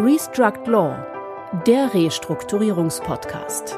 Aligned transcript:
Restruct 0.00 0.68
Law, 0.68 0.96
der 1.66 1.92
Restrukturierungspodcast. 1.92 3.76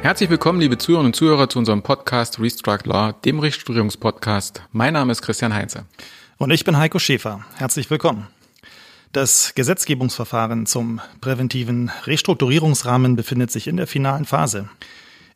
Herzlich 0.00 0.30
willkommen, 0.30 0.60
liebe 0.60 0.78
Zuhörerinnen 0.78 1.08
und 1.08 1.16
Zuhörer, 1.16 1.48
zu 1.48 1.58
unserem 1.58 1.82
Podcast 1.82 2.38
Restruct 2.38 2.84
Law, 2.84 3.14
dem 3.24 3.40
Restrukturierungspodcast. 3.40 4.62
Mein 4.70 4.92
Name 4.92 5.10
ist 5.10 5.22
Christian 5.22 5.52
Heinze. 5.52 5.86
Und 6.38 6.52
ich 6.52 6.64
bin 6.64 6.78
Heiko 6.78 7.00
Schäfer. 7.00 7.44
Herzlich 7.56 7.90
willkommen. 7.90 8.28
Das 9.10 9.56
Gesetzgebungsverfahren 9.56 10.66
zum 10.66 11.00
präventiven 11.20 11.90
Restrukturierungsrahmen 12.04 13.16
befindet 13.16 13.50
sich 13.50 13.66
in 13.66 13.76
der 13.76 13.88
finalen 13.88 14.24
Phase. 14.24 14.68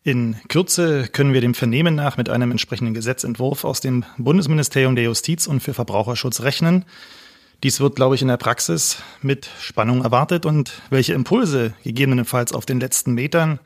In 0.07 0.37
Kürze 0.49 1.09
können 1.09 1.33
wir 1.33 1.41
dem 1.41 1.53
Vernehmen 1.53 1.97
nach 1.97 2.17
mit 2.17 2.29
einem 2.29 2.53
entsprechenden 2.53 2.95
Gesetzentwurf 2.95 3.65
aus 3.65 3.81
dem 3.81 4.05
Bundesministerium 4.19 4.95
der 4.95 5.03
Justiz 5.03 5.49
und 5.49 5.59
für 5.59 5.75
Verbraucherschutz 5.75 6.43
rechnen. 6.43 6.85
Dies 7.65 7.81
wird, 7.81 7.97
glaube 7.97 8.15
ich, 8.15 8.23
in 8.23 8.29
der 8.29 8.37
Praxis 8.37 9.03
mit 9.21 9.51
Spannung 9.59 10.05
erwartet 10.05 10.47
und 10.47 10.81
welche 10.91 11.13
Impulse 11.13 11.75
gegebenenfalls 11.83 12.53
auf 12.53 12.65
den 12.65 12.79
letzten 12.79 13.15
Metern 13.15 13.59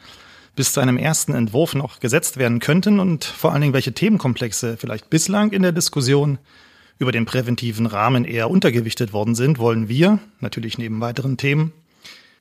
bis 0.56 0.72
zu 0.72 0.80
einem 0.80 0.96
ersten 0.96 1.34
Entwurf 1.34 1.74
noch 1.74 2.00
gesetzt 2.00 2.38
werden 2.38 2.59
könnten 2.59 3.00
und 3.00 3.26
vor 3.26 3.52
allen 3.52 3.60
Dingen 3.60 3.74
welche 3.74 3.92
Themenkomplexe 3.92 4.78
vielleicht 4.78 5.10
bislang 5.10 5.52
in 5.52 5.60
der 5.60 5.72
Diskussion 5.72 6.38
über 6.98 7.12
den 7.12 7.26
präventiven 7.26 7.84
Rahmen 7.84 8.24
eher 8.24 8.48
untergewichtet 8.48 9.12
worden 9.12 9.34
sind, 9.34 9.59
wollen 9.59 9.90
wir, 9.90 10.20
natürlich 10.40 10.78
neben 10.78 11.02
weiteren 11.02 11.36
Themen, 11.36 11.74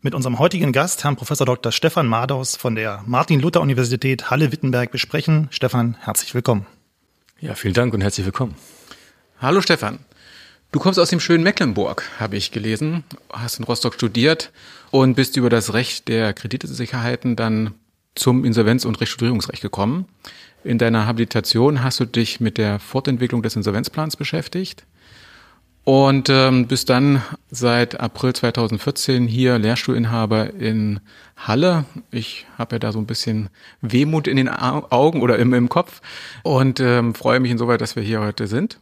mit 0.02 0.16
unserem 0.16 0.40
heutigen 0.40 0.72
Gast, 0.72 1.04
Herrn 1.04 1.18
Professor 1.18 1.46
Dr. 1.46 1.74
Stefan 1.74 2.08
Madaus 2.08 2.56
von 2.56 2.76
der 2.76 3.04
Martin-Luther-Universität 3.06 4.32
Halle-Wittenberg 4.32 4.92
besprechen. 4.92 5.50
Stefan, 5.52 5.98
herzlich 6.00 6.34
willkommen. 6.34 6.66
Ja, 7.42 7.54
vielen 7.54 7.74
Dank 7.74 7.94
und 7.94 8.02
herzlich 8.02 8.26
willkommen. 8.26 8.56
Hallo 9.42 9.60
Stefan. 9.62 10.00
Du 10.72 10.80
kommst 10.80 11.00
aus 11.00 11.10
dem 11.10 11.20
schönen 11.20 11.44
Mecklenburg, 11.44 12.04
habe 12.18 12.38
ich 12.38 12.52
gelesen, 12.52 13.04
hast 13.30 13.60
in 13.60 13.66
Rostock 13.66 13.96
studiert 13.96 14.52
und 14.92 15.16
bist 15.16 15.36
über 15.36 15.50
das 15.50 15.74
Recht 15.74 16.08
der 16.08 16.32
Kreditsicherheiten 16.34 17.36
dann 17.36 17.74
zum 18.16 18.46
Insolvenz- 18.46 18.86
und 18.86 19.02
Restrukturierungsrecht 19.02 19.62
gekommen. 19.62 20.06
In 20.64 20.78
deiner 20.78 21.08
Habilitation 21.08 21.84
hast 21.84 22.00
du 22.00 22.06
dich 22.06 22.40
mit 22.40 22.58
der 22.58 22.80
Fortentwicklung 22.80 23.42
des 23.42 23.56
Insolvenzplans 23.56 24.16
beschäftigt 24.16 24.86
und 25.90 26.30
ähm, 26.30 26.68
bist 26.68 26.92
dann 26.92 27.24
seit 27.50 28.00
April 28.00 28.34
2014 28.34 29.28
hier 29.28 29.58
Lehrstuhlinhaber 29.58 30.54
in 30.54 31.00
Halle. 31.36 31.86
Ich 32.12 32.46
habe 32.60 32.76
ja 32.76 32.80
da 32.80 32.92
so 32.92 33.00
ein 33.00 33.08
bisschen 33.08 33.50
Wehmut 33.82 34.28
in 34.28 34.38
den 34.38 34.50
Augen 34.50 35.24
oder 35.24 35.40
im, 35.40 35.52
im 35.56 35.68
Kopf 35.68 36.02
und 36.44 36.80
ähm, 36.80 37.16
freue 37.16 37.40
mich 37.40 37.50
insoweit, 37.50 37.82
dass 37.82 37.96
wir 37.96 38.04
hier 38.04 38.22
heute 38.22 38.46
sind. 38.46 38.78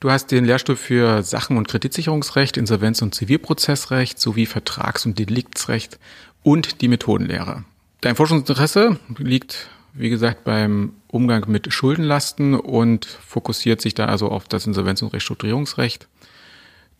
Du 0.00 0.10
hast 0.10 0.30
den 0.30 0.46
Lehrstuhl 0.46 0.76
für 0.76 1.22
Sachen- 1.22 1.58
und 1.58 1.68
Kreditsicherungsrecht, 1.68 2.56
Insolvenz- 2.56 3.02
und 3.02 3.14
Zivilprozessrecht 3.14 4.18
sowie 4.18 4.46
Vertrags- 4.46 5.04
und 5.04 5.18
Deliktsrecht 5.18 5.98
und 6.42 6.80
die 6.80 6.88
Methodenlehre. 6.88 7.64
Dein 8.00 8.16
Forschungsinteresse 8.16 8.98
liegt 9.18 9.68
wie 9.98 10.10
gesagt, 10.10 10.44
beim 10.44 10.92
Umgang 11.08 11.44
mit 11.48 11.72
Schuldenlasten 11.72 12.54
und 12.54 13.06
fokussiert 13.06 13.80
sich 13.80 13.94
da 13.94 14.06
also 14.06 14.28
auf 14.28 14.46
das 14.46 14.66
Insolvenz- 14.66 15.02
und 15.02 15.12
Restrukturierungsrecht. 15.12 16.06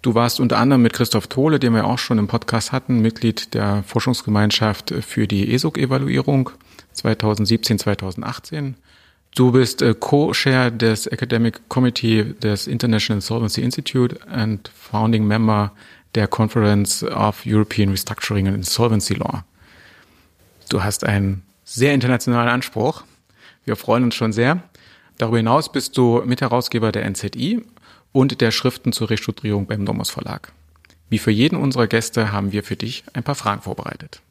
Du 0.06 0.14
warst 0.14 0.38
unter 0.38 0.58
anderem 0.58 0.82
mit 0.82 0.92
Christoph 0.92 1.26
Tole, 1.26 1.58
den 1.58 1.74
wir 1.74 1.84
auch 1.84 1.98
schon 1.98 2.18
im 2.18 2.28
Podcast 2.28 2.70
hatten, 2.70 3.00
Mitglied 3.00 3.54
der 3.54 3.82
Forschungsgemeinschaft 3.82 4.94
für 5.00 5.26
die 5.26 5.52
ESOG-Evaluierung 5.52 6.50
2017, 6.92 7.80
2018. 7.80 8.76
Du 9.34 9.50
bist 9.50 9.82
äh, 9.82 9.96
Co-Chair 9.98 10.70
des 10.70 11.08
Academic 11.08 11.68
Committee 11.68 12.22
des 12.40 12.68
International 12.68 13.16
Insolvency 13.16 13.62
Institute 13.62 14.16
and 14.28 14.68
Founding 14.68 15.26
Member 15.26 15.72
der 16.14 16.28
Conference 16.28 17.02
of 17.02 17.42
European 17.44 17.88
Restructuring 17.88 18.46
and 18.46 18.56
Insolvency 18.58 19.14
Law. 19.14 19.42
Du 20.68 20.84
hast 20.84 21.02
ein 21.02 21.42
sehr 21.64 21.92
internationalen 21.94 22.48
Anspruch. 22.48 23.02
Wir 23.64 23.74
freuen 23.74 24.04
uns 24.04 24.14
schon 24.14 24.32
sehr. 24.32 24.62
Darüber 25.18 25.38
hinaus 25.38 25.72
bist 25.72 25.98
du 25.98 26.22
Mitherausgeber 26.24 26.92
der 26.92 27.10
NZI 27.10 27.64
und 28.16 28.40
der 28.40 28.50
Schriften 28.50 28.92
zur 28.92 29.10
Restrukturierung 29.10 29.66
beim 29.66 29.84
Nomos 29.84 30.08
Verlag. 30.08 30.50
Wie 31.10 31.18
für 31.18 31.30
jeden 31.30 31.56
unserer 31.56 31.86
Gäste 31.86 32.32
haben 32.32 32.50
wir 32.50 32.64
für 32.64 32.74
dich 32.74 33.04
ein 33.12 33.22
paar 33.22 33.34
Fragen 33.34 33.60
vorbereitet. 33.60 34.22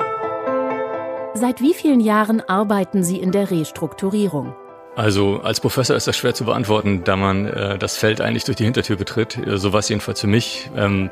Seit 1.35 1.61
wie 1.61 1.75
vielen 1.75 1.99
Jahren 1.99 2.41
arbeiten 2.41 3.03
Sie 3.03 3.17
in 3.17 3.31
der 3.31 3.51
Restrukturierung? 3.51 4.55
Also 4.95 5.39
als 5.41 5.59
Professor 5.59 5.95
ist 5.95 6.07
das 6.07 6.17
schwer 6.17 6.33
zu 6.33 6.45
beantworten, 6.45 7.03
da 7.03 7.15
man 7.15 7.45
äh, 7.45 7.77
das 7.77 7.95
Feld 7.95 8.21
eigentlich 8.21 8.45
durch 8.45 8.55
die 8.55 8.63
Hintertür 8.63 8.95
betritt. 8.95 9.37
Äh, 9.37 9.59
so 9.59 9.71
war 9.71 9.81
es 9.81 9.89
jedenfalls 9.89 10.19
für 10.19 10.27
mich. 10.27 10.71
Ähm, 10.75 11.11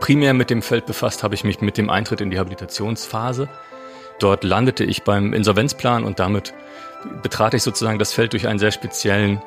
primär 0.00 0.34
mit 0.34 0.50
dem 0.50 0.62
Feld 0.62 0.86
befasst 0.86 1.22
habe 1.22 1.36
ich 1.36 1.44
mich 1.44 1.60
mit 1.60 1.78
dem 1.78 1.90
Eintritt 1.90 2.20
in 2.20 2.30
die 2.30 2.40
Habilitationsphase. 2.40 3.48
Dort 4.18 4.42
landete 4.42 4.82
ich 4.82 5.04
beim 5.04 5.32
Insolvenzplan 5.32 6.02
und 6.02 6.18
damit 6.18 6.54
betrat 7.22 7.54
ich 7.54 7.62
sozusagen 7.62 7.98
das 8.00 8.12
Feld 8.12 8.32
durch 8.32 8.48
einen 8.48 8.58
sehr 8.58 8.72
speziellen, 8.72 9.40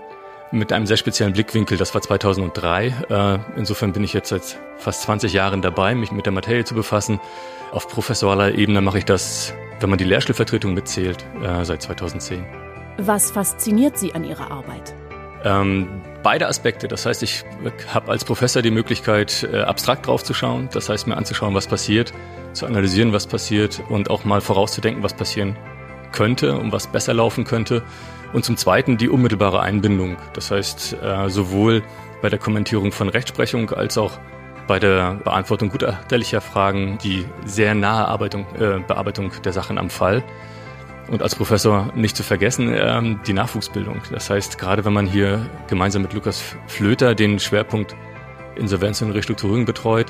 mit 0.54 0.72
einem 0.72 0.86
sehr 0.86 0.98
speziellen 0.98 1.34
Blickwinkel. 1.34 1.78
Das 1.78 1.94
war 1.94 2.02
2003. 2.02 2.88
Äh, 3.10 3.40
insofern 3.58 3.92
bin 3.92 4.04
ich 4.04 4.14
jetzt 4.14 4.30
seit 4.30 4.60
fast 4.78 5.02
20 5.02 5.34
Jahren 5.34 5.62
dabei, 5.62 5.96
mich 5.96 6.12
mit 6.12 6.26
der 6.26 6.34
Materie 6.34 6.64
zu 6.64 6.76
befassen. 6.76 7.20
Auf 7.72 7.88
professoraler 7.88 8.54
Ebene 8.54 8.82
mache 8.82 9.00
ich 9.00 9.06
das, 9.06 9.54
wenn 9.80 9.90
man 9.90 9.98
die 9.98 10.06
Lehrstuhlvertretung 10.06 10.74
mitzählt, 10.74 11.26
äh, 11.44 11.66
seit 11.66 11.82
2010. 11.82 12.46
Was 12.98 13.32
fasziniert 13.32 13.98
Sie 13.98 14.14
an 14.14 14.24
Ihrer 14.24 14.52
Arbeit? 14.52 14.94
Ähm, 15.44 16.02
beide 16.22 16.48
Aspekte. 16.48 16.88
Das 16.88 17.06
heißt, 17.06 17.24
ich 17.24 17.44
habe 17.92 18.12
als 18.12 18.24
Professor 18.24 18.62
die 18.62 18.72
Möglichkeit, 18.72 19.48
äh, 19.52 19.62
abstrakt 19.62 20.08
draufzuschauen. 20.08 20.70
Das 20.72 20.88
heißt, 20.88 21.08
mir 21.08 21.18
anzuschauen, 21.18 21.56
was 21.56 21.68
passiert, 21.68 22.14
zu 22.54 22.68
analysieren, 22.68 23.12
was 23.12 23.26
passiert 23.26 23.82
und 23.90 24.10
auch 24.10 24.24
mal 24.24 24.40
vorauszudenken, 24.40 25.04
was 25.04 25.16
passieren 25.16 25.58
könnte 26.14 26.58
und 26.58 26.72
was 26.72 26.88
besser 26.88 27.14
laufen 27.14 27.44
könnte. 27.44 27.84
Und 28.32 28.46
zum 28.46 28.56
Zweiten 28.58 28.98
die 28.98 29.10
unmittelbare 29.10 29.60
Einbindung. 29.60 30.16
Das 30.34 30.50
heißt, 30.50 30.98
äh, 31.04 31.30
sowohl 31.30 31.84
bei 32.22 32.30
der 32.30 32.40
Kommentierung 32.40 32.94
von 32.94 33.10
Rechtsprechung 33.10 33.70
als 33.72 33.98
auch 33.98 34.18
bei 34.68 34.80
der 34.80 35.16
Beantwortung 35.16 35.70
guterterlicher 35.70 36.42
Fragen 36.42 36.98
die 37.04 37.26
sehr 37.46 37.76
nahe 37.76 38.08
Arbeitung, 38.08 38.46
äh, 38.56 38.80
Bearbeitung 38.80 39.32
der 39.44 39.52
Sachen 39.52 39.78
am 39.78 39.90
Fall. 39.90 40.24
Und 41.10 41.22
als 41.22 41.36
Professor 41.36 41.92
nicht 41.96 42.16
zu 42.16 42.24
vergessen, 42.24 42.74
ähm, 42.74 43.20
die 43.28 43.34
Nachwuchsbildung. 43.34 44.02
Das 44.12 44.30
heißt, 44.30 44.58
gerade 44.58 44.86
wenn 44.86 44.94
man 44.94 45.06
hier 45.06 45.46
gemeinsam 45.68 46.02
mit 46.02 46.14
Lukas 46.14 46.56
Flöter 46.68 47.14
den 47.14 47.40
Schwerpunkt 47.40 47.96
Insolvenz 48.56 49.02
und 49.02 49.12
Restrukturierung 49.12 49.66
betreut, 49.66 50.08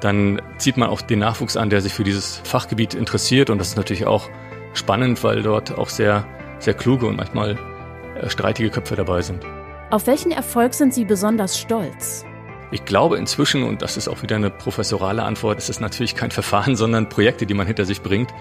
dann 0.00 0.42
zieht 0.58 0.76
man 0.76 0.90
auch 0.90 1.00
den 1.00 1.20
Nachwuchs 1.20 1.56
an, 1.56 1.70
der 1.70 1.80
sich 1.80 1.94
für 1.94 2.04
dieses 2.04 2.42
Fachgebiet 2.44 2.92
interessiert. 2.92 3.48
Und 3.48 3.58
das 3.58 3.68
ist 3.68 3.76
natürlich 3.76 4.06
auch 4.06 4.28
spannend, 4.76 5.22
weil 5.24 5.42
dort 5.42 5.76
auch 5.76 5.88
sehr, 5.88 6.26
sehr 6.58 6.74
kluge 6.74 7.06
und 7.06 7.16
manchmal 7.16 7.58
äh, 8.20 8.28
streitige 8.28 8.70
Köpfe 8.70 8.96
dabei 8.96 9.22
sind. 9.22 9.44
Auf 9.90 10.06
welchen 10.06 10.32
Erfolg 10.32 10.74
sind 10.74 10.92
Sie 10.92 11.04
besonders 11.04 11.58
stolz? 11.58 12.24
Ich 12.72 12.84
glaube 12.84 13.16
inzwischen, 13.16 13.62
und 13.62 13.82
das 13.82 13.96
ist 13.96 14.08
auch 14.08 14.22
wieder 14.22 14.36
eine 14.36 14.50
professorale 14.50 15.22
Antwort, 15.22 15.58
es 15.58 15.68
ist 15.68 15.80
natürlich 15.80 16.16
kein 16.16 16.30
Verfahren, 16.30 16.76
sondern 16.76 17.08
Projekte, 17.08 17.46
die 17.46 17.54
man 17.54 17.66
hinter 17.66 17.84
sich 17.84 18.02
bringt. 18.02 18.32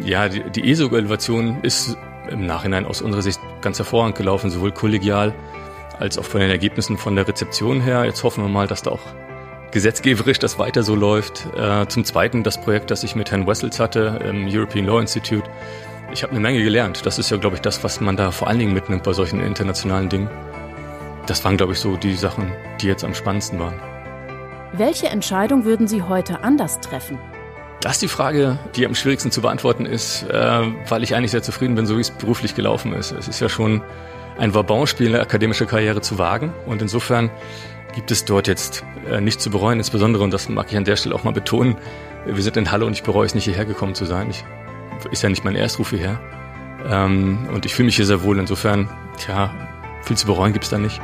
Ja, 0.00 0.28
die, 0.28 0.42
die 0.50 0.70
ESO-Evaluation 0.70 1.58
ist 1.62 1.96
im 2.30 2.46
Nachhinein 2.46 2.86
aus 2.86 3.02
unserer 3.02 3.22
Sicht 3.22 3.40
ganz 3.60 3.78
hervorragend 3.78 4.16
gelaufen, 4.16 4.50
sowohl 4.50 4.72
kollegial 4.72 5.34
als 5.98 6.18
auch 6.18 6.24
von 6.24 6.40
den 6.40 6.50
Ergebnissen 6.50 6.98
von 6.98 7.14
der 7.14 7.28
Rezeption 7.28 7.80
her. 7.80 8.04
Jetzt 8.04 8.22
hoffen 8.24 8.42
wir 8.42 8.48
mal, 8.48 8.66
dass 8.66 8.82
da 8.82 8.90
auch 8.90 9.00
gesetzgeberisch 9.76 10.38
das 10.38 10.58
weiter 10.58 10.82
so 10.82 10.94
läuft. 10.94 11.46
Äh, 11.54 11.86
zum 11.88 12.02
Zweiten 12.06 12.42
das 12.42 12.58
Projekt, 12.58 12.90
das 12.90 13.04
ich 13.04 13.14
mit 13.14 13.30
Herrn 13.30 13.46
Wessels 13.46 13.78
hatte 13.78 14.20
im 14.26 14.48
European 14.48 14.86
Law 14.86 15.00
Institute. 15.00 15.46
Ich 16.10 16.22
habe 16.22 16.30
eine 16.30 16.40
Menge 16.40 16.62
gelernt. 16.62 17.04
Das 17.04 17.18
ist 17.18 17.30
ja, 17.30 17.36
glaube 17.36 17.56
ich, 17.56 17.60
das, 17.60 17.84
was 17.84 18.00
man 18.00 18.16
da 18.16 18.30
vor 18.30 18.48
allen 18.48 18.58
Dingen 18.58 18.72
mitnimmt 18.72 19.02
bei 19.02 19.12
solchen 19.12 19.38
internationalen 19.40 20.08
Dingen. 20.08 20.30
Das 21.26 21.44
waren, 21.44 21.58
glaube 21.58 21.74
ich, 21.74 21.78
so 21.78 21.94
die 21.94 22.14
Sachen, 22.14 22.50
die 22.80 22.86
jetzt 22.86 23.04
am 23.04 23.14
spannendsten 23.14 23.58
waren. 23.58 23.74
Welche 24.72 25.08
Entscheidung 25.08 25.66
würden 25.66 25.86
Sie 25.86 26.00
heute 26.00 26.42
anders 26.42 26.80
treffen? 26.80 27.18
Das 27.82 27.96
ist 27.96 28.02
die 28.02 28.08
Frage, 28.08 28.58
die 28.76 28.86
am 28.86 28.94
schwierigsten 28.94 29.30
zu 29.30 29.42
beantworten 29.42 29.84
ist, 29.84 30.22
äh, 30.22 30.62
weil 30.88 31.02
ich 31.02 31.14
eigentlich 31.14 31.32
sehr 31.32 31.42
zufrieden 31.42 31.74
bin, 31.74 31.84
so 31.84 31.98
wie 31.98 32.00
es 32.00 32.12
beruflich 32.12 32.54
gelaufen 32.54 32.94
ist. 32.94 33.12
Es 33.12 33.28
ist 33.28 33.40
ja 33.40 33.50
schon 33.50 33.82
ein 34.38 34.54
Vabonspiel, 34.54 35.08
eine 35.08 35.20
akademische 35.20 35.66
Karriere 35.66 36.00
zu 36.00 36.18
wagen. 36.18 36.54
Und 36.64 36.80
insofern 36.80 37.30
gibt 37.96 38.10
es 38.10 38.26
dort 38.26 38.46
jetzt 38.46 38.84
äh, 39.10 39.22
nicht 39.22 39.40
zu 39.40 39.50
bereuen, 39.50 39.78
insbesondere, 39.78 40.22
und 40.22 40.30
das 40.30 40.50
mag 40.50 40.70
ich 40.70 40.76
an 40.76 40.84
der 40.84 40.96
Stelle 40.96 41.14
auch 41.14 41.24
mal 41.24 41.32
betonen, 41.32 41.76
wir 42.26 42.42
sind 42.42 42.58
in 42.58 42.70
Halle 42.70 42.84
und 42.84 42.92
ich 42.92 43.02
bereue 43.02 43.24
es 43.24 43.34
nicht, 43.34 43.44
hierher 43.44 43.64
gekommen 43.64 43.94
zu 43.94 44.04
sein. 44.04 44.28
Ich, 44.30 44.44
ist 45.10 45.22
ja 45.22 45.30
nicht 45.30 45.44
mein 45.44 45.56
Erstruf 45.56 45.90
hierher. 45.90 46.20
Ähm, 46.86 47.48
und 47.52 47.64
ich 47.64 47.74
fühle 47.74 47.86
mich 47.86 47.96
hier 47.96 48.04
sehr 48.04 48.22
wohl. 48.22 48.38
Insofern, 48.38 48.90
tja, 49.16 49.50
viel 50.02 50.16
zu 50.16 50.26
bereuen 50.26 50.52
gibt 50.52 50.64
es 50.64 50.70
da 50.70 50.78
nicht. 50.78 51.00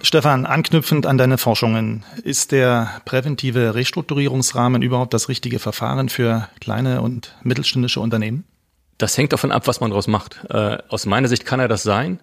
Stefan, 0.00 0.46
anknüpfend 0.46 1.04
an 1.04 1.18
deine 1.18 1.36
Forschungen, 1.36 2.04
ist 2.22 2.50
der 2.52 3.02
präventive 3.04 3.74
Restrukturierungsrahmen 3.74 4.80
überhaupt 4.80 5.12
das 5.12 5.28
richtige 5.28 5.58
Verfahren 5.58 6.08
für 6.08 6.48
kleine 6.60 7.02
und 7.02 7.36
mittelständische 7.42 8.00
Unternehmen? 8.00 8.44
Das 8.96 9.18
hängt 9.18 9.34
davon 9.34 9.52
ab, 9.52 9.66
was 9.66 9.80
man 9.80 9.90
daraus 9.90 10.06
macht. 10.06 10.46
Äh, 10.48 10.78
aus 10.88 11.04
meiner 11.04 11.28
Sicht 11.28 11.44
kann 11.44 11.60
er 11.60 11.68
das 11.68 11.82
sein, 11.82 12.20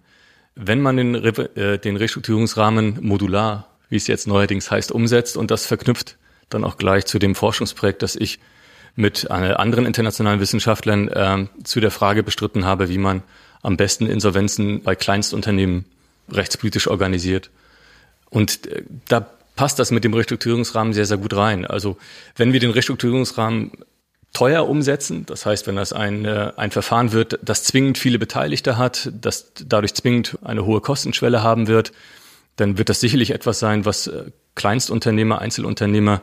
wenn 0.55 0.81
man 0.81 0.97
den, 0.97 1.15
äh, 1.15 1.79
den 1.79 1.97
Restrukturierungsrahmen 1.97 2.99
modular, 3.01 3.67
wie 3.89 3.95
es 3.95 4.07
jetzt 4.07 4.27
neuerdings 4.27 4.71
heißt, 4.71 4.91
umsetzt 4.91 5.37
und 5.37 5.51
das 5.51 5.65
verknüpft 5.65 6.17
dann 6.49 6.63
auch 6.63 6.77
gleich 6.77 7.05
zu 7.05 7.19
dem 7.19 7.35
Forschungsprojekt, 7.35 8.01
das 8.01 8.15
ich 8.15 8.39
mit 8.95 9.25
äh, 9.25 9.33
anderen 9.33 9.85
internationalen 9.85 10.39
Wissenschaftlern 10.39 11.07
äh, 11.07 11.47
zu 11.63 11.79
der 11.79 11.91
Frage 11.91 12.23
bestritten 12.23 12.65
habe, 12.65 12.89
wie 12.89 12.97
man 12.97 13.23
am 13.61 13.77
besten 13.77 14.05
Insolvenzen 14.05 14.83
bei 14.83 14.95
Kleinstunternehmen 14.95 15.85
rechtspolitisch 16.31 16.87
organisiert. 16.87 17.49
Und 18.29 18.67
äh, 18.67 18.83
da 19.07 19.25
passt 19.55 19.79
das 19.79 19.91
mit 19.91 20.03
dem 20.03 20.13
Restrukturierungsrahmen 20.13 20.93
sehr, 20.93 21.05
sehr 21.05 21.17
gut 21.17 21.35
rein. 21.35 21.65
Also 21.65 21.97
wenn 22.35 22.53
wir 22.53 22.59
den 22.59 22.71
Restrukturierungsrahmen 22.71 23.71
teuer 24.33 24.67
umsetzen, 24.67 25.25
das 25.27 25.45
heißt, 25.45 25.67
wenn 25.67 25.75
das 25.75 25.93
ein, 25.93 26.25
äh, 26.25 26.51
ein 26.57 26.71
Verfahren 26.71 27.11
wird, 27.11 27.39
das 27.43 27.63
zwingend 27.63 27.99
viele 27.99 28.17
Beteiligte 28.17 28.77
hat, 28.77 29.11
das 29.13 29.53
dadurch 29.65 29.93
zwingend 29.93 30.39
eine 30.43 30.65
hohe 30.65 30.81
Kostenschwelle 30.81 31.43
haben 31.43 31.67
wird, 31.67 31.91
dann 32.55 32.77
wird 32.77 32.89
das 32.89 32.99
sicherlich 32.99 33.31
etwas 33.31 33.59
sein, 33.59 33.85
was 33.85 34.07
äh, 34.07 34.31
Kleinstunternehmer, 34.55 35.39
Einzelunternehmer 35.39 36.21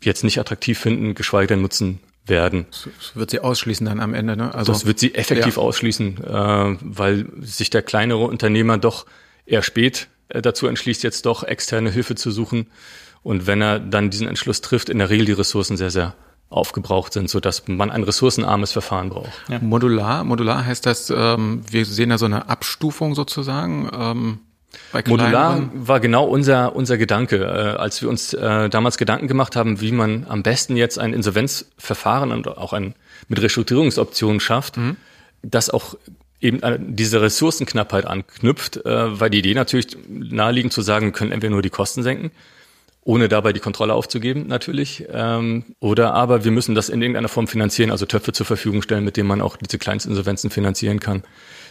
jetzt 0.00 0.22
nicht 0.24 0.38
attraktiv 0.38 0.78
finden, 0.78 1.14
geschweige 1.14 1.48
denn 1.48 1.62
nutzen 1.62 2.00
werden. 2.24 2.66
Das 2.70 3.16
wird 3.16 3.30
sie 3.30 3.40
ausschließen 3.40 3.86
dann 3.86 4.00
am 4.00 4.14
Ende, 4.14 4.36
ne? 4.36 4.54
Also, 4.54 4.72
das 4.72 4.86
wird 4.86 4.98
sie 4.98 5.14
effektiv 5.14 5.56
ja. 5.56 5.62
ausschließen, 5.62 6.24
äh, 6.24 6.76
weil 6.80 7.26
sich 7.40 7.70
der 7.70 7.82
kleinere 7.82 8.24
Unternehmer 8.24 8.78
doch 8.78 9.06
eher 9.46 9.62
spät 9.62 10.08
dazu 10.28 10.66
entschließt, 10.66 11.04
jetzt 11.04 11.24
doch 11.24 11.44
externe 11.44 11.90
Hilfe 11.90 12.16
zu 12.16 12.32
suchen. 12.32 12.66
Und 13.22 13.46
wenn 13.46 13.62
er 13.62 13.78
dann 13.78 14.10
diesen 14.10 14.26
Entschluss 14.26 14.60
trifft, 14.60 14.88
in 14.88 14.98
der 14.98 15.08
Regel 15.08 15.26
die 15.26 15.32
Ressourcen 15.32 15.76
sehr, 15.76 15.90
sehr 15.90 16.14
aufgebraucht 16.48 17.12
sind, 17.12 17.28
so 17.28 17.40
dass 17.40 17.66
man 17.66 17.90
ein 17.90 18.04
ressourcenarmes 18.04 18.72
Verfahren 18.72 19.10
braucht. 19.10 19.32
Ja. 19.48 19.58
Modular, 19.58 20.24
modular 20.24 20.64
heißt 20.64 20.86
das, 20.86 21.10
ähm, 21.10 21.62
wir 21.68 21.84
sehen 21.84 22.10
da 22.10 22.18
so 22.18 22.26
eine 22.26 22.48
Abstufung 22.48 23.14
sozusagen. 23.14 23.90
Ähm 23.92 24.38
Modular 25.06 25.68
war 25.74 26.00
genau 26.00 26.24
unser, 26.24 26.76
unser 26.76 26.98
Gedanke, 26.98 27.36
äh, 27.36 27.76
als 27.76 28.02
wir 28.02 28.08
uns 28.08 28.34
äh, 28.34 28.68
damals 28.68 28.98
Gedanken 28.98 29.26
gemacht 29.26 29.56
haben, 29.56 29.80
wie 29.80 29.92
man 29.92 30.26
am 30.28 30.42
besten 30.42 30.76
jetzt 30.76 30.98
ein 30.98 31.12
Insolvenzverfahren 31.12 32.30
und 32.30 32.46
auch 32.46 32.72
ein 32.72 32.94
mit 33.28 33.40
Restrukturierungsoptionen 33.40 34.40
schafft, 34.40 34.76
mhm. 34.76 34.96
das 35.42 35.70
auch 35.70 35.96
eben 36.40 36.62
an 36.62 36.94
diese 36.94 37.22
Ressourcenknappheit 37.22 38.06
anknüpft, 38.06 38.84
äh, 38.84 39.20
weil 39.20 39.30
die 39.30 39.38
Idee 39.38 39.54
natürlich 39.54 39.96
naheliegend 40.08 40.72
zu 40.72 40.82
sagen, 40.82 41.12
können 41.12 41.32
entweder 41.32 41.52
nur 41.52 41.62
die 41.62 41.70
Kosten 41.70 42.02
senken, 42.02 42.30
ohne 43.06 43.28
dabei 43.28 43.52
die 43.52 43.60
Kontrolle 43.60 43.94
aufzugeben 43.94 44.46
natürlich, 44.46 45.06
ähm, 45.10 45.64
oder 45.80 46.12
aber 46.12 46.44
wir 46.44 46.50
müssen 46.50 46.74
das 46.74 46.88
in 46.88 47.00
irgendeiner 47.00 47.28
Form 47.28 47.46
finanzieren, 47.46 47.90
also 47.90 48.04
Töpfe 48.04 48.32
zur 48.32 48.46
Verfügung 48.46 48.82
stellen, 48.82 49.04
mit 49.04 49.16
denen 49.16 49.28
man 49.28 49.40
auch 49.40 49.56
diese 49.56 49.78
Kleinstinsolvenzen 49.78 50.50
finanzieren 50.50 51.00
kann 51.00 51.22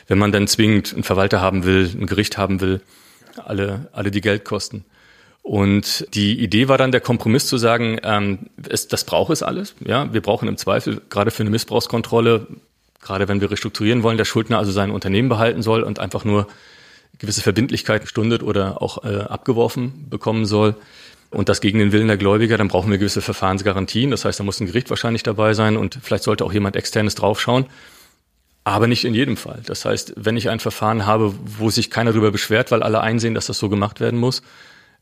wenn 0.08 0.18
man 0.18 0.32
dann 0.32 0.48
zwingend 0.48 0.94
einen 0.94 1.04
Verwalter 1.04 1.42
haben 1.42 1.64
will, 1.64 1.90
ein 1.94 2.06
Gericht 2.06 2.38
haben 2.38 2.62
will, 2.62 2.82
alle, 3.44 3.88
alle 3.92 4.12
die 4.12 4.22
Geld 4.22 4.46
kosten. 4.46 4.86
Und 5.42 6.08
die 6.14 6.40
Idee 6.40 6.68
war 6.68 6.78
dann 6.78 6.92
der 6.92 7.02
Kompromiss 7.02 7.48
zu 7.48 7.58
sagen, 7.58 8.00
ähm, 8.04 8.50
es, 8.68 8.88
das 8.88 9.04
braucht 9.04 9.32
es 9.32 9.44
alles. 9.44 9.76
Ja, 9.86 10.12
wir 10.12 10.22
brauchen 10.22 10.48
im 10.48 10.58
Zweifel 10.58 11.02
gerade 11.10 11.30
für 11.30 11.44
eine 11.44 11.52
Missbrauchskontrolle, 11.52 12.48
gerade 13.00 13.28
wenn 13.28 13.42
wir 13.42 13.52
restrukturieren 13.52 14.02
wollen, 14.02 14.18
der 14.18 14.26
Schuldner 14.26 14.58
also 14.58 14.72
sein 14.72 14.90
Unternehmen 14.90 15.30
behalten 15.30 15.62
soll 15.62 15.84
und 15.84 16.00
einfach 16.00 16.26
nur 16.26 16.48
gewisse 17.20 17.42
Verbindlichkeiten 17.42 18.08
stundet 18.08 18.42
oder 18.42 18.82
auch 18.82 19.04
äh, 19.04 19.20
abgeworfen 19.20 20.10
bekommen 20.10 20.46
soll. 20.46 20.76
Und 21.36 21.50
das 21.50 21.62
gegen 21.62 21.80
den 21.80 21.92
Willen 21.92 22.08
der 22.08 22.18
Gläubiger, 22.18 22.58
dann 22.58 22.70
brauchen 22.70 22.90
wir 22.90 22.98
gewisse 22.98 23.22
Verfahrensgarantien. 23.22 24.12
Das 24.12 24.26
heißt, 24.26 24.40
da 24.40 24.44
muss 24.44 24.60
ein 24.60 24.68
Gericht 24.68 24.90
wahrscheinlich 24.90 25.24
dabei 25.24 25.54
sein 25.54 25.78
und 25.78 26.00
vielleicht 26.02 26.24
sollte 26.24 26.46
auch 26.46 26.54
jemand 26.54 26.76
externes 26.76 27.16
draufschauen 27.16 27.66
aber 28.66 28.88
nicht 28.88 29.06
in 29.06 29.14
jedem 29.14 29.38
Fall. 29.38 29.62
Das 29.64 29.86
heißt, 29.86 30.14
wenn 30.18 30.36
ich 30.36 30.50
ein 30.50 30.60
Verfahren 30.60 31.06
habe, 31.06 31.34
wo 31.46 31.70
sich 31.70 31.92
keiner 31.92 32.12
darüber 32.12 32.32
beschwert, 32.32 32.72
weil 32.72 32.82
alle 32.82 33.00
einsehen, 33.00 33.36
dass 33.36 33.46
das 33.46 33.60
so 33.60 33.70
gemacht 33.70 34.00
werden 34.00 34.20
muss, 34.20 34.42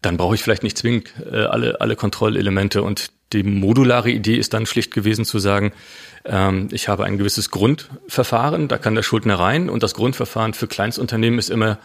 dann 0.02 0.18
brauche 0.18 0.36
ich 0.36 0.44
vielleicht 0.44 0.64
nicht 0.64 0.78
zwingend 0.78 1.14
äh, 1.32 1.46
alle, 1.46 1.80
alle 1.80 1.96
Kontrollelemente. 1.96 2.84
Und 2.84 3.12
die 3.32 3.44
modulare 3.44 4.12
Idee 4.12 4.36
ist 4.36 4.54
dann 4.54 4.66
schlicht 4.66 4.94
gewesen 4.94 5.24
zu 5.24 5.40
sagen, 5.40 5.72
ähm, 6.26 6.68
ich 6.72 6.90
habe 6.90 7.06
ein 7.06 7.18
gewisses 7.18 7.52
Grundverfahren, 7.52 8.68
da 8.68 8.78
kann 8.78 8.96
der 8.96 9.04
Schuldner 9.04 9.40
rein 9.40 9.70
und 9.70 9.82
das 9.82 9.94
Grundverfahren 9.94 10.54
für 10.54 10.68
Kleinstunternehmen 10.68 11.40
ist 11.40 11.50
immer 11.50 11.80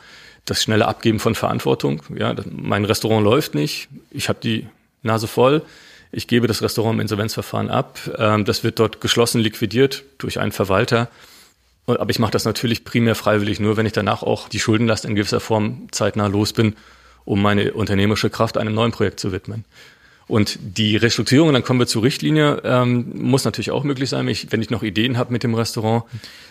das 0.45 0.63
schnelle 0.63 0.87
Abgeben 0.87 1.21
von 1.21 1.35
Verantwortung. 1.35 2.03
Ja, 2.17 2.35
mein 2.51 2.85
Restaurant 2.85 3.25
läuft 3.25 3.55
nicht, 3.55 3.89
ich 4.11 4.29
habe 4.29 4.39
die 4.43 4.67
Nase 5.03 5.27
voll, 5.27 5.63
ich 6.11 6.27
gebe 6.27 6.47
das 6.47 6.63
Restaurant 6.63 6.95
im 6.95 7.01
Insolvenzverfahren 7.01 7.71
ab, 7.71 7.99
ähm, 8.17 8.45
das 8.45 8.65
wird 8.65 8.79
dort 8.79 9.01
geschlossen 9.01 9.41
liquidiert 9.41 10.05
durch 10.19 10.41
einen 10.41 10.53
Verwalter 10.53 11.09
aber 11.97 12.11
ich 12.11 12.19
mache 12.19 12.33
das 12.33 12.45
natürlich 12.45 12.85
primär 12.85 13.15
freiwillig, 13.15 13.61
nur 13.61 13.77
wenn 13.77 13.87
ich 13.87 13.93
danach 13.93 14.23
auch 14.23 14.49
die 14.49 14.61
Schuldenlast 14.61 15.05
in 15.05 15.15
gewisser 15.15 15.41
Form 15.41 15.89
zeitnah 15.91 16.27
los 16.27 16.53
bin, 16.53 16.77
um 17.25 17.41
meine 17.41 17.73
unternehmerische 17.73 18.31
Kraft 18.31 18.59
einem 18.59 18.75
neuen 18.75 18.93
Projekt 18.93 19.21
zu 19.21 19.33
widmen. 19.33 19.65
Und 20.27 20.59
die 20.61 20.97
Restrukturierung, 20.97 21.55
dann 21.55 21.65
kommen 21.65 21.81
wir 21.81 21.87
zur 21.87 22.03
Richtlinie, 22.03 22.61
ähm, 22.63 23.13
muss 23.15 23.47
natürlich 23.47 23.71
auch 23.71 23.83
möglich 23.85 24.11
sein, 24.11 24.27
wenn 24.27 24.61
ich 24.61 24.69
noch 24.69 24.83
Ideen 24.83 25.17
habe 25.17 25.33
mit 25.33 25.43
dem 25.43 25.55
Restaurant. 25.55 26.05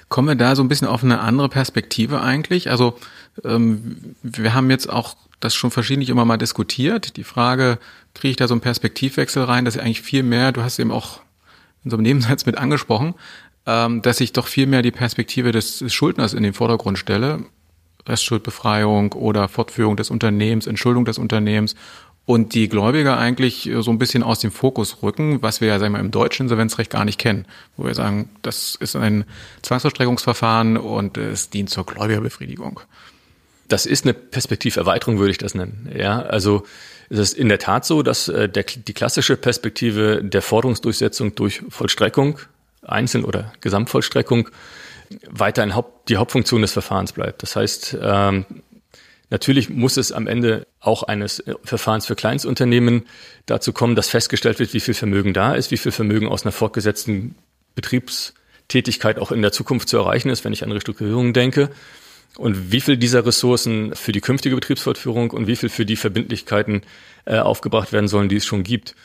Kommen 0.10 0.30
wir 0.30 0.36
da 0.36 0.56
so 0.56 0.64
ein 0.64 0.68
bisschen 0.68 0.88
auf 0.88 1.04
eine 1.04 1.20
andere 1.20 1.50
Perspektive 1.50 2.22
eigentlich? 2.22 2.72
Also 2.72 2.98
ähm, 3.44 4.16
wir 4.24 4.54
haben 4.54 4.70
jetzt 4.70 4.90
auch 4.90 5.16
das 5.40 5.56
schon 5.56 5.72
verschiedentlich 5.72 6.10
immer 6.10 6.26
mal 6.26 6.38
diskutiert. 6.38 7.18
Die 7.18 7.24
Frage, 7.24 7.78
kriege 8.14 8.32
ich 8.32 8.38
da 8.38 8.48
so 8.48 8.54
einen 8.54 8.62
Perspektivwechsel 8.62 9.44
rein, 9.44 9.66
dass 9.66 9.76
ich 9.76 9.82
eigentlich 9.82 10.02
viel 10.02 10.24
mehr, 10.24 10.52
du 10.52 10.64
hast 10.64 10.80
eben 10.80 10.92
auch 10.92 11.22
in 11.84 11.92
so 11.92 11.98
einem 11.98 12.04
Nebensatz 12.04 12.46
mit 12.46 12.58
angesprochen, 12.58 13.14
ähm, 13.66 14.02
dass 14.02 14.20
ich 14.20 14.34
doch 14.34 14.48
viel 14.48 14.68
mehr 14.68 14.82
die 14.82 14.92
Perspektive 14.92 15.52
des, 15.52 15.80
des 15.80 15.94
Schuldners 15.94 16.34
in 16.34 16.44
den 16.44 16.54
Vordergrund 16.54 16.98
stelle. 16.98 17.46
Restschuldbefreiung 18.08 19.12
oder 19.14 19.50
Fortführung 19.50 19.98
des 19.98 20.10
Unternehmens, 20.10 20.66
Entschuldung 20.66 21.04
des 21.04 21.18
Unternehmens 21.18 21.76
und 22.26 22.54
die 22.54 22.68
Gläubiger 22.68 23.18
eigentlich 23.18 23.70
so 23.80 23.92
ein 23.92 23.98
bisschen 23.98 24.24
aus 24.24 24.40
dem 24.40 24.52
Fokus 24.52 25.02
rücken, 25.02 25.42
was 25.42 25.62
wir 25.62 25.70
ja 25.70 25.80
sagen 25.80 25.94
wir, 25.94 26.00
im 26.00 26.12
deutschen 26.12 26.44
Insolvenzrecht 26.44 26.92
gar 26.92 27.06
nicht 27.06 27.20
kennen, 27.20 27.46
wo 27.76 27.86
wir 27.86 27.96
sagen, 27.96 28.30
das 28.42 28.76
ist 28.76 28.96
ein 28.96 29.26
Zwangsvollstreckungsverfahren 29.62 30.78
und 30.78 31.18
es 31.18 31.50
dient 31.50 31.70
zur 31.70 31.86
Gläubigerbefriedigung. 31.86 32.82
Das 33.68 33.86
ist 33.86 34.06
eine 34.06 34.14
Perspektiverweiterung, 34.14 35.20
würde 35.20 35.32
ich 35.32 35.38
das 35.38 35.56
nennen. 35.56 35.92
Ja, 35.96 36.22
also 36.22 36.64
es 37.10 37.20
ist 37.20 37.34
in 37.34 37.50
der 37.50 37.60
Tat 37.60 37.86
so, 37.86 38.04
dass 38.04 38.28
äh, 38.28 38.50
der, 38.50 38.64
die 38.64 38.94
klassische 38.94 39.38
Perspektive 39.38 40.24
der 40.24 40.42
Forderungsdurchsetzung 40.42 41.36
durch 41.36 41.62
Vollstreckung 41.70 42.40
Einzel- 42.84 43.26
oder 43.26 43.54
Gesamtvollstreckung 43.62 44.50
weiterhin 45.30 45.76
Haupt, 45.76 46.10
die 46.10 46.18
Hauptfunktion 46.18 46.62
des 46.62 46.74
Verfahrens 46.74 47.14
bleibt. 47.14 47.44
Das 47.44 47.56
heißt, 47.56 47.98
ähm, 48.02 48.46
natürlich 49.30 49.70
muss 49.70 49.98
es 49.98 50.12
am 50.12 50.28
Ende 50.28 50.68
auch 50.80 51.04
eines 51.04 51.44
Verfahrens 51.64 52.06
für 52.06 52.16
Kleinstunternehmen 52.16 53.06
dazu 53.46 53.74
kommen, 53.74 53.96
dass 53.96 54.10
festgestellt 54.10 54.60
wird, 54.60 54.74
wie 54.74 54.80
viel 54.80 54.94
Vermögen 54.94 55.34
da 55.34 55.54
ist, 55.54 55.72
wie 55.72 55.78
viel 55.78 55.92
Vermögen 55.92 56.28
aus 56.28 56.46
einer 56.46 56.52
fortgesetzten 56.52 57.36
Betriebstätigkeit 57.76 59.20
auch 59.20 59.32
in 59.32 59.42
der 59.42 59.52
Zukunft 59.52 59.90
zu 59.90 59.98
erreichen 59.98 60.30
ist, 60.30 60.44
wenn 60.44 60.54
ich 60.54 60.64
an 60.64 60.72
Restrukturierungen 60.72 61.34
denke. 61.34 61.70
Und 62.38 62.72
wie 62.72 62.82
viel 62.82 62.98
dieser 62.98 63.26
Ressourcen 63.26 63.96
für 63.96 64.12
die 64.12 64.22
künftige 64.22 64.56
Betriebsfortführung 64.56 65.32
und 65.32 65.48
wie 65.48 65.56
viel 65.56 65.70
für 65.70 65.86
die 65.86 65.96
Verbindlichkeiten 65.96 66.82
äh, 67.26 67.40
aufgebracht 67.40 67.92
werden 67.92 68.08
sollen, 68.08 68.30
die 68.30 68.36
es 68.36 68.46
schon 68.46 68.64
gibt. 68.64 68.96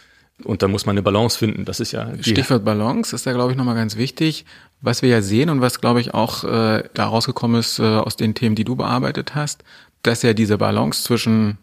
Und 0.45 0.63
da 0.63 0.69
muss 0.69 0.87
man 0.87 0.95
eine 0.95 1.03
Balance 1.03 1.39
finden. 1.39 1.65
Das 1.65 1.81
ist 1.81 1.93
ja 1.93 2.11
Stichwort 2.21 2.65
Balance 2.65 3.15
ist 3.15 3.27
da 3.27 3.33
glaube 3.33 3.53
ich 3.53 3.59
nochmal 3.59 3.75
ganz 3.75 3.97
wichtig. 3.97 4.45
Was 4.81 5.03
wir 5.03 5.09
ja 5.09 5.23
sehen 5.23 5.51
und 5.51 5.61
was 5.61 5.81
glaube 5.81 6.01
ich 6.01 6.15
auch 6.15 6.45
äh, 6.45 6.83
da 6.95 7.07
rausgekommen 7.07 7.61
ist 7.61 7.79
äh, 7.79 7.83
aus 7.83 8.17
den 8.17 8.35
Themen, 8.35 8.55
die 8.55 8.65
du 8.65 8.77
bearbeitet 8.77 9.35
hast, 9.35 9.63
dass 10.03 10.23
ja 10.23 10.35
diese 10.35 10.59
Balance 10.59 11.05
zwischen 11.05 11.59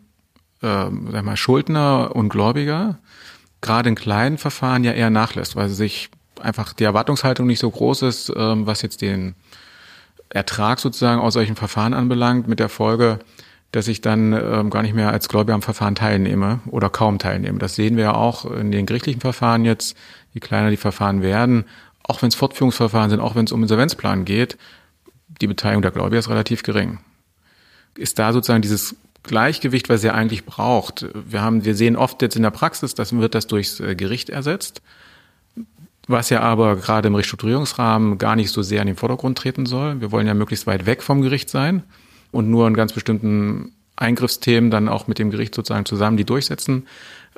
äh, 0.62 0.86
sag 1.12 1.24
mal 1.24 1.38
Schuldner 1.38 2.16
und 2.16 2.30
Gläubiger 2.30 3.00
gerade 3.62 3.90
in 3.90 3.96
kleinen 3.96 4.38
Verfahren 4.38 4.84
ja 4.84 4.94
eher 4.94 5.10
nachlässt, 5.10 5.56
weil 5.56 5.70
sich 5.70 6.10
einfach 6.40 6.74
die 6.74 6.86
Erwartungshaltung 6.86 7.48
nicht 7.48 7.60
so 7.60 7.70
groß 7.70 8.04
ist, 8.04 8.30
äh, 8.30 8.36
was 8.38 8.82
jetzt 8.82 9.02
den 9.02 9.36
Ertrag 10.30 10.80
sozusagen 10.80 11.20
aus 11.20 11.34
solchen 11.34 11.56
Verfahren 11.56 11.94
anbelangt, 11.94 12.48
mit 12.48 12.60
der 12.60 12.70
Folge, 12.70 13.20
dass 13.72 13.88
ich 13.88 14.02
dann 14.02 14.34
ähm, 14.34 14.70
gar 14.70 14.82
nicht 14.82 14.96
mehr 14.96 15.12
als 15.12 15.30
Gläubiger 15.30 15.56
am 15.56 15.62
Verfahren 15.62 15.96
teilnehme 15.96 16.60
oder 16.68 16.90
kaum 16.90 17.20
teilnehme. 17.20 17.60
Das 17.60 17.76
sehen 17.76 17.98
wir 17.98 18.04
ja 18.06 18.14
auch 18.14 18.46
in 18.46 18.72
den 18.72 18.86
gerichtlichen 18.86 19.22
Verfahren 19.22 19.66
jetzt, 19.66 19.96
je 20.34 20.40
kleiner 20.40 20.70
die 20.70 20.78
Verfahren 20.78 21.22
werden, 21.22 21.66
auch 22.04 22.22
wenn 22.22 22.30
es 22.30 22.36
Fortführungsverfahren 22.36 23.10
sind, 23.10 23.20
auch 23.20 23.36
wenn 23.36 23.46
es 23.46 23.52
um 23.52 23.62
Insolvenzplan 23.62 24.26
geht, 24.26 24.58
die 25.42 25.48
Beteiligung 25.48 25.84
der 25.84 25.92
Gläubiger 25.92 26.20
ist 26.20 26.30
relativ 26.30 26.64
gering. 26.64 27.00
Ist 27.96 28.18
da 28.18 28.34
sozusagen 28.34 28.62
dieses 28.62 28.96
Gleichgewicht, 29.24 29.90
was 29.90 30.04
ihr 30.04 30.16
eigentlich 30.16 30.46
braucht? 30.46 31.06
Wir 31.14 31.42
haben, 31.42 31.66
wir 31.66 31.76
sehen 31.76 31.96
oft 31.96 32.22
jetzt 32.22 32.36
in 32.36 32.44
der 32.44 32.52
Praxis, 32.52 32.96
dass 32.96 33.14
wird 33.14 33.36
das 33.36 33.48
durchs 33.48 33.80
äh, 33.80 33.96
Gericht 33.96 34.30
ersetzt, 34.30 34.82
was 36.10 36.30
ja 36.32 36.42
aber 36.42 36.76
gerade 36.76 37.08
im 37.08 37.16
Restrukturierungsrahmen 37.16 38.18
gar 38.18 38.36
nicht 38.36 38.52
so 38.52 38.62
sehr 38.64 38.82
in 38.82 38.88
den 38.88 38.96
Vordergrund 38.96 39.38
treten 39.38 39.66
soll. 39.66 40.02
Wir 40.02 40.12
wollen 40.12 40.26
ja 40.26 40.34
möglichst 40.34 40.66
weit 40.66 40.86
weg 40.86 41.04
vom 41.04 41.22
Gericht 41.22 41.50
sein 41.50 41.84
und 42.32 42.50
nur 42.50 42.68
in 42.68 42.74
ganz 42.74 42.94
bestimmten 42.94 43.74
Eingriffsthemen 43.96 44.72
dann 44.72 44.90
auch 44.90 45.08
mit 45.08 45.20
dem 45.20 45.30
Gericht 45.30 45.54
sozusagen 45.54 45.86
zusammen 45.86 46.18
die 46.18 46.26
durchsetzen. 46.26 46.88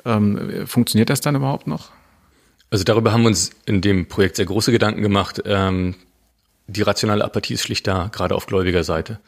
Ähm, 0.04 0.66
funktioniert 0.66 1.10
das 1.10 1.20
dann 1.20 1.34
überhaupt 1.34 1.66
noch? 1.66 1.90
Also 2.70 2.84
darüber 2.84 3.12
haben 3.12 3.22
wir 3.22 3.28
uns 3.28 3.50
in 3.66 3.82
dem 3.82 4.06
Projekt 4.06 4.36
sehr 4.36 4.46
große 4.46 4.72
Gedanken 4.72 5.02
gemacht. 5.02 5.42
Ähm, 5.44 5.94
die 6.66 6.82
rationale 6.82 7.24
Apathie 7.24 7.54
ist 7.54 7.62
schlicht 7.62 7.86
da, 7.86 8.08
gerade 8.10 8.34
auf 8.34 8.46
gläubiger 8.46 8.84
Seite. 8.84 9.18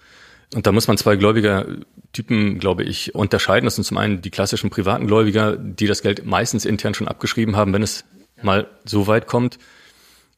Und 0.55 0.67
da 0.67 0.73
muss 0.73 0.89
man 0.89 0.97
zwei 0.97 1.17
Gläubigertypen, 1.17 2.59
glaube 2.59 2.85
ich, 2.85 3.15
unterscheiden. 3.15 3.67
Das 3.67 3.75
sind 3.75 3.85
zum 3.85 3.99
einen 3.99 4.23
die 4.23 4.31
klassischen 4.31 4.71
privaten 4.71 5.07
Gläubiger, 5.07 5.57
die 5.57 5.87
das 5.87 6.01
Geld 6.01 6.25
meistens 6.25 6.65
intern 6.65 6.95
schon 6.95 7.09
abgeschrieben 7.09 7.57
haben, 7.57 7.75
wenn 7.75 7.83
es 7.83 8.05
mal 8.45 8.69
so 8.85 9.07
weit 9.07 9.27
kommt, 9.27 9.59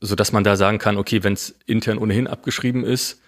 so 0.01 0.15
dass 0.15 0.33
man 0.33 0.45
da 0.45 0.57
sagen 0.57 0.79
kann, 0.79 0.97
okay, 0.97 1.23
wenn 1.23 1.33
es 1.33 1.55
intern 1.67 1.99
ohnehin 1.99 2.27
abgeschrieben 2.27 2.85
ist, 2.85 3.21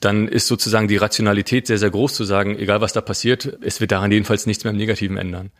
dann 0.00 0.28
ist 0.28 0.48
sozusagen 0.48 0.88
die 0.88 0.96
Rationalität 0.96 1.66
sehr, 1.66 1.78
sehr 1.78 1.90
groß 1.90 2.14
zu 2.14 2.24
sagen, 2.24 2.58
egal 2.58 2.80
was 2.80 2.92
da 2.92 3.00
passiert, 3.00 3.58
es 3.62 3.80
wird 3.80 3.92
daran 3.92 4.10
jedenfalls 4.10 4.46
nichts 4.46 4.64
mehr 4.64 4.72
im 4.72 4.76
Negativen 4.76 5.16
ändern. 5.16 5.50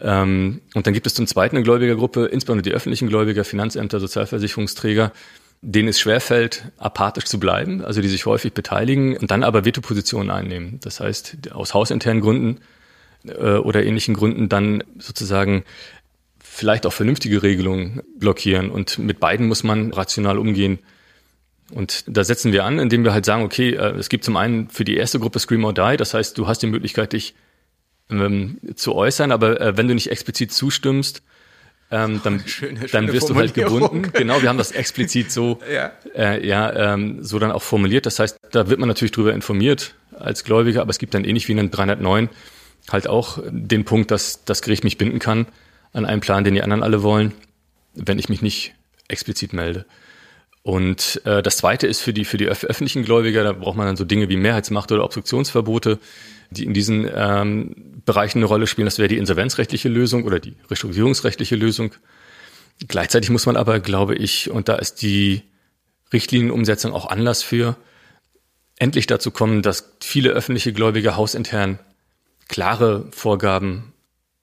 Ähm, 0.00 0.62
und 0.74 0.86
dann 0.86 0.94
gibt 0.94 1.06
es 1.06 1.14
zum 1.14 1.26
Zweiten 1.26 1.56
eine 1.56 1.64
Gläubigergruppe, 1.64 2.26
insbesondere 2.26 2.62
die 2.62 2.72
öffentlichen 2.72 3.08
Gläubiger, 3.08 3.44
Finanzämter, 3.44 4.00
Sozialversicherungsträger, 4.00 5.12
denen 5.60 5.88
es 5.88 6.00
schwerfällt, 6.00 6.64
apathisch 6.78 7.24
zu 7.24 7.38
bleiben, 7.38 7.84
also 7.84 8.00
die 8.00 8.08
sich 8.08 8.26
häufig 8.26 8.52
beteiligen 8.52 9.16
und 9.16 9.30
dann 9.30 9.44
aber 9.44 9.64
Veto-Positionen 9.64 10.30
einnehmen. 10.30 10.80
Das 10.82 10.98
heißt, 10.98 11.52
aus 11.52 11.74
hausinternen 11.74 12.20
Gründen 12.20 12.60
äh, 13.26 13.56
oder 13.56 13.84
ähnlichen 13.84 14.14
Gründen 14.14 14.48
dann 14.48 14.82
sozusagen 14.98 15.64
vielleicht 16.54 16.84
auch 16.84 16.92
vernünftige 16.92 17.42
Regelungen 17.42 18.02
blockieren. 18.18 18.70
Und 18.70 18.98
mit 18.98 19.20
beiden 19.20 19.48
muss 19.48 19.64
man 19.64 19.90
rational 19.92 20.38
umgehen. 20.38 20.80
Und 21.72 22.04
da 22.06 22.24
setzen 22.24 22.52
wir 22.52 22.64
an, 22.64 22.78
indem 22.78 23.04
wir 23.04 23.14
halt 23.14 23.24
sagen, 23.24 23.42
okay, 23.42 23.70
äh, 23.70 23.96
es 23.96 24.10
gibt 24.10 24.22
zum 24.22 24.36
einen 24.36 24.68
für 24.68 24.84
die 24.84 24.96
erste 24.96 25.18
Gruppe 25.18 25.38
Scream 25.38 25.64
or 25.64 25.72
Die, 25.72 25.96
das 25.96 26.12
heißt, 26.12 26.36
du 26.36 26.46
hast 26.46 26.58
die 26.58 26.66
Möglichkeit, 26.66 27.14
dich 27.14 27.34
ähm, 28.10 28.58
zu 28.74 28.94
äußern, 28.94 29.32
aber 29.32 29.60
äh, 29.62 29.76
wenn 29.78 29.88
du 29.88 29.94
nicht 29.94 30.10
explizit 30.10 30.52
zustimmst, 30.52 31.22
ähm, 31.90 32.20
dann, 32.22 32.40
schöne, 32.46 32.76
schöne 32.76 32.88
dann 32.92 33.12
wirst 33.14 33.30
du 33.30 33.34
halt 33.34 33.54
gebunden. 33.54 34.12
Genau, 34.12 34.42
wir 34.42 34.50
haben 34.50 34.58
das 34.58 34.72
explizit 34.72 35.32
so, 35.32 35.58
ja, 35.72 35.92
äh, 36.14 36.46
ja 36.46 36.92
ähm, 36.92 37.24
so 37.24 37.38
dann 37.38 37.50
auch 37.50 37.62
formuliert. 37.62 38.04
Das 38.04 38.18
heißt, 38.18 38.36
da 38.50 38.68
wird 38.68 38.78
man 38.78 38.88
natürlich 38.88 39.12
drüber 39.12 39.32
informiert 39.32 39.94
als 40.18 40.44
Gläubiger, 40.44 40.82
aber 40.82 40.90
es 40.90 40.98
gibt 40.98 41.14
dann 41.14 41.24
ähnlich 41.24 41.48
wie 41.48 41.52
in 41.52 41.58
den 41.58 41.70
309 41.70 42.28
halt 42.90 43.08
auch 43.08 43.38
den 43.48 43.86
Punkt, 43.86 44.10
dass 44.10 44.44
das 44.44 44.60
Gericht 44.60 44.84
mich 44.84 44.98
binden 44.98 45.18
kann 45.18 45.46
an 45.92 46.06
einen 46.06 46.20
Plan, 46.20 46.44
den 46.44 46.54
die 46.54 46.62
anderen 46.62 46.82
alle 46.82 47.02
wollen, 47.02 47.32
wenn 47.94 48.18
ich 48.18 48.28
mich 48.28 48.42
nicht 48.42 48.74
explizit 49.08 49.52
melde. 49.52 49.84
Und 50.62 51.20
äh, 51.24 51.42
das 51.42 51.56
Zweite 51.56 51.86
ist 51.86 52.00
für 52.00 52.12
die 52.12 52.24
für 52.24 52.36
die 52.36 52.46
öffentlichen 52.46 53.04
Gläubiger, 53.04 53.42
da 53.42 53.52
braucht 53.52 53.76
man 53.76 53.86
dann 53.86 53.96
so 53.96 54.04
Dinge 54.04 54.28
wie 54.28 54.36
Mehrheitsmacht 54.36 54.92
oder 54.92 55.04
Obstruktionsverbote, 55.04 55.98
die 56.50 56.64
in 56.64 56.72
diesen 56.72 57.08
ähm, 57.12 57.74
Bereichen 58.04 58.38
eine 58.38 58.46
Rolle 58.46 58.66
spielen. 58.66 58.86
Das 58.86 58.98
wäre 58.98 59.08
die 59.08 59.18
insolvenzrechtliche 59.18 59.88
Lösung 59.88 60.24
oder 60.24 60.38
die 60.38 60.54
restrukturierungsrechtliche 60.70 61.56
Lösung. 61.56 61.92
Gleichzeitig 62.86 63.30
muss 63.30 63.46
man 63.46 63.56
aber, 63.56 63.80
glaube 63.80 64.14
ich, 64.14 64.50
und 64.50 64.68
da 64.68 64.76
ist 64.76 65.02
die 65.02 65.42
Richtlinienumsetzung 66.12 66.92
auch 66.92 67.06
Anlass 67.06 67.42
für, 67.42 67.76
endlich 68.78 69.06
dazu 69.06 69.30
kommen, 69.30 69.62
dass 69.62 69.96
viele 70.00 70.30
öffentliche 70.30 70.72
Gläubiger 70.72 71.16
hausintern 71.16 71.78
klare 72.48 73.06
Vorgaben 73.12 73.91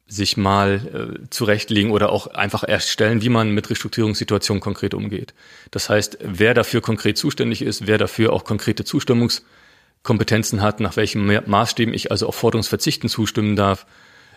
sich 0.10 0.38
mal 0.38 0.82
äh, 1.22 1.30
zurechtlegen 1.30 1.92
oder 1.92 2.12
auch 2.12 2.28
einfach 2.28 2.64
erstellen, 2.64 3.22
wie 3.22 3.30
man 3.30 3.52
mit 3.52 3.70
Restrukturierungssituationen 3.70 4.60
konkret 4.60 4.94
umgeht. 4.94 5.34
Das 5.72 5.90
heißt, 5.90 6.18
wer 6.22 6.54
dafür 6.54 6.82
konkret 6.82 7.18
zuständig 7.18 7.62
ist, 7.62 7.88
wer 7.88 7.98
dafür 7.98 8.34
auch 8.34 8.44
konkrete 8.44 8.84
Zustimmungs 8.84 9.44
Kompetenzen 10.02 10.62
hat, 10.62 10.80
nach 10.80 10.96
welchen 10.96 11.26
Maßstäben 11.26 11.94
ich 11.94 12.10
also 12.10 12.28
auf 12.28 12.36
Forderungsverzichten 12.36 13.10
zustimmen 13.10 13.56
darf. 13.56 13.86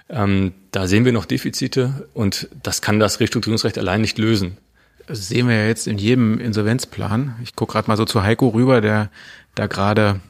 Ähm, 0.08 0.52
da 0.72 0.88
sehen 0.88 1.04
wir 1.04 1.12
noch 1.12 1.24
Defizite 1.24 2.08
und 2.14 2.48
das 2.62 2.82
kann 2.82 2.98
das 2.98 3.20
Restrukturierungsrecht 3.20 3.78
allein 3.78 4.00
nicht 4.00 4.18
lösen. 4.18 4.58
Das 5.06 5.28
sehen 5.28 5.48
wir 5.48 5.56
ja 5.56 5.66
jetzt 5.66 5.86
in 5.86 5.98
jedem 5.98 6.38
Insolvenzplan. 6.40 7.36
Ich 7.42 7.56
gucke 7.56 7.72
gerade 7.72 7.88
mal 7.88 7.96
so 7.96 8.04
zu 8.04 8.22
Heiko 8.22 8.48
rüber, 8.48 8.80
der 8.80 9.10
da 9.54 9.66
gerade 9.66 10.20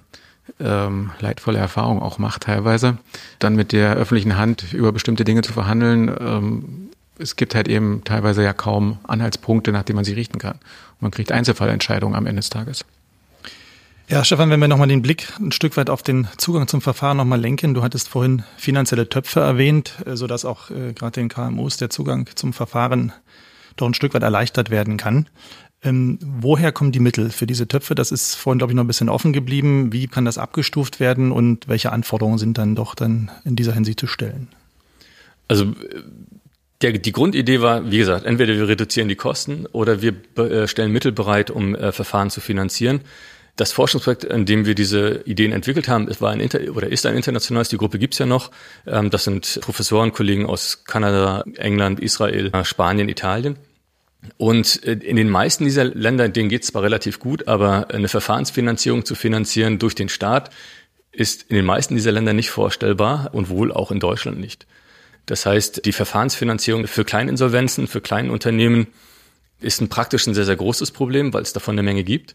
ähm, 0.61 1.11
leidvolle 1.21 1.59
Erfahrungen 1.59 2.02
auch 2.02 2.18
macht 2.18 2.44
teilweise, 2.44 2.99
dann 3.38 3.56
mit 3.56 3.73
der 3.73 3.94
öffentlichen 3.94 4.37
Hand 4.37 4.73
über 4.73 4.92
bestimmte 4.92 5.25
Dinge 5.25 5.42
zu 5.42 5.52
verhandeln. 5.52 6.14
Ähm, 6.21 6.90
es 7.18 7.37
gibt 7.37 7.54
halt 7.54 7.68
eben 7.68 8.02
teilweise 8.04 8.42
ja 8.42 8.52
kaum 8.52 8.99
Anhaltspunkte, 9.04 9.73
nach 9.73 9.82
denen 9.82 9.97
man 9.97 10.04
sie 10.04 10.14
richten 10.14 10.38
kann. 10.38 10.54
Und 10.54 11.02
man 11.02 11.11
kriegt 11.11 11.32
Einzelfallentscheidungen 11.32 12.16
am 12.16 12.26
Ende 12.26 12.40
des 12.40 12.50
Tages. 12.50 12.85
Ja, 14.09 14.25
Stefan, 14.25 14.50
wenn 14.50 14.61
wir 14.61 14.68
nochmal 14.68 14.88
den 14.88 15.00
Blick 15.00 15.32
ein 15.40 15.52
Stück 15.52 15.76
weit 15.76 15.88
auf 15.88 16.02
den 16.02 16.28
Zugang 16.37 16.68
zum 16.68 16.82
Verfahren 16.82 17.16
nochmal 17.16 17.40
lenken. 17.40 17.73
Du 17.73 17.82
hattest 17.82 18.09
vorhin 18.09 18.42
finanzielle 18.59 19.09
Töpfe 19.09 19.40
erwähnt, 19.40 19.94
äh, 20.04 20.16
sodass 20.16 20.44
auch 20.44 20.71
äh, 20.71 20.92
gerade 20.92 21.12
den 21.12 21.28
KMUs 21.28 21.78
der 21.78 21.88
Zugang 21.88 22.28
zum 22.35 22.52
Verfahren 22.52 23.12
doch 23.76 23.87
ein 23.87 23.94
Stück 23.94 24.12
weit 24.12 24.23
erleichtert 24.23 24.71
werden 24.71 24.99
kann. 24.99 25.28
Ähm, 25.85 26.19
woher 26.21 26.71
kommen 26.71 26.93
die 26.93 27.01
Mittel 27.01 27.31
für 27.31 27.47
diese 27.47 27.67
Töpfe? 27.67 27.95
Das 27.95 28.12
ist 28.12 28.37
vorhin, 28.37 28.59
glaube 28.59 28.73
ich, 28.73 28.77
noch 28.77 28.85
ein 28.85 28.89
bisschen 28.89 29.09
offen 29.09 29.33
geblieben. 29.33 29.93
Wie 29.93 30.07
kann 30.07 30.25
das 30.25 30.39
abgestuft 30.39 31.01
werden 31.01 31.33
und 31.33 31.67
welche 31.67 31.91
Anforderungen 31.91 32.39
sind 32.39 32.57
dann 32.57 32.77
doch 32.77 32.95
dann 32.95 33.31
in 33.45 33.57
dieser 33.57 33.73
Hinsicht 33.73 33.99
zu 33.99 34.07
stellen? 34.07 34.49
Also 35.49 35.75
der, 36.83 36.93
die 36.93 37.12
Grundidee 37.12 37.61
war, 37.61 37.91
wie 37.91 37.99
gesagt, 37.99 38.27
entweder 38.27 38.55
wir 38.55 38.69
reduzieren 38.69 39.09
die 39.09 39.17
Kosten 39.17 39.67
oder 39.73 40.03
wir 40.03 40.15
äh, 40.37 40.69
stellen 40.69 40.93
Mittel 40.93 41.12
bereit, 41.12 41.51
um 41.51 41.75
äh, 41.75 41.91
Verfahren 41.93 42.31
zu 42.31 42.41
finanzieren. 42.41 43.01
Das 43.57 43.73
Forschungsprojekt, 43.73 44.25
in 44.25 44.47
dem 44.47 44.65
wir 44.65 44.75
diese 44.75 45.23
Ideen 45.27 45.53
entwickelt 45.53 45.87
haben, 45.87 46.09
war 46.21 46.31
ein 46.31 46.41
Inter 46.41 46.61
oder 46.75 46.89
ist 46.89 47.05
ein 47.07 47.17
internationales, 47.17 47.69
die 47.69 47.77
Gruppe 47.77 47.99
gibt's 47.99 48.19
ja 48.19 48.27
noch. 48.27 48.51
Ähm, 48.87 49.11
das 49.11 49.25
sind 49.25 49.59
Professoren, 49.62 50.12
Kollegen 50.12 50.47
aus 50.47 50.85
Kanada, 50.85 51.45
England, 51.57 52.01
Israel, 52.01 52.51
Spanien, 52.65 53.09
Italien. 53.09 53.57
Und 54.37 54.85
äh, 54.85 54.93
in 54.93 55.17
den 55.17 55.29
meisten 55.29 55.64
dieser 55.64 55.85
Länder, 55.85 56.29
denen 56.29 56.49
geht's 56.49 56.69
zwar 56.69 56.83
relativ 56.83 57.19
gut, 57.19 57.49
aber 57.49 57.91
eine 57.91 58.09
Verfahrensfinanzierung 58.09 59.05
zu 59.05 59.14
finanzieren 59.14 59.79
durch 59.79 59.95
den 59.95 60.09
Staat 60.09 60.50
ist 61.11 61.50
in 61.50 61.57
den 61.57 61.67
meisten 61.67 61.95
dieser 61.95 62.12
Länder 62.12 62.33
nicht 62.33 62.50
vorstellbar 62.50 63.31
und 63.33 63.50
wohl 63.50 63.71
auch 63.71 63.91
in 63.91 64.00
Deutschland 64.00 64.41
nicht. 64.41 64.67
Das 65.26 65.47
heißt, 65.47 65.85
die 65.85 65.93
Verfahrensfinanzierung 65.93 66.87
für 66.87 67.05
Kleininsolvenzen, 67.05 67.87
für 67.87 68.00
kleine 68.00 68.33
Unternehmen 68.33 68.87
ist 69.61 69.81
ein 69.81 69.88
praktisch 69.88 70.26
ein 70.26 70.35
sehr, 70.35 70.45
sehr 70.45 70.57
großes 70.57 70.91
Problem, 70.91 71.33
weil 71.33 71.43
es 71.43 71.52
davon 71.52 71.75
eine 71.75 71.83
Menge 71.83 72.02
gibt. 72.02 72.35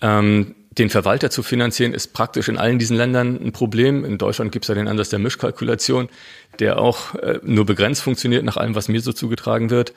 Ähm, 0.00 0.54
den 0.70 0.90
Verwalter 0.90 1.30
zu 1.30 1.42
finanzieren 1.42 1.92
ist 1.92 2.12
praktisch 2.12 2.48
in 2.48 2.56
allen 2.56 2.78
diesen 2.78 2.96
Ländern 2.96 3.38
ein 3.42 3.52
Problem. 3.52 4.04
In 4.04 4.18
Deutschland 4.18 4.52
gibt 4.52 4.64
es 4.64 4.68
ja 4.68 4.74
den 4.74 4.88
Ansatz 4.88 5.10
der 5.10 5.18
Mischkalkulation, 5.18 6.08
der 6.58 6.78
auch 6.78 7.14
äh, 7.16 7.40
nur 7.42 7.66
begrenzt 7.66 8.02
funktioniert 8.02 8.44
nach 8.44 8.56
allem, 8.56 8.74
was 8.74 8.88
mir 8.88 9.00
so 9.00 9.12
zugetragen 9.12 9.70
wird. 9.70 9.92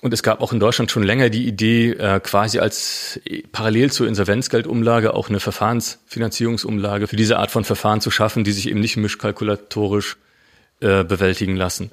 Und 0.00 0.12
es 0.12 0.22
gab 0.22 0.40
auch 0.40 0.52
in 0.52 0.58
Deutschland 0.58 0.90
schon 0.90 1.02
länger 1.02 1.30
die 1.30 1.46
Idee, 1.46 1.90
äh, 1.90 2.18
quasi 2.20 2.58
als 2.58 3.20
parallel 3.52 3.92
zur 3.92 4.08
Insolvenzgeldumlage 4.08 5.14
auch 5.14 5.28
eine 5.28 5.38
Verfahrensfinanzierungsumlage 5.38 7.06
für 7.06 7.16
diese 7.16 7.38
Art 7.38 7.50
von 7.50 7.64
Verfahren 7.64 8.00
zu 8.00 8.10
schaffen, 8.10 8.42
die 8.42 8.52
sich 8.52 8.68
eben 8.68 8.80
nicht 8.80 8.96
mischkalkulatorisch 8.96 10.16
äh, 10.80 11.04
bewältigen 11.04 11.56
lassen. 11.56 11.92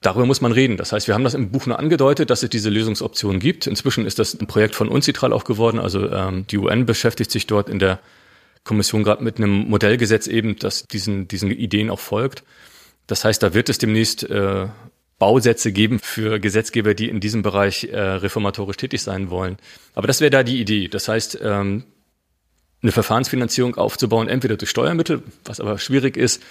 Darüber 0.00 0.26
muss 0.26 0.40
man 0.40 0.52
reden. 0.52 0.76
Das 0.76 0.92
heißt, 0.92 1.08
wir 1.08 1.14
haben 1.14 1.24
das 1.24 1.34
im 1.34 1.50
Buch 1.50 1.66
nur 1.66 1.78
angedeutet, 1.78 2.30
dass 2.30 2.42
es 2.42 2.50
diese 2.50 2.70
Lösungsoption 2.70 3.40
gibt. 3.40 3.66
Inzwischen 3.66 4.06
ist 4.06 4.18
das 4.18 4.38
ein 4.38 4.46
Projekt 4.46 4.74
von 4.76 4.88
UNCITRAL 4.88 5.32
auch 5.32 5.44
geworden. 5.44 5.80
Also 5.80 6.10
ähm, 6.10 6.46
die 6.46 6.58
UN 6.58 6.86
beschäftigt 6.86 7.30
sich 7.30 7.46
dort 7.46 7.68
in 7.68 7.78
der 7.78 7.98
Kommission 8.62 9.02
gerade 9.02 9.24
mit 9.24 9.38
einem 9.38 9.68
Modellgesetz 9.68 10.26
eben, 10.26 10.56
das 10.56 10.84
diesen, 10.84 11.26
diesen 11.26 11.50
Ideen 11.50 11.90
auch 11.90 11.98
folgt. 11.98 12.44
Das 13.06 13.24
heißt, 13.24 13.42
da 13.42 13.54
wird 13.54 13.70
es 13.70 13.78
demnächst 13.78 14.22
äh, 14.24 14.66
Bausätze 15.18 15.72
geben 15.72 15.98
für 15.98 16.38
Gesetzgeber, 16.38 16.94
die 16.94 17.08
in 17.08 17.20
diesem 17.20 17.42
Bereich 17.42 17.84
äh, 17.84 17.98
reformatorisch 17.98 18.76
tätig 18.76 19.02
sein 19.02 19.30
wollen. 19.30 19.58
Aber 19.94 20.06
das 20.06 20.20
wäre 20.20 20.30
da 20.30 20.42
die 20.42 20.60
Idee. 20.60 20.88
Das 20.88 21.08
heißt, 21.08 21.40
ähm, 21.42 21.84
eine 22.82 22.92
Verfahrensfinanzierung 22.92 23.74
aufzubauen, 23.76 24.28
entweder 24.28 24.56
durch 24.56 24.70
Steuermittel, 24.70 25.22
was 25.44 25.58
aber 25.60 25.78
schwierig 25.78 26.16
ist, 26.16 26.42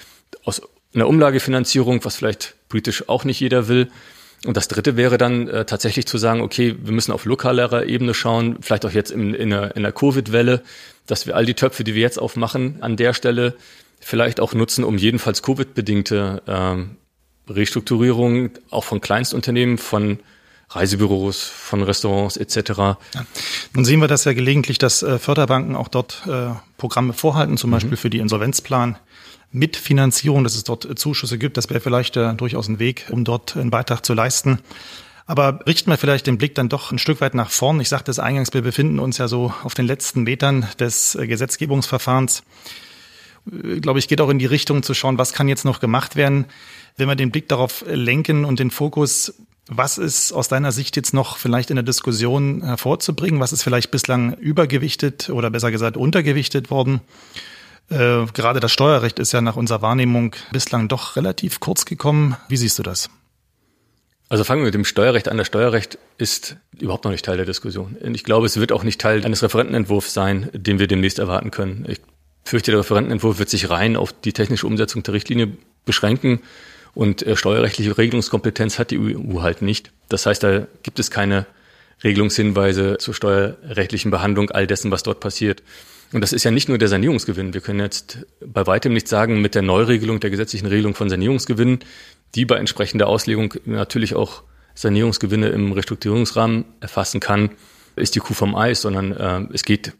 aus 0.44 0.62
einer 0.94 1.08
Umlagefinanzierung, 1.08 2.04
was 2.04 2.18
vielleicht 2.18 2.56
politisch 2.68 3.08
auch 3.08 3.24
nicht 3.24 3.40
jeder 3.40 3.70
will. 3.70 3.90
Und 4.46 4.58
das 4.58 4.68
Dritte 4.68 4.98
wäre 4.98 5.18
dann 5.18 5.48
äh, 5.48 5.66
tatsächlich 5.66 6.06
zu 6.06 6.18
sagen, 6.18 6.42
okay, 6.42 6.76
wir 6.82 6.92
müssen 6.92 7.12
auf 7.12 7.26
lokalerer 7.26 7.86
Ebene 7.86 8.14
schauen, 8.14 8.58
vielleicht 8.62 8.86
auch 8.86 8.92
jetzt 8.92 9.12
in, 9.12 9.34
in 9.34 9.50
der, 9.50 9.76
in 9.76 9.84
der 9.84 9.94
Covid-Welle, 9.94 10.62
dass 11.08 11.26
wir 11.26 11.36
all 11.36 11.46
die 11.46 11.54
Töpfe, 11.54 11.84
die 11.84 11.96
wir 11.96 12.02
jetzt 12.02 12.20
aufmachen, 12.20 12.78
an 12.82 12.98
der 12.98 13.14
Stelle 13.14 13.56
vielleicht 14.00 14.40
auch 14.40 14.54
nutzen, 14.54 14.84
um 14.84 14.98
jedenfalls 14.98 15.42
Covid-bedingte 15.42 16.44
ähm, 16.46 16.98
Restrukturierungen 17.48 18.52
auch 18.70 18.84
von 18.84 19.02
Kleinstunternehmen, 19.02 19.78
von 19.78 20.20
Reisebüros, 20.70 21.44
von 21.44 21.82
Restaurants 21.82 22.36
etc. 22.36 22.70
Ja. 22.78 22.98
Nun 23.74 23.86
sehen 23.86 24.02
wir 24.02 24.08
das 24.08 24.26
ja 24.26 24.34
gelegentlich, 24.34 24.78
dass 24.78 25.02
äh, 25.02 25.18
Förderbanken 25.18 25.76
auch 25.76 25.88
dort 25.88 26.24
äh, 26.28 26.50
Programme 26.78 27.14
vorhalten, 27.14 27.58
zum 27.58 27.70
mhm. 27.70 27.76
Beispiel 27.76 27.98
für 27.98 28.10
die 28.10 28.20
Insolvenzplan 28.20 28.98
Mitfinanzierung, 29.52 30.44
dass 30.44 30.56
es 30.56 30.66
dort 30.66 31.00
Zuschüsse 31.00 31.38
gibt. 31.38 31.58
Das 31.58 31.70
wäre 31.70 31.80
vielleicht 31.80 32.18
äh, 32.18 32.34
durchaus 32.34 32.68
ein 32.68 32.80
Weg, 32.80 33.08
um 33.12 33.24
dort 33.24 33.56
einen 33.56 33.70
Beitrag 33.70 34.06
zu 34.06 34.14
leisten. 34.14 34.60
Aber 35.26 35.60
richten 35.66 35.90
wir 35.90 35.98
vielleicht 35.98 36.28
den 36.28 36.38
Blick 36.38 36.56
dann 36.56 36.70
doch 36.70 36.92
ein 36.92 37.00
Stück 37.00 37.20
weit 37.22 37.34
nach 37.34 37.50
vorn. 37.50 37.80
Ich 37.82 37.90
sagte 37.90 38.12
es 38.12 38.20
eingangs, 38.20 38.54
wir 38.54 38.62
befinden 38.62 39.00
uns 39.00 39.18
ja 39.18 39.28
so 39.28 39.54
auf 39.64 39.74
den 39.74 39.86
letzten 39.86 40.24
Metern 40.24 40.68
des 40.80 41.16
äh, 41.16 41.28
Gesetzgebungsverfahrens. 41.28 42.44
Äh, 43.52 43.80
glaube 43.80 44.00
ich, 44.00 44.08
geht 44.08 44.22
auch 44.22 44.30
in 44.30 44.40
die 44.40 44.46
Richtung 44.46 44.84
zu 44.84 44.94
schauen, 44.94 45.18
was 45.18 45.34
kann 45.34 45.48
jetzt 45.48 45.66
noch 45.66 45.80
gemacht 45.80 46.16
werden. 46.16 46.46
Wenn 46.98 47.08
wir 47.08 47.16
den 47.16 47.30
Blick 47.30 47.48
darauf 47.48 47.86
lenken 47.88 48.44
und 48.44 48.60
den 48.60 48.72
Fokus 48.72 49.34
Was 49.70 49.98
ist 49.98 50.32
aus 50.32 50.48
deiner 50.48 50.72
Sicht 50.72 50.96
jetzt 50.96 51.14
noch 51.14 51.38
vielleicht 51.38 51.70
in 51.70 51.76
der 51.76 51.84
Diskussion 51.84 52.64
hervorzubringen? 52.64 53.40
Was 53.40 53.52
ist 53.52 53.64
vielleicht 53.64 53.92
bislang 53.92 54.34
übergewichtet 54.34 55.30
oder 55.30 55.52
besser 55.52 55.72
gesagt 55.72 55.98
untergewichtet 55.98 56.72
worden? 56.72 57.02
Äh, 57.90 58.26
gerade 58.34 58.60
das 58.60 58.72
Steuerrecht 58.72 59.20
ist 59.20 59.34
ja 59.34 59.42
nach 59.42 59.58
unserer 59.58 59.82
Wahrnehmung 59.82 60.36
bislang 60.52 60.88
doch 60.88 61.18
relativ 61.18 61.60
kurz 61.60 61.86
gekommen. 61.86 62.36
Wie 62.48 62.58
siehst 62.58 62.80
du 62.80 62.84
das? 62.84 63.10
Also 64.30 64.44
fangen 64.44 64.62
wir 64.62 64.66
mit 64.68 64.74
dem 64.74 64.86
Steuerrecht 64.86 65.28
an. 65.28 65.38
Das 65.38 65.48
Steuerrecht 65.48 66.00
ist 66.18 66.58
überhaupt 66.80 67.04
noch 67.04 67.12
nicht 67.12 67.26
Teil 67.26 67.38
der 67.38 67.46
Diskussion. 67.46 67.96
Ich 68.14 68.24
glaube, 68.24 68.46
es 68.46 68.58
wird 68.58 68.72
auch 68.72 68.84
nicht 68.84 69.00
Teil 69.00 69.24
eines 69.26 69.44
Referentenentwurfs 69.44 70.14
sein, 70.14 70.50
den 70.54 70.80
wir 70.80 70.88
demnächst 70.88 71.20
erwarten 71.20 71.52
können. 71.52 71.86
Ich 71.88 72.00
fürchte, 72.44 72.72
der 72.72 72.80
Referentenentwurf 72.80 73.38
wird 73.38 73.50
sich 73.50 73.70
rein 73.70 73.96
auf 73.96 74.14
die 74.14 74.34
technische 74.34 74.66
Umsetzung 74.66 75.04
der 75.04 75.14
Richtlinie 75.14 75.58
beschränken. 75.86 76.42
Und 76.94 77.24
äh, 77.24 77.36
steuerrechtliche 77.36 77.98
Regelungskompetenz 77.98 78.80
hat 78.80 78.92
die 78.92 79.00
EU 79.00 79.42
halt 79.42 79.62
nicht. 79.62 79.92
Das 80.10 80.26
heißt, 80.26 80.44
da 80.44 80.68
gibt 80.84 81.00
es 81.00 81.12
keine 81.12 81.46
Regelungshinweise 82.04 82.98
zur 83.00 83.14
steuerrechtlichen 83.14 84.12
Behandlung 84.12 84.52
all 84.52 84.68
dessen, 84.68 84.92
was 84.92 85.04
dort 85.04 85.20
passiert. 85.20 85.64
Und 86.14 86.22
das 86.22 86.32
ist 86.32 86.44
ja 86.44 86.52
nicht 86.52 86.70
nur 86.70 86.78
der 86.78 86.88
Sanierungsgewinn. 86.88 87.54
Wir 87.54 87.62
können 87.62 87.80
jetzt 87.80 88.26
bei 88.40 88.66
weitem 88.66 88.94
nicht 88.94 89.08
sagen, 89.08 89.42
mit 89.42 89.56
der 89.56 89.62
Neuregelung 89.62 90.20
der 90.20 90.30
gesetzlichen 90.30 90.68
Regelung 90.68 90.96
von 90.96 91.10
Sanierungsgewinnen, 91.10 91.80
die 92.36 92.46
bei 92.46 92.56
entsprechender 92.58 93.08
Auslegung 93.08 93.54
natürlich 93.66 94.16
auch 94.16 94.44
Sanierungsgewinne 94.76 95.50
im 95.50 95.72
Restrukturierungsrahmen 95.72 96.66
erfassen 96.80 97.20
kann, 97.20 97.50
ist 97.96 98.16
die 98.16 98.20
Kuh 98.20 98.34
vom 98.34 98.56
Eis, 98.56 98.82
sondern 98.82 99.12
äh, 99.12 99.54
es 99.54 99.64
geht 99.64 99.94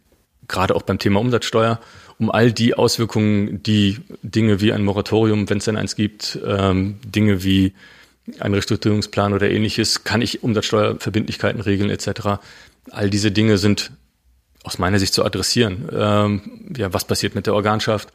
gerade 0.48 0.76
auch 0.76 0.84
beim 0.84 1.00
Thema 1.00 1.20
Umsatzsteuer 1.20 1.80
um 2.20 2.32
all 2.32 2.52
die 2.52 2.74
Auswirkungen, 2.74 3.62
die 3.64 4.00
Dinge 4.24 4.60
wie 4.60 4.74
ein 4.74 4.84
Moratorium, 4.84 5.50
wenn 5.50 5.60
es 5.60 5.66
denn 5.66 5.78
eins 5.78 5.96
gibt, 5.96 6.40
ähm, 6.46 6.98
Dinge 7.06 7.44
wie 7.44 7.74
ein 8.40 8.54
Restrukturierungsplan 8.54 9.34
oder 9.34 9.50
ähnliches, 9.50 10.04
kann 10.04 10.22
ich 10.22 10.44
Umsatzsteuerverbindlichkeiten 10.44 11.62
regeln 11.62 11.90
etc. 11.90 12.42
All 12.92 13.10
diese 13.10 13.32
Dinge 13.32 13.58
sind 13.58 13.92
aus 14.64 14.80
meiner 14.80 15.00
Sicht 15.00 15.14
zu 15.14 15.24
adressieren. 15.24 15.88
Ähm, 15.94 16.42
ja, 16.76 16.94
was 16.94 17.06
passiert 17.06 17.36
mit 17.36 17.48
der 17.48 17.54
Organschaft? 17.54 18.10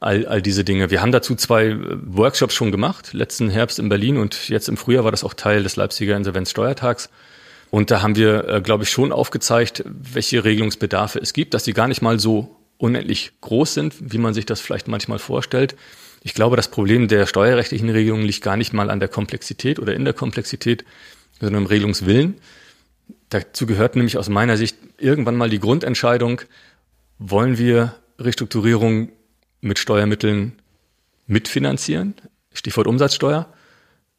All, 0.00 0.26
all 0.26 0.42
diese 0.42 0.64
Dinge. 0.64 0.90
Wir 0.90 1.02
haben 1.02 1.12
dazu 1.12 1.34
zwei 1.34 1.66
äh, 1.66 1.78
Workshops 2.06 2.54
schon 2.54 2.70
gemacht, 2.70 3.12
letzten 3.12 3.50
Herbst 3.50 3.78
in 3.78 3.88
Berlin 3.88 4.16
und 4.16 4.48
jetzt 4.48 4.68
im 4.68 4.76
Frühjahr 4.76 5.04
war 5.04 5.10
das 5.10 5.24
auch 5.24 5.34
Teil 5.34 5.62
des 5.62 5.76
Leipziger 5.76 6.16
Insolvenzsteuertags. 6.16 7.10
Und 7.70 7.90
da 7.90 8.02
haben 8.02 8.16
wir, 8.16 8.48
äh, 8.48 8.60
glaube 8.60 8.84
ich, 8.84 8.90
schon 8.90 9.12
aufgezeigt, 9.12 9.82
welche 9.86 10.44
Regelungsbedarfe 10.44 11.18
es 11.18 11.32
gibt, 11.32 11.54
dass 11.54 11.64
die 11.64 11.72
gar 11.72 11.88
nicht 11.88 12.02
mal 12.02 12.20
so 12.20 12.56
unendlich 12.78 13.32
groß 13.40 13.74
sind, 13.74 13.94
wie 14.00 14.18
man 14.18 14.34
sich 14.34 14.46
das 14.46 14.60
vielleicht 14.60 14.88
manchmal 14.88 15.18
vorstellt. 15.18 15.76
Ich 16.22 16.34
glaube, 16.34 16.56
das 16.56 16.68
Problem 16.68 17.08
der 17.08 17.26
steuerrechtlichen 17.26 17.90
Regelungen 17.90 18.24
liegt 18.24 18.42
gar 18.42 18.56
nicht 18.56 18.72
mal 18.72 18.90
an 18.90 19.00
der 19.00 19.08
Komplexität 19.08 19.78
oder 19.78 19.94
in 19.94 20.04
der 20.04 20.14
Komplexität, 20.14 20.84
sondern 21.38 21.62
im 21.62 21.66
Regelungswillen. 21.66 22.36
Dazu 23.28 23.66
gehört 23.66 23.96
nämlich 23.96 24.16
aus 24.16 24.28
meiner 24.28 24.56
Sicht 24.56 24.76
irgendwann 24.98 25.36
mal 25.36 25.50
die 25.50 25.60
Grundentscheidung, 25.60 26.40
wollen 27.18 27.58
wir 27.58 27.94
Restrukturierung 28.18 29.10
mit 29.60 29.78
Steuermitteln 29.78 30.52
mitfinanzieren? 31.26 32.14
Stichwort 32.52 32.86
Umsatzsteuer 32.86 33.52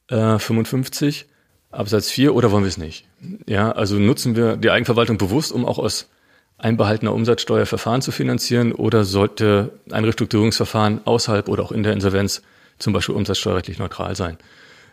äh, 0.09 0.39
55 0.39 1.25
Absatz 1.71 2.09
4 2.09 2.33
oder 2.33 2.51
wollen 2.51 2.63
wir 2.63 2.69
es 2.69 2.77
nicht? 2.77 3.07
Ja, 3.47 3.71
also 3.71 3.97
nutzen 3.97 4.35
wir 4.35 4.57
die 4.57 4.69
Eigenverwaltung 4.69 5.17
bewusst, 5.17 5.51
um 5.51 5.65
auch 5.65 5.77
aus 5.77 6.09
einbehaltener 6.57 7.13
Umsatzsteuer 7.13 7.65
Verfahren 7.65 8.01
zu 8.01 8.11
finanzieren 8.11 8.71
oder 8.71 9.03
sollte 9.03 9.71
ein 9.91 10.05
Restrukturierungsverfahren 10.05 11.01
außerhalb 11.05 11.49
oder 11.49 11.63
auch 11.63 11.71
in 11.71 11.83
der 11.83 11.93
Insolvenz 11.93 12.41
zum 12.79 12.93
Beispiel 12.93 13.15
umsatzsteuerrechtlich 13.15 13.79
neutral 13.79 14.15
sein? 14.15 14.37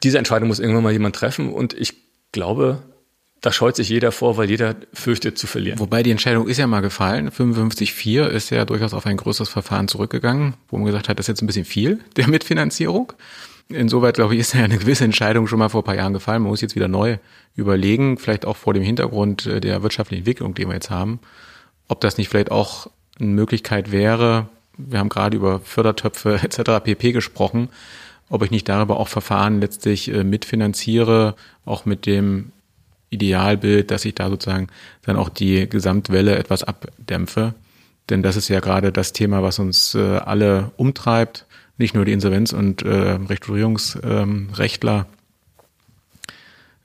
Diese 0.02 0.18
Entscheidung 0.18 0.48
muss 0.48 0.58
irgendwann 0.58 0.82
mal 0.82 0.92
jemand 0.92 1.14
treffen 1.14 1.52
und 1.52 1.74
ich 1.74 1.94
glaube, 2.32 2.82
da 3.40 3.52
scheut 3.52 3.76
sich 3.76 3.88
jeder 3.88 4.12
vor, 4.12 4.36
weil 4.36 4.48
jeder 4.48 4.76
fürchtet 4.92 5.36
zu 5.36 5.46
verlieren. 5.46 5.78
Wobei 5.80 6.02
die 6.02 6.12
Entscheidung 6.12 6.48
ist 6.48 6.58
ja 6.58 6.66
mal 6.68 6.80
gefallen. 6.80 7.28
55.4 7.30 8.26
ist 8.26 8.50
ja 8.50 8.64
durchaus 8.64 8.94
auf 8.94 9.04
ein 9.04 9.16
größeres 9.16 9.48
Verfahren 9.48 9.88
zurückgegangen, 9.88 10.54
wo 10.68 10.76
man 10.76 10.86
gesagt 10.86 11.08
hat, 11.08 11.18
das 11.18 11.24
ist 11.24 11.28
jetzt 11.28 11.42
ein 11.42 11.48
bisschen 11.48 11.64
viel 11.64 12.00
der 12.16 12.28
Mitfinanzierung. 12.28 13.12
Insoweit, 13.68 14.14
glaube 14.14 14.34
ich, 14.34 14.40
ist 14.40 14.54
ja 14.54 14.62
eine 14.62 14.78
gewisse 14.78 15.04
Entscheidung 15.04 15.48
schon 15.48 15.58
mal 15.58 15.68
vor 15.68 15.82
ein 15.82 15.84
paar 15.84 15.96
Jahren 15.96 16.12
gefallen. 16.12 16.42
Man 16.42 16.50
muss 16.50 16.60
jetzt 16.60 16.76
wieder 16.76 16.88
neu 16.88 17.18
überlegen, 17.56 18.16
vielleicht 18.16 18.44
auch 18.44 18.56
vor 18.56 18.74
dem 18.74 18.82
Hintergrund 18.82 19.46
äh, 19.46 19.60
der 19.60 19.82
wirtschaftlichen 19.82 20.20
Entwicklung, 20.20 20.54
die 20.54 20.66
wir 20.66 20.74
jetzt 20.74 20.90
haben, 20.90 21.18
ob 21.88 22.00
das 22.00 22.18
nicht 22.18 22.28
vielleicht 22.28 22.50
auch 22.50 22.88
eine 23.20 23.30
Möglichkeit 23.30 23.92
wäre. 23.92 24.48
Wir 24.76 24.98
haben 24.98 25.08
gerade 25.08 25.36
über 25.36 25.60
Fördertöpfe 25.60 26.34
etc. 26.42 26.82
pp 26.82 27.12
gesprochen, 27.12 27.68
ob 28.28 28.42
ich 28.42 28.50
nicht 28.50 28.68
darüber 28.68 28.98
auch 28.98 29.08
Verfahren 29.08 29.60
letztlich 29.60 30.12
äh, 30.12 30.24
mitfinanziere, 30.24 31.34
auch 31.64 31.84
mit 31.84 32.06
dem 32.06 32.52
Idealbild, 33.10 33.90
dass 33.90 34.04
ich 34.04 34.14
da 34.14 34.30
sozusagen 34.30 34.68
dann 35.02 35.16
auch 35.16 35.28
die 35.28 35.68
Gesamtwelle 35.68 36.36
etwas 36.38 36.64
abdämpfe. 36.64 37.54
Denn 38.08 38.22
das 38.22 38.36
ist 38.36 38.48
ja 38.48 38.60
gerade 38.60 38.90
das 38.90 39.12
Thema, 39.12 39.42
was 39.42 39.58
uns 39.58 39.94
äh, 39.94 40.16
alle 40.16 40.70
umtreibt, 40.76 41.46
nicht 41.78 41.94
nur 41.94 42.04
die 42.04 42.12
Insolvenz- 42.12 42.52
und 42.52 42.82
äh, 42.82 43.18
Restrukturierungsrechtler, 43.28 45.06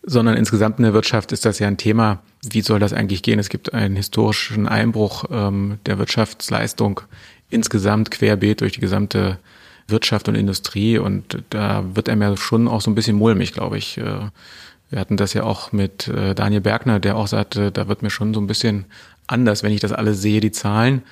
sondern 0.10 0.38
insgesamt 0.38 0.80
in 0.80 0.84
der 0.84 0.93
Wirtschaft 0.93 1.34
ist 1.34 1.43
das 1.46 1.60
ja 1.60 1.67
ein 1.67 1.78
Thema, 1.78 2.20
wie 2.50 2.62
soll 2.62 2.80
das 2.80 2.93
eigentlich 2.93 3.24
gehen? 3.24 3.39
Es 3.39 3.50
gibt 3.50 3.74
einen 3.74 3.98
historischen 3.98 4.67
Einbruch 4.67 5.26
ähm, 5.30 5.80
der 5.86 6.00
Wirtschaftsleistung 6.00 7.02
insgesamt 7.50 8.10
querbeet 8.10 8.62
durch 8.62 8.72
die 8.72 8.80
gesamte 8.80 9.38
Wirtschaft 9.89 10.30
und 10.30 10.36
Industrie 10.36 10.98
und 10.98 11.43
da 11.50 11.84
wird 11.93 12.08
er 12.08 12.15
ja 12.15 12.38
schon 12.38 12.70
auch 12.70 12.80
so 12.80 12.89
ein 12.89 12.96
bisschen 12.96 13.17
mulmig, 13.17 13.52
glaube 13.52 13.78
ich. 13.78 13.98
Äh, 13.98 14.30
wir 14.89 15.00
hatten 15.00 15.17
das 15.17 15.34
ja 15.34 15.43
auch 15.43 15.74
mit 15.74 16.08
äh, 16.08 16.34
Daniel 16.34 16.62
Bergner, 16.62 17.02
der 17.02 17.17
auch 17.17 17.28
sagte, 17.28 17.74
da 17.74 17.89
wird 17.89 18.02
mir 18.02 18.10
schon 18.10 18.34
so 18.34 18.39
ein 18.39 18.48
bisschen 18.48 18.86
anders, 19.28 19.62
wenn 19.62 19.74
ich 19.74 19.82
das 19.82 19.91
alles 19.91 20.22
sehe, 20.22 20.39
die 20.39 20.52
Zahlen. 20.52 21.04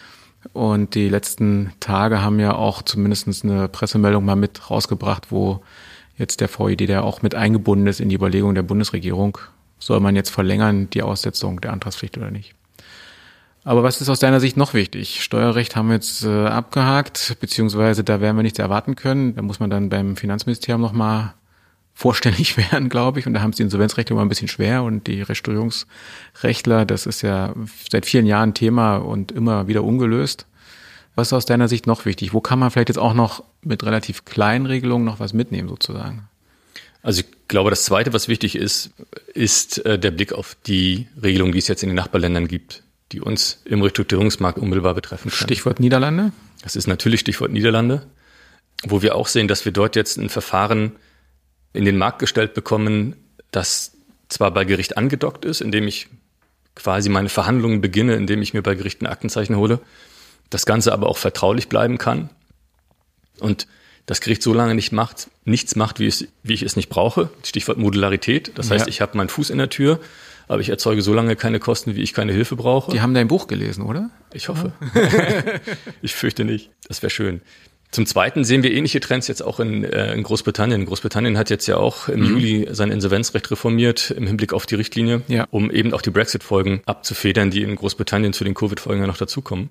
Und 0.54 0.96
die 0.96 1.10
letzten 1.10 1.74
Tage 1.82 2.22
haben 2.22 2.40
ja 2.40 2.54
auch 2.54 2.82
zumindest 2.82 3.44
eine 3.44 3.68
Pressemeldung 3.68 4.24
mal 4.24 4.38
mit 4.38 4.70
rausgebracht, 4.70 5.32
wo 5.32 5.62
jetzt 6.18 6.42
der 6.42 6.50
VED, 6.50 6.88
der 6.88 7.04
auch 7.04 7.22
mit 7.22 7.36
eingebunden 7.36 7.88
ist 7.88 8.00
in 8.00 8.10
die 8.10 8.16
Überlegung 8.16 8.56
der 8.56 8.64
Bundesregierung, 8.64 9.38
soll 9.80 10.00
man 10.00 10.16
jetzt 10.16 10.30
verlängern, 10.30 10.90
die 10.90 11.04
Aussetzung 11.04 11.62
der 11.62 11.74
Antragspflicht 11.74 12.18
oder 12.18 12.32
nicht. 12.32 12.56
Aber 13.64 13.82
was 13.82 14.00
ist 14.00 14.10
aus 14.10 14.20
deiner 14.20 14.40
Sicht 14.40 14.58
noch 14.58 14.76
wichtig? 14.76 15.24
Steuerrecht 15.24 15.76
haben 15.76 15.88
wir 15.88 15.96
jetzt 15.96 16.24
äh, 16.24 16.46
abgehakt, 16.46 17.38
beziehungsweise 17.40 18.04
da 18.04 18.22
werden 18.22 18.38
wir 18.38 18.44
nichts 18.44 18.60
erwarten 18.60 18.96
können. 18.96 19.36
Da 19.36 19.42
muss 19.42 19.60
man 19.60 19.72
dann 19.72 19.90
beim 19.90 20.16
Finanzministerium 20.16 20.82
nochmal 20.82 21.34
vorstellig 21.96 22.58
werden, 22.72 22.90
glaube 22.90 23.20
ich. 23.20 23.26
Und 23.26 23.34
da 23.34 23.42
haben 23.42 23.50
es 23.50 23.56
die 23.56 23.64
Insolvenzrechtler 23.64 24.14
immer 24.14 24.22
ein 24.26 24.30
bisschen 24.30 24.48
schwer 24.48 24.84
und 24.84 25.08
die 25.08 25.24
Restaurierungsrechtler, 25.24 26.86
das 26.86 27.08
ist 27.08 27.24
ja 27.24 27.56
seit 27.90 28.06
vielen 28.06 28.28
Jahren 28.28 28.54
Thema 28.54 28.98
und 28.98 29.32
immer 29.32 29.68
wieder 29.68 29.84
ungelöst. 29.84 30.46
Was 31.16 31.28
ist 31.28 31.34
aus 31.34 31.46
deiner 31.46 31.68
Sicht 31.68 31.88
noch 31.88 32.06
wichtig? 32.06 32.34
Wo 32.34 32.42
kann 32.42 32.60
man 32.60 32.72
vielleicht 32.72 32.90
jetzt 32.90 32.98
auch 32.98 33.14
noch 33.14 33.44
mit 33.62 33.84
relativ 33.84 34.26
kleinen 34.26 34.66
Regelungen 34.66 35.06
noch 35.06 35.20
was 35.20 35.34
mitnehmen 35.34 35.70
sozusagen? 35.70 36.28
Also 37.02 37.22
ich 37.22 37.28
glaube, 37.48 37.70
das 37.70 37.86
Zweite, 37.86 38.14
was 38.14 38.28
wichtig 38.28 38.56
ist, 38.56 38.92
ist 39.34 39.86
äh, 39.86 39.98
der 39.98 40.12
Blick 40.12 40.34
auf 40.34 40.58
die 40.66 41.08
Regelungen, 41.22 41.54
die 41.54 41.60
es 41.60 41.68
jetzt 41.68 41.84
in 41.84 41.90
den 41.90 41.96
Nachbarländern 41.96 42.48
gibt, 42.48 42.84
die 43.12 43.22
uns 43.22 43.62
im 43.66 43.82
Restrukturierungsmarkt 43.82 44.58
unmittelbar 44.58 44.96
betreffen 44.96 45.30
können. 45.30 45.44
Stichwort 45.44 45.80
Niederlande? 45.80 46.32
Das 46.64 46.76
ist 46.76 46.88
natürlich 46.88 47.20
Stichwort 47.20 47.52
Niederlande, 47.52 48.06
wo 48.84 49.02
wir 49.02 49.16
auch 49.16 49.28
sehen, 49.28 49.48
dass 49.48 49.66
wir 49.66 49.72
dort 49.72 49.96
jetzt 49.96 50.18
ein 50.18 50.30
Verfahren 50.30 50.94
in 51.74 51.86
den 51.86 51.98
Markt 51.98 52.20
gestellt 52.20 52.56
bekommen, 52.56 53.16
das 53.52 53.94
zwar 54.28 54.52
bei 54.52 54.66
Gericht 54.66 54.98
angedockt 54.98 55.46
ist, 55.46 55.62
indem 55.62 55.88
ich 55.88 56.08
quasi 56.74 57.10
meine 57.10 57.30
Verhandlungen 57.30 57.82
beginne, 57.82 58.16
indem 58.16 58.42
ich 58.42 58.54
mir 58.54 58.64
bei 58.64 58.76
Gericht 58.76 59.02
ein 59.02 59.08
Aktenzeichen 59.08 59.56
hole, 59.56 59.80
das 60.50 60.66
Ganze 60.66 60.94
aber 60.94 61.10
auch 61.10 61.18
vertraulich 61.18 61.70
bleiben 61.70 61.98
kann 61.98 62.30
und 63.40 63.68
das 64.06 64.22
Gericht 64.22 64.44
so 64.44 64.54
lange 64.54 64.76
nicht 64.76 64.92
macht, 64.92 65.30
nichts 65.46 65.76
macht, 65.76 66.00
wie, 66.00 66.08
es, 66.08 66.28
wie 66.44 66.54
ich 66.54 66.62
es 66.62 66.76
nicht 66.76 66.90
brauche. 66.90 67.30
Stichwort 67.44 67.78
Modularität. 67.78 68.52
Das 68.56 68.70
heißt, 68.70 68.86
ja. 68.86 68.90
ich 68.90 69.02
habe 69.02 69.18
meinen 69.18 69.30
Fuß 69.30 69.50
in 69.50 69.58
der 69.58 69.70
Tür, 69.70 70.00
aber 70.48 70.62
ich 70.62 70.70
erzeuge 70.70 71.02
so 71.02 71.14
lange 71.14 71.36
keine 71.36 71.60
Kosten, 71.60 71.96
wie 71.96 72.02
ich 72.02 72.14
keine 72.14 72.32
Hilfe 72.32 72.56
brauche. 72.56 72.92
Die 72.92 73.02
haben 73.02 73.16
dein 73.16 73.28
Buch 73.28 73.48
gelesen, 73.48 73.84
oder? 73.84 74.12
Ich 74.32 74.48
hoffe. 74.48 74.74
ich 76.04 76.14
fürchte 76.14 76.46
nicht. 76.46 76.70
Das 76.88 77.02
wäre 77.02 77.10
schön. 77.10 77.42
Zum 77.92 78.06
Zweiten 78.06 78.44
sehen 78.44 78.62
wir 78.62 78.74
ähnliche 78.74 79.00
Trends 79.00 79.28
jetzt 79.28 79.42
auch 79.42 79.60
in, 79.60 79.84
äh, 79.86 80.14
in 80.14 80.22
Großbritannien. 80.22 80.86
Großbritannien 80.86 81.38
hat 81.38 81.50
jetzt 81.50 81.66
ja 81.66 81.78
auch 81.78 82.10
im 82.10 82.20
mhm. 82.20 82.26
Juli 82.26 82.68
sein 82.72 82.92
Insolvenzrecht 82.92 83.50
reformiert 83.50 84.12
im 84.12 84.28
Hinblick 84.28 84.54
auf 84.54 84.66
die 84.66 84.76
Richtlinie, 84.76 85.22
ja. 85.30 85.48
um 85.50 85.72
eben 85.72 85.94
auch 85.94 86.02
die 86.02 86.10
Brexit-Folgen 86.10 86.82
abzufedern, 86.86 87.52
die 87.52 87.62
in 87.64 87.76
Großbritannien 87.76 88.34
zu 88.34 88.44
den 88.44 88.54
Covid-Folgen 88.54 89.02
ja 89.02 89.08
noch 89.08 89.18
dazukommen. 89.18 89.70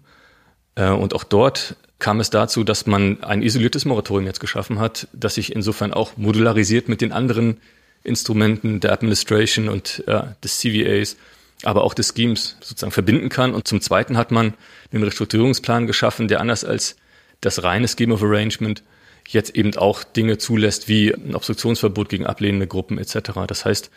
Äh, 0.75 0.91
und 0.91 1.15
auch 1.15 1.25
dort 1.25 1.77
kam 1.99 2.21
es 2.21 2.31
dazu, 2.31 2.65
dass 2.65 2.87
man 2.87 3.23
ein 3.23 3.43
isoliertes 3.43 3.85
Moratorium 3.85 4.27
jetzt 4.27 4.41
geschaffen 4.41 4.79
hat, 4.79 5.09
das 5.13 5.37
sich 5.37 5.55
insofern 5.55 5.93
auch 5.93 6.17
modularisiert 6.17 6.89
mit 6.89 7.01
den 7.01 7.13
anderen 7.13 7.61
Instrumenten 8.03 8.81
der 8.81 8.93
Administration 8.93 9.69
und 9.69 10.05
äh, 10.07 10.23
des 10.43 10.61
CVAs, 10.61 11.17
aber 11.63 11.85
auch 11.85 11.95
des 11.95 12.13
Schemes 12.15 12.57
sozusagen 12.61 12.93
verbinden 12.93 13.31
kann. 13.31 13.55
Und 13.55 13.67
zum 13.67 13.81
Zweiten 13.81 14.17
hat 14.19 14.31
man 14.31 14.55
den 14.93 15.03
Restrukturierungsplan 15.03 15.87
geschaffen, 15.87 16.29
der 16.29 16.41
anders 16.41 16.65
als 16.65 16.97
das 17.41 17.63
reine 17.63 17.89
Scheme 17.89 18.13
of 18.13 18.23
Arrangement 18.23 18.83
jetzt 19.29 19.57
eben 19.57 19.75
auch 19.77 20.05
Dinge 20.05 20.37
zulässt 20.37 20.89
wie 20.89 21.15
ein 21.15 21.35
Obstruktionsverbot 21.35 22.11
gegen 22.11 22.27
ablehnende 22.27 22.67
Gruppen 22.67 22.99
etc. 22.99 23.31
Das 23.47 23.65
heißt, 23.65 23.91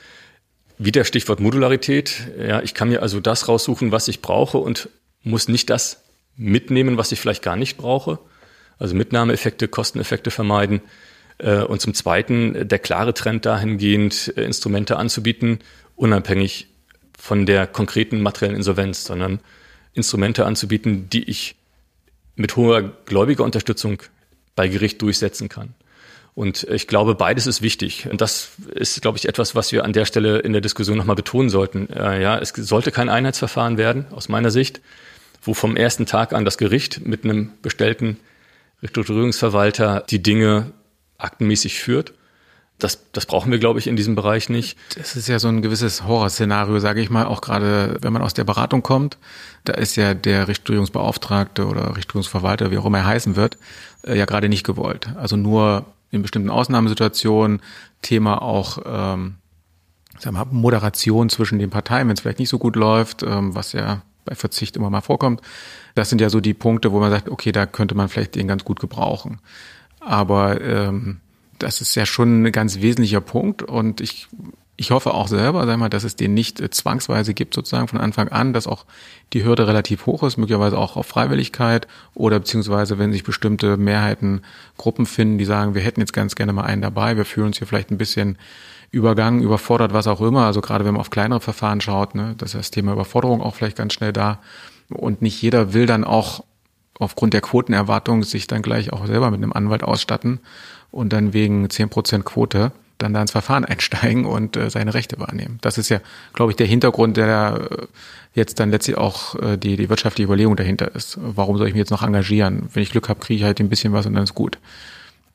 wieder 0.78 1.04
Stichwort 1.04 1.40
Modularität. 1.40 2.30
Ja, 2.40 2.62
ich 2.62 2.74
kann 2.74 2.90
mir 2.90 3.02
also 3.02 3.20
das 3.20 3.48
raussuchen, 3.48 3.92
was 3.92 4.08
ich 4.08 4.22
brauche 4.22 4.58
und 4.60 4.90
muss 5.24 5.50
nicht 5.50 5.70
das 5.70 6.04
mitnehmen, 6.38 6.98
was 6.98 7.12
ich 7.12 7.20
vielleicht 7.20 7.44
gar 7.44 7.56
nicht 7.56 7.78
brauche. 7.78 8.20
Also 8.80 8.96
Mitnahmeeffekte, 8.96 9.68
Kosteneffekte 9.68 10.32
vermeiden. 10.32 10.82
Äh, 11.40 11.64
und 11.64 11.82
zum 11.82 11.94
Zweiten 11.94 12.68
der 12.68 12.80
klare 12.80 13.14
Trend 13.14 13.46
dahingehend, 13.46 14.34
äh, 14.38 14.44
Instrumente 14.44 14.98
anzubieten, 14.98 15.60
unabhängig 15.96 16.68
von 17.18 17.46
der 17.46 17.68
konkreten 17.68 18.22
materiellen 18.22 18.56
Insolvenz, 18.56 19.04
sondern 19.04 19.40
Instrumente 19.94 20.46
anzubieten, 20.46 21.10
die 21.10 21.24
ich 21.24 21.56
mit 22.36 22.56
hoher 22.56 22.84
Gläubigerunterstützung 23.06 24.04
bei 24.56 24.68
Gericht 24.68 25.02
durchsetzen 25.02 25.50
kann. 25.50 25.74
Und 26.36 26.66
ich 26.66 26.88
glaube, 26.88 27.16
beides 27.16 27.48
ist 27.48 27.64
wichtig. 27.64 28.08
Und 28.12 28.22
das 28.22 28.52
ist, 28.76 29.02
glaube 29.02 29.18
ich, 29.18 29.28
etwas, 29.28 29.56
was 29.56 29.72
wir 29.72 29.84
an 29.84 29.92
der 29.92 30.06
Stelle 30.06 30.38
in 30.38 30.54
der 30.54 30.62
Diskussion 30.62 30.96
nochmal 30.96 31.16
betonen 31.16 31.50
sollten. 31.50 31.90
Äh, 31.90 32.22
ja, 32.22 32.38
es 32.38 32.50
sollte 32.50 32.92
kein 32.92 33.10
Einheitsverfahren 33.10 33.80
werden, 33.80 34.06
aus 34.12 34.30
meiner 34.30 34.52
Sicht, 34.52 34.80
wo 35.42 35.54
vom 35.54 35.76
ersten 35.76 36.06
Tag 36.06 36.34
an 36.34 36.46
das 36.46 36.58
Gericht 36.58 37.06
mit 37.06 37.24
einem 37.24 37.52
bestellten 37.62 38.18
Restrukturierungsverwalter 38.82 40.04
die 40.10 40.22
Dinge 40.22 40.74
aktenmäßig 41.18 41.80
führt. 41.80 42.14
Das, 42.80 43.12
das 43.12 43.26
brauchen 43.26 43.52
wir, 43.52 43.58
glaube 43.58 43.80
ich, 43.80 43.88
in 43.88 43.96
diesem 43.96 44.14
Bereich 44.14 44.50
nicht. 44.50 44.78
Das 44.96 45.16
ist 45.16 45.28
ja 45.28 45.40
so 45.40 45.48
ein 45.48 45.64
gewisses 45.64 46.04
Horrorszenario, 46.04 46.78
sage 46.78 47.02
ich 47.02 47.10
mal, 47.10 47.26
auch 47.26 47.42
gerade 47.42 47.98
wenn 48.02 48.14
man 48.14 48.22
aus 48.22 48.36
der 48.36 48.44
Beratung 48.44 48.84
kommt. 48.84 49.18
Da 49.64 49.74
ist 49.74 49.96
ja 49.96 50.14
der 50.14 50.48
Restrukturierungsbeauftragte 50.48 51.66
oder 51.66 51.96
Restrukturierungsverwalter, 51.96 52.70
wie 52.70 52.78
auch 52.78 52.86
immer 52.86 53.00
er 53.00 53.08
heißen 53.08 53.36
wird, 53.36 53.58
äh, 54.04 54.16
ja 54.16 54.26
gerade 54.26 54.48
nicht 54.48 54.64
gewollt. 54.64 55.10
Also 55.16 55.38
nur 55.38 55.86
in 56.12 56.22
bestimmten 56.22 56.52
Ausnahmesituationen, 56.52 57.62
Thema 58.04 58.44
auch 58.44 58.78
ähm, 58.86 59.36
sagen 60.20 60.36
wir, 60.36 60.46
Moderation 60.46 61.30
zwischen 61.30 61.60
den 61.60 61.72
Parteien, 61.72 62.08
wenn 62.08 62.16
es 62.16 62.22
vielleicht 62.22 62.40
nicht 62.40 62.50
so 62.50 62.60
gut 62.60 62.76
läuft, 62.76 63.24
ähm, 63.24 63.56
was 63.56 63.74
ja 63.74 64.04
bei 64.28 64.36
Verzicht 64.36 64.76
immer 64.76 64.90
mal 64.90 65.02
vorkommt. 65.02 65.42
Das 65.96 66.10
sind 66.10 66.22
ja 66.22 66.30
so 66.30 66.40
die 66.40 66.54
Punkte, 66.54 66.92
wo 66.92 67.00
man 67.00 67.10
sagt, 67.10 67.30
okay, 67.30 67.52
da 67.52 67.66
könnte 67.66 67.96
man 67.96 68.10
vielleicht 68.10 68.36
den 68.36 68.48
ganz 68.48 68.64
gut 68.64 68.80
gebrauchen. 68.80 69.40
Aber 70.00 70.62
ähm, 70.62 71.22
das 71.58 71.82
ist 71.82 71.96
ja 71.96 72.06
schon 72.06 72.44
ein 72.44 72.52
ganz 72.52 72.82
wesentlicher 72.82 73.22
Punkt 73.22 73.64
und 73.64 74.00
ich 74.00 74.28
ich 74.80 74.92
hoffe 74.92 75.14
auch 75.16 75.28
selber, 75.28 75.66
sag 75.66 75.78
mal, 75.78 75.90
dass 75.90 76.04
es 76.04 76.16
den 76.16 76.36
nicht 76.36 76.62
äh, 76.62 76.70
zwangsweise 76.70 77.34
gibt, 77.34 77.56
sozusagen 77.56 77.88
von 77.88 78.00
Anfang 78.00 78.28
an, 78.30 78.54
dass 78.54 78.68
auch 78.68 78.86
die 79.34 79.44
Hürde 79.44 79.68
relativ 79.68 80.06
hoch 80.06 80.22
ist, 80.22 80.38
möglicherweise 80.38 80.78
auch 80.78 80.96
auf 80.96 81.08
Freiwilligkeit 81.08 81.88
oder 82.14 82.40
beziehungsweise 82.40 83.00
wenn 83.00 83.12
sich 83.12 83.24
bestimmte 83.24 83.76
Mehrheiten, 83.76 84.44
Gruppen 84.78 85.08
finden, 85.08 85.40
die 85.40 85.46
sagen, 85.46 85.74
wir 85.74 85.82
hätten 85.82 86.00
jetzt 86.00 86.14
ganz 86.14 86.36
gerne 86.36 86.54
mal 86.54 86.66
einen 86.66 86.84
dabei, 86.84 87.18
wir 87.18 87.26
fühlen 87.26 87.48
uns 87.48 87.58
hier 87.58 87.66
vielleicht 87.66 87.90
ein 87.90 87.98
bisschen 87.98 88.38
übergangen, 88.92 89.42
überfordert, 89.42 89.94
was 89.94 90.06
auch 90.06 90.22
immer. 90.22 90.46
Also 90.46 90.62
gerade 90.62 90.86
wenn 90.86 90.94
man 90.94 91.02
auf 91.02 91.10
kleinere 91.10 91.42
Verfahren 91.42 91.82
schaut, 91.82 92.14
ne, 92.14 92.36
das 92.38 92.50
ist 92.54 92.60
das 92.60 92.72
Thema 92.72 92.94
Überforderung 92.94 93.42
auch 93.42 93.56
vielleicht 93.56 93.78
ganz 93.78 93.94
schnell 93.94 94.14
da. 94.14 94.40
Und 94.90 95.24
nicht 95.24 95.42
jeder 95.42 95.74
will 95.74 95.88
dann 95.88 96.04
auch 96.04 96.44
aufgrund 97.00 97.34
der 97.34 97.42
Quotenerwartung 97.42 98.24
sich 98.24 98.48
dann 98.48 98.62
gleich 98.62 98.94
auch 98.94 99.08
selber 99.08 99.32
mit 99.32 99.42
einem 99.42 99.54
Anwalt 99.54 99.84
ausstatten 99.84 100.40
und 100.92 101.14
dann 101.14 101.34
wegen 101.34 101.70
zehn 101.70 101.90
Prozent 101.90 102.26
Quote 102.26 102.72
dann 102.98 103.14
da 103.14 103.22
ins 103.22 103.32
Verfahren 103.32 103.66
einsteigen 103.66 104.26
und 104.26 104.58
äh, 104.58 104.70
seine 104.70 104.94
Rechte 104.94 105.20
wahrnehmen. 105.20 105.60
Das 105.62 105.78
ist 105.78 105.90
ja, 105.90 106.00
glaube 106.34 106.52
ich, 106.52 106.56
der 106.56 106.68
Hintergrund, 106.68 107.18
der 107.18 107.68
äh, 107.72 107.88
jetzt 108.34 108.60
dann 108.60 108.72
letztlich 108.72 108.98
auch 108.98 109.36
äh, 109.36 109.58
die, 109.58 109.78
die 109.78 109.90
wirtschaftliche 109.90 110.26
Überlegung 110.26 110.56
dahinter 110.56 110.94
ist. 110.96 111.18
Warum 111.22 111.58
soll 111.58 111.68
ich 111.68 111.74
mich 111.74 111.80
jetzt 111.82 111.92
noch 111.92 112.04
engagieren? 112.04 112.70
Wenn 112.74 112.84
ich 112.84 112.92
Glück 112.92 113.10
habe, 113.10 113.20
kriege 113.20 113.40
ich 113.40 113.44
halt 113.44 113.60
ein 113.60 113.70
bisschen 113.70 113.94
was 113.94 114.06
und 114.06 114.14
dann 114.14 114.24
ist 114.24 114.36
gut. 114.36 114.58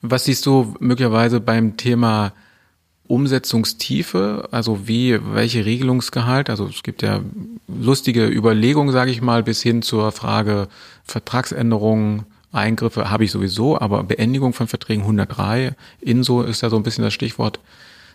Was 0.01 0.25
siehst 0.25 0.47
du 0.47 0.75
möglicherweise 0.81 1.41
beim 1.41 1.77
Thema 1.77 2.33
Umsetzungstiefe, 3.07 4.49
also 4.53 4.89
wie, 4.89 5.19
welche 5.35 5.65
Regelungsgehalt, 5.65 6.49
also 6.49 6.67
es 6.67 6.83
gibt 6.83 7.03
ja 7.03 7.21
lustige 7.69 8.27
Überlegungen, 8.27 8.93
sage 8.93 9.11
ich 9.11 9.21
mal, 9.21 9.43
bis 9.43 9.63
hin 9.63 9.83
zur 9.83 10.13
Frage 10.13 10.69
Vertragsänderungen, 11.05 12.25
Eingriffe 12.53 13.11
habe 13.11 13.25
ich 13.25 13.33
sowieso, 13.33 13.79
aber 13.81 14.05
Beendigung 14.05 14.53
von 14.53 14.69
Verträgen 14.69 15.03
103, 15.03 15.75
INSO 16.01 16.43
ist 16.43 16.61
ja 16.63 16.71
so 16.71 16.77
ein 16.77 16.83
bisschen 16.83 17.05
das 17.05 17.15
Stichwort. 17.15 17.61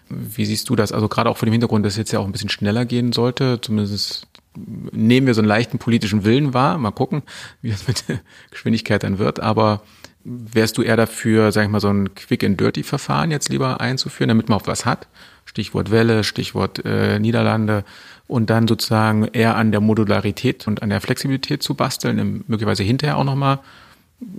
Wie 0.09 0.45
siehst 0.45 0.69
du 0.69 0.75
das? 0.75 0.91
Also 0.91 1.09
gerade 1.09 1.29
auch 1.29 1.37
vor 1.37 1.47
dem 1.47 1.51
Hintergrund, 1.51 1.85
dass 1.85 1.93
es 1.93 1.97
jetzt 1.97 2.11
ja 2.11 2.19
auch 2.19 2.25
ein 2.25 2.31
bisschen 2.31 2.49
schneller 2.49 2.85
gehen 2.85 3.11
sollte, 3.11 3.59
zumindest 3.61 4.27
nehmen 4.55 5.27
wir 5.27 5.33
so 5.33 5.41
einen 5.41 5.47
leichten 5.47 5.79
politischen 5.79 6.23
Willen 6.23 6.53
wahr. 6.53 6.77
Mal 6.77 6.91
gucken, 6.91 7.23
wie 7.61 7.71
das 7.71 7.87
mit 7.87 8.07
der 8.07 8.19
Geschwindigkeit 8.51 9.03
dann 9.03 9.19
wird. 9.19 9.39
Aber 9.39 9.81
wärst 10.23 10.77
du 10.77 10.81
eher 10.81 10.97
dafür, 10.97 11.51
sag 11.51 11.63
ich 11.63 11.69
mal, 11.69 11.79
so 11.79 11.89
ein 11.89 12.13
Quick-and-Dirty-Verfahren 12.13 13.31
jetzt 13.31 13.49
lieber 13.49 13.79
einzuführen, 13.81 14.29
damit 14.29 14.49
man 14.49 14.59
auch 14.59 14.67
was 14.67 14.85
hat? 14.85 15.07
Stichwort 15.45 15.91
Welle, 15.91 16.23
Stichwort 16.23 16.83
äh, 16.85 17.19
Niederlande 17.19 17.85
und 18.27 18.49
dann 18.49 18.67
sozusagen 18.67 19.25
eher 19.25 19.55
an 19.55 19.71
der 19.71 19.79
Modularität 19.79 20.67
und 20.67 20.81
an 20.81 20.89
der 20.89 20.99
Flexibilität 20.99 21.63
zu 21.63 21.75
basteln, 21.75 22.43
möglicherweise 22.47 22.83
hinterher 22.83 23.17
auch 23.17 23.23
nochmal 23.23 23.59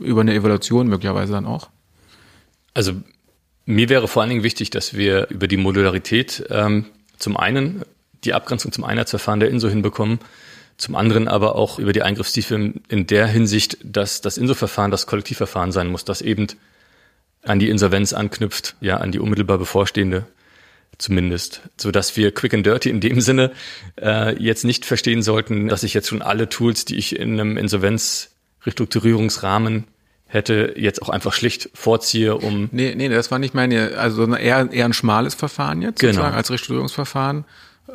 über 0.00 0.20
eine 0.20 0.34
Evaluation 0.34 0.88
möglicherweise 0.88 1.32
dann 1.32 1.46
auch? 1.46 1.68
Also 2.74 2.92
mir 3.64 3.88
wäre 3.88 4.08
vor 4.08 4.22
allen 4.22 4.30
Dingen 4.30 4.44
wichtig, 4.44 4.70
dass 4.70 4.94
wir 4.94 5.28
über 5.30 5.48
die 5.48 5.56
Modularität 5.56 6.44
ähm, 6.50 6.86
zum 7.18 7.36
einen 7.36 7.82
die 8.24 8.34
Abgrenzung 8.34 8.72
zum 8.72 8.84
Einheitsverfahren 8.84 9.40
der 9.40 9.50
INSO 9.50 9.68
hinbekommen, 9.68 10.18
zum 10.76 10.96
anderen 10.96 11.28
aber 11.28 11.56
auch 11.56 11.78
über 11.78 11.92
die 11.92 12.02
Eingriffstiefe 12.02 12.72
in, 12.88 13.06
der 13.06 13.26
Hinsicht, 13.26 13.78
dass 13.82 14.20
das 14.20 14.38
INSO-Verfahren 14.38 14.90
das 14.90 15.06
Kollektivverfahren 15.06 15.72
sein 15.72 15.88
muss, 15.88 16.04
das 16.04 16.22
eben 16.22 16.46
an 17.42 17.58
die 17.58 17.68
Insolvenz 17.68 18.12
anknüpft, 18.12 18.76
ja, 18.80 18.96
an 18.98 19.12
die 19.12 19.18
unmittelbar 19.18 19.58
bevorstehende 19.58 20.26
zumindest, 20.96 21.62
so 21.76 21.90
dass 21.90 22.16
wir 22.16 22.32
quick 22.32 22.54
and 22.54 22.66
dirty 22.66 22.90
in 22.90 23.00
dem 23.00 23.20
Sinne 23.20 23.52
äh, 24.00 24.40
jetzt 24.42 24.64
nicht 24.64 24.84
verstehen 24.84 25.22
sollten, 25.22 25.68
dass 25.68 25.84
ich 25.84 25.94
jetzt 25.94 26.08
schon 26.08 26.22
alle 26.22 26.48
Tools, 26.48 26.84
die 26.84 26.96
ich 26.96 27.16
in 27.16 27.34
einem 27.34 27.56
Insolvenz 27.56 28.30
Restrukturierungsrahmen 28.64 29.84
hätte 30.26 30.74
jetzt 30.76 31.02
auch 31.02 31.08
einfach 31.08 31.32
schlicht 31.32 31.70
vorziehe, 31.74 32.36
um. 32.36 32.68
Nee, 32.70 32.94
nee, 32.94 33.08
das 33.08 33.30
war 33.30 33.38
nicht 33.38 33.54
meine, 33.54 33.96
also 33.96 34.26
eher, 34.34 34.70
eher 34.70 34.84
ein 34.84 34.92
schmales 34.92 35.34
Verfahren 35.34 35.82
jetzt, 35.82 36.00
genau. 36.00 36.12
sozusagen, 36.12 36.36
als 36.36 36.50
Restrukturierungsverfahren. 36.50 37.44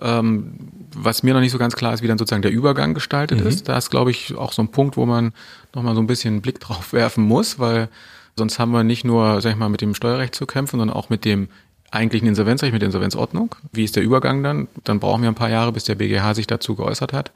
Ähm, 0.02 0.56
was 0.96 1.22
mir 1.22 1.36
noch 1.36 1.42
nicht 1.42 1.52
so 1.52 1.60
ganz 1.60 1.76
klar 1.76 1.94
ist, 1.94 2.02
wie 2.02 2.08
dann 2.08 2.18
sozusagen 2.18 2.42
der 2.42 2.52
Übergang 2.52 2.96
gestaltet 2.96 3.42
mhm. 3.42 3.48
ist. 3.48 3.70
Da 3.70 3.78
ist, 3.78 3.92
glaube 3.92 4.10
ich, 4.10 4.36
auch 4.36 4.52
so 4.52 4.64
ein 4.64 4.70
Punkt, 4.70 4.98
wo 4.98 5.06
man 5.06 5.34
nochmal 5.76 5.94
so 5.94 6.02
ein 6.02 6.08
bisschen 6.08 6.34
einen 6.34 6.42
Blick 6.42 6.60
drauf 6.60 6.94
werfen 6.94 7.24
muss, 7.24 7.60
weil 7.60 7.90
sonst 8.36 8.58
haben 8.58 8.72
wir 8.72 8.84
nicht 8.84 9.06
nur, 9.06 9.40
sag 9.42 9.52
ich 9.52 9.58
mal, 9.58 9.70
mit 9.70 9.82
dem 9.82 9.94
Steuerrecht 9.94 10.34
zu 10.34 10.48
kämpfen, 10.48 10.80
sondern 10.80 10.96
auch 10.96 11.10
mit 11.10 11.26
dem 11.26 11.50
eigentlichen 11.94 12.28
Insolvenzrecht, 12.28 12.74
mit 12.74 12.82
der 12.82 12.88
Insolvenzordnung. 12.88 13.56
Wie 13.72 13.84
ist 13.84 13.96
der 13.96 14.04
Übergang 14.04 14.44
dann? 14.44 14.68
Dann 14.84 15.00
brauchen 15.00 15.22
wir 15.22 15.30
ein 15.30 15.36
paar 15.36 15.50
Jahre, 15.50 15.72
bis 15.72 15.84
der 15.84 15.96
BGH 15.96 16.34
sich 16.34 16.48
dazu 16.48 16.76
geäußert 16.76 17.14
hat. 17.14 17.32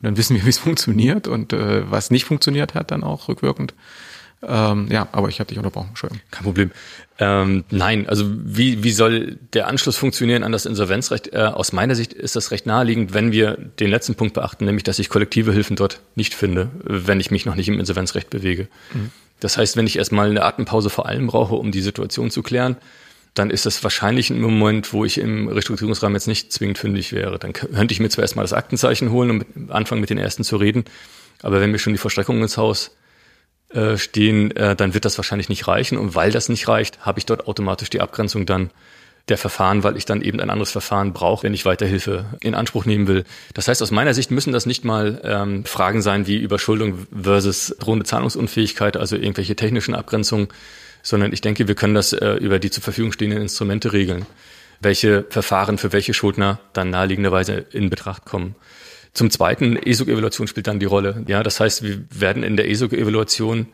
Und 0.00 0.06
dann 0.06 0.16
wissen 0.16 0.36
wir, 0.36 0.44
wie 0.44 0.50
es 0.50 0.58
funktioniert 0.58 1.28
und 1.28 1.52
äh, 1.52 1.90
was 1.90 2.10
nicht 2.10 2.24
funktioniert 2.24 2.74
hat, 2.74 2.90
dann 2.90 3.04
auch 3.04 3.28
rückwirkend. 3.28 3.74
Ähm, 4.42 4.88
ja, 4.90 5.08
aber 5.12 5.28
ich 5.28 5.40
habe 5.40 5.48
dich 5.48 5.58
unterbrochen. 5.58 5.88
Entschuldigung. 5.88 6.22
Kein 6.30 6.44
Problem. 6.44 6.70
Ähm, 7.18 7.64
nein, 7.70 8.06
also 8.06 8.26
wie, 8.28 8.84
wie 8.84 8.92
soll 8.92 9.38
der 9.54 9.66
Anschluss 9.66 9.96
funktionieren 9.96 10.44
an 10.44 10.52
das 10.52 10.66
Insolvenzrecht? 10.66 11.32
Äh, 11.32 11.38
aus 11.38 11.72
meiner 11.72 11.94
Sicht 11.94 12.12
ist 12.12 12.36
das 12.36 12.50
recht 12.50 12.66
naheliegend, 12.66 13.14
wenn 13.14 13.32
wir 13.32 13.56
den 13.56 13.88
letzten 13.88 14.14
Punkt 14.14 14.34
beachten, 14.34 14.66
nämlich 14.66 14.84
dass 14.84 14.98
ich 14.98 15.08
kollektive 15.08 15.52
Hilfen 15.52 15.76
dort 15.76 16.00
nicht 16.14 16.34
finde, 16.34 16.68
wenn 16.84 17.18
ich 17.18 17.30
mich 17.30 17.46
noch 17.46 17.54
nicht 17.54 17.68
im 17.68 17.80
Insolvenzrecht 17.80 18.28
bewege. 18.28 18.68
Mhm. 18.92 19.10
Das 19.40 19.56
heißt, 19.56 19.76
wenn 19.76 19.86
ich 19.86 19.96
erstmal 19.96 20.30
eine 20.30 20.44
Atempause 20.44 20.90
vor 20.90 21.06
allem 21.06 21.26
brauche, 21.26 21.54
um 21.54 21.72
die 21.72 21.80
Situation 21.80 22.30
zu 22.30 22.42
klären, 22.42 22.76
dann 23.38 23.50
ist 23.50 23.66
das 23.66 23.82
wahrscheinlich 23.84 24.30
ein 24.30 24.40
Moment, 24.40 24.92
wo 24.92 25.04
ich 25.04 25.18
im 25.18 25.48
Restrukturierungsrahmen 25.48 26.16
jetzt 26.16 26.26
nicht 26.26 26.52
zwingend 26.52 26.78
fündig 26.78 27.12
wäre. 27.12 27.38
Dann 27.38 27.52
könnte 27.52 27.92
ich 27.92 28.00
mir 28.00 28.08
zwar 28.08 28.22
erstmal 28.22 28.44
das 28.44 28.52
Aktenzeichen 28.52 29.10
holen 29.10 29.30
und 29.30 29.38
mit, 29.38 29.70
anfangen 29.70 30.00
mit 30.00 30.10
den 30.10 30.18
ersten 30.18 30.42
zu 30.42 30.56
reden, 30.56 30.84
aber 31.42 31.60
wenn 31.60 31.70
mir 31.70 31.78
schon 31.78 31.92
die 31.92 31.98
Vollstreckungen 31.98 32.42
ins 32.42 32.56
Haus 32.56 32.96
äh, 33.68 33.98
stehen, 33.98 34.56
äh, 34.56 34.74
dann 34.74 34.94
wird 34.94 35.04
das 35.04 35.18
wahrscheinlich 35.18 35.48
nicht 35.48 35.68
reichen. 35.68 35.98
Und 35.98 36.14
weil 36.14 36.30
das 36.30 36.48
nicht 36.48 36.66
reicht, 36.66 37.04
habe 37.04 37.18
ich 37.18 37.26
dort 37.26 37.46
automatisch 37.46 37.90
die 37.90 38.00
Abgrenzung 38.00 38.46
dann 38.46 38.70
der 39.28 39.38
Verfahren, 39.38 39.82
weil 39.82 39.96
ich 39.96 40.04
dann 40.04 40.22
eben 40.22 40.40
ein 40.40 40.50
anderes 40.50 40.70
Verfahren 40.70 41.12
brauche, 41.12 41.42
wenn 41.42 41.52
ich 41.52 41.64
Weiterhilfe 41.64 42.26
in 42.40 42.54
Anspruch 42.54 42.84
nehmen 42.84 43.08
will. 43.08 43.24
Das 43.54 43.66
heißt, 43.66 43.82
aus 43.82 43.90
meiner 43.90 44.14
Sicht 44.14 44.30
müssen 44.30 44.52
das 44.52 44.66
nicht 44.66 44.84
mal 44.84 45.20
ähm, 45.24 45.64
Fragen 45.64 46.00
sein 46.00 46.26
wie 46.26 46.36
Überschuldung 46.36 47.06
versus 47.12 47.74
drohende 47.80 48.04
Zahlungsunfähigkeit, 48.04 48.96
also 48.96 49.16
irgendwelche 49.16 49.56
technischen 49.56 49.94
Abgrenzungen, 49.96 50.48
sondern 51.06 51.32
ich 51.32 51.40
denke, 51.40 51.68
wir 51.68 51.76
können 51.76 51.94
das 51.94 52.12
äh, 52.12 52.34
über 52.34 52.58
die 52.58 52.70
zur 52.70 52.82
Verfügung 52.82 53.12
stehenden 53.12 53.40
Instrumente 53.40 53.92
regeln, 53.92 54.26
welche 54.80 55.24
Verfahren 55.30 55.78
für 55.78 55.92
welche 55.92 56.12
Schuldner 56.12 56.58
dann 56.72 56.90
naheliegenderweise 56.90 57.64
in 57.70 57.90
Betracht 57.90 58.24
kommen. 58.24 58.56
Zum 59.12 59.30
Zweiten, 59.30 59.76
ESOG-Evaluation 59.76 60.48
spielt 60.48 60.66
dann 60.66 60.80
die 60.80 60.86
Rolle. 60.86 61.24
Ja, 61.28 61.44
das 61.44 61.60
heißt, 61.60 61.84
wir 61.84 62.04
werden 62.10 62.42
in 62.42 62.56
der 62.56 62.68
ESOG-Evaluation 62.68 63.68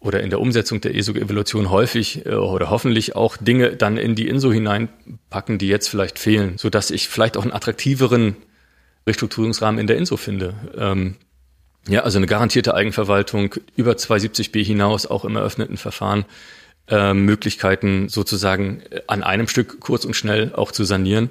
oder 0.00 0.20
in 0.20 0.30
der 0.30 0.40
Umsetzung 0.40 0.80
der 0.80 0.96
ESOG-Evaluation 0.96 1.70
häufig 1.70 2.26
äh, 2.26 2.34
oder 2.34 2.70
hoffentlich 2.70 3.14
auch 3.14 3.36
Dinge 3.36 3.76
dann 3.76 3.96
in 3.96 4.16
die 4.16 4.26
INSO 4.26 4.52
hineinpacken, 4.52 5.58
die 5.58 5.68
jetzt 5.68 5.88
vielleicht 5.88 6.18
fehlen, 6.18 6.58
so 6.58 6.70
dass 6.70 6.90
ich 6.90 7.08
vielleicht 7.08 7.36
auch 7.36 7.42
einen 7.42 7.52
attraktiveren 7.52 8.34
Restrukturierungsrahmen 9.06 9.80
in 9.80 9.86
der 9.86 9.96
INSO 9.96 10.16
finde. 10.16 10.54
Ähm, 10.76 11.14
ja, 11.88 12.02
also 12.02 12.18
eine 12.18 12.26
garantierte 12.26 12.74
Eigenverwaltung 12.74 13.54
über 13.76 13.92
270b 13.92 14.64
hinaus, 14.64 15.06
auch 15.06 15.24
im 15.24 15.36
eröffneten 15.36 15.76
Verfahren, 15.76 16.24
äh, 16.88 17.14
Möglichkeiten 17.14 18.08
sozusagen 18.08 18.82
an 19.06 19.22
einem 19.22 19.48
Stück 19.48 19.80
kurz 19.80 20.04
und 20.04 20.14
schnell 20.14 20.54
auch 20.54 20.70
zu 20.70 20.84
sanieren 20.84 21.30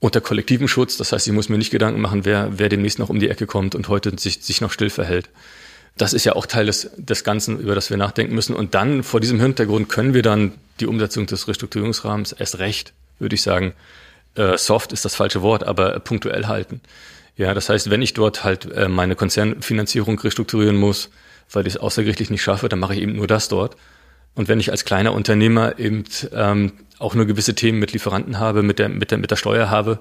unter 0.00 0.20
kollektivem 0.20 0.68
Schutz. 0.68 0.96
Das 0.96 1.12
heißt, 1.12 1.26
ich 1.26 1.32
muss 1.32 1.48
mir 1.48 1.58
nicht 1.58 1.70
Gedanken 1.70 2.00
machen, 2.00 2.24
wer, 2.24 2.58
wer 2.58 2.68
demnächst 2.68 2.98
noch 2.98 3.08
um 3.08 3.18
die 3.18 3.28
Ecke 3.28 3.46
kommt 3.46 3.74
und 3.74 3.88
heute 3.88 4.16
sich, 4.18 4.42
sich 4.42 4.60
noch 4.60 4.70
still 4.70 4.90
verhält. 4.90 5.28
Das 5.96 6.12
ist 6.12 6.24
ja 6.24 6.36
auch 6.36 6.46
Teil 6.46 6.66
des, 6.66 6.90
des 6.96 7.24
Ganzen, 7.24 7.58
über 7.58 7.74
das 7.74 7.90
wir 7.90 7.96
nachdenken 7.96 8.34
müssen. 8.34 8.54
Und 8.54 8.74
dann 8.74 9.02
vor 9.02 9.20
diesem 9.20 9.40
Hintergrund 9.40 9.88
können 9.88 10.14
wir 10.14 10.22
dann 10.22 10.52
die 10.78 10.86
Umsetzung 10.86 11.26
des 11.26 11.48
Restrukturierungsrahmens 11.48 12.32
erst 12.32 12.60
recht, 12.60 12.92
würde 13.18 13.34
ich 13.34 13.42
sagen, 13.42 13.74
äh, 14.36 14.56
soft 14.56 14.92
ist 14.92 15.04
das 15.04 15.16
falsche 15.16 15.42
Wort, 15.42 15.64
aber 15.64 15.98
punktuell 15.98 16.46
halten. 16.46 16.80
Ja, 17.38 17.54
das 17.54 17.68
heißt, 17.68 17.88
wenn 17.88 18.02
ich 18.02 18.14
dort 18.14 18.42
halt 18.42 18.70
äh, 18.72 18.88
meine 18.88 19.14
Konzernfinanzierung 19.14 20.18
restrukturieren 20.18 20.76
muss, 20.76 21.08
weil 21.50 21.66
ich 21.68 21.74
es 21.74 21.80
außergerichtlich 21.80 22.30
nicht 22.30 22.42
schaffe, 22.42 22.68
dann 22.68 22.80
mache 22.80 22.94
ich 22.94 23.00
eben 23.00 23.14
nur 23.14 23.28
das 23.28 23.48
dort. 23.48 23.76
Und 24.34 24.48
wenn 24.48 24.58
ich 24.58 24.72
als 24.72 24.84
kleiner 24.84 25.12
Unternehmer 25.12 25.78
eben 25.78 26.02
ähm, 26.32 26.72
auch 26.98 27.14
nur 27.14 27.26
gewisse 27.26 27.54
Themen 27.54 27.78
mit 27.78 27.92
Lieferanten 27.92 28.40
habe, 28.40 28.64
mit 28.64 28.80
der, 28.80 28.88
mit 28.88 29.12
der, 29.12 29.18
mit 29.18 29.30
der 29.30 29.36
Steuer 29.36 29.70
habe, 29.70 30.00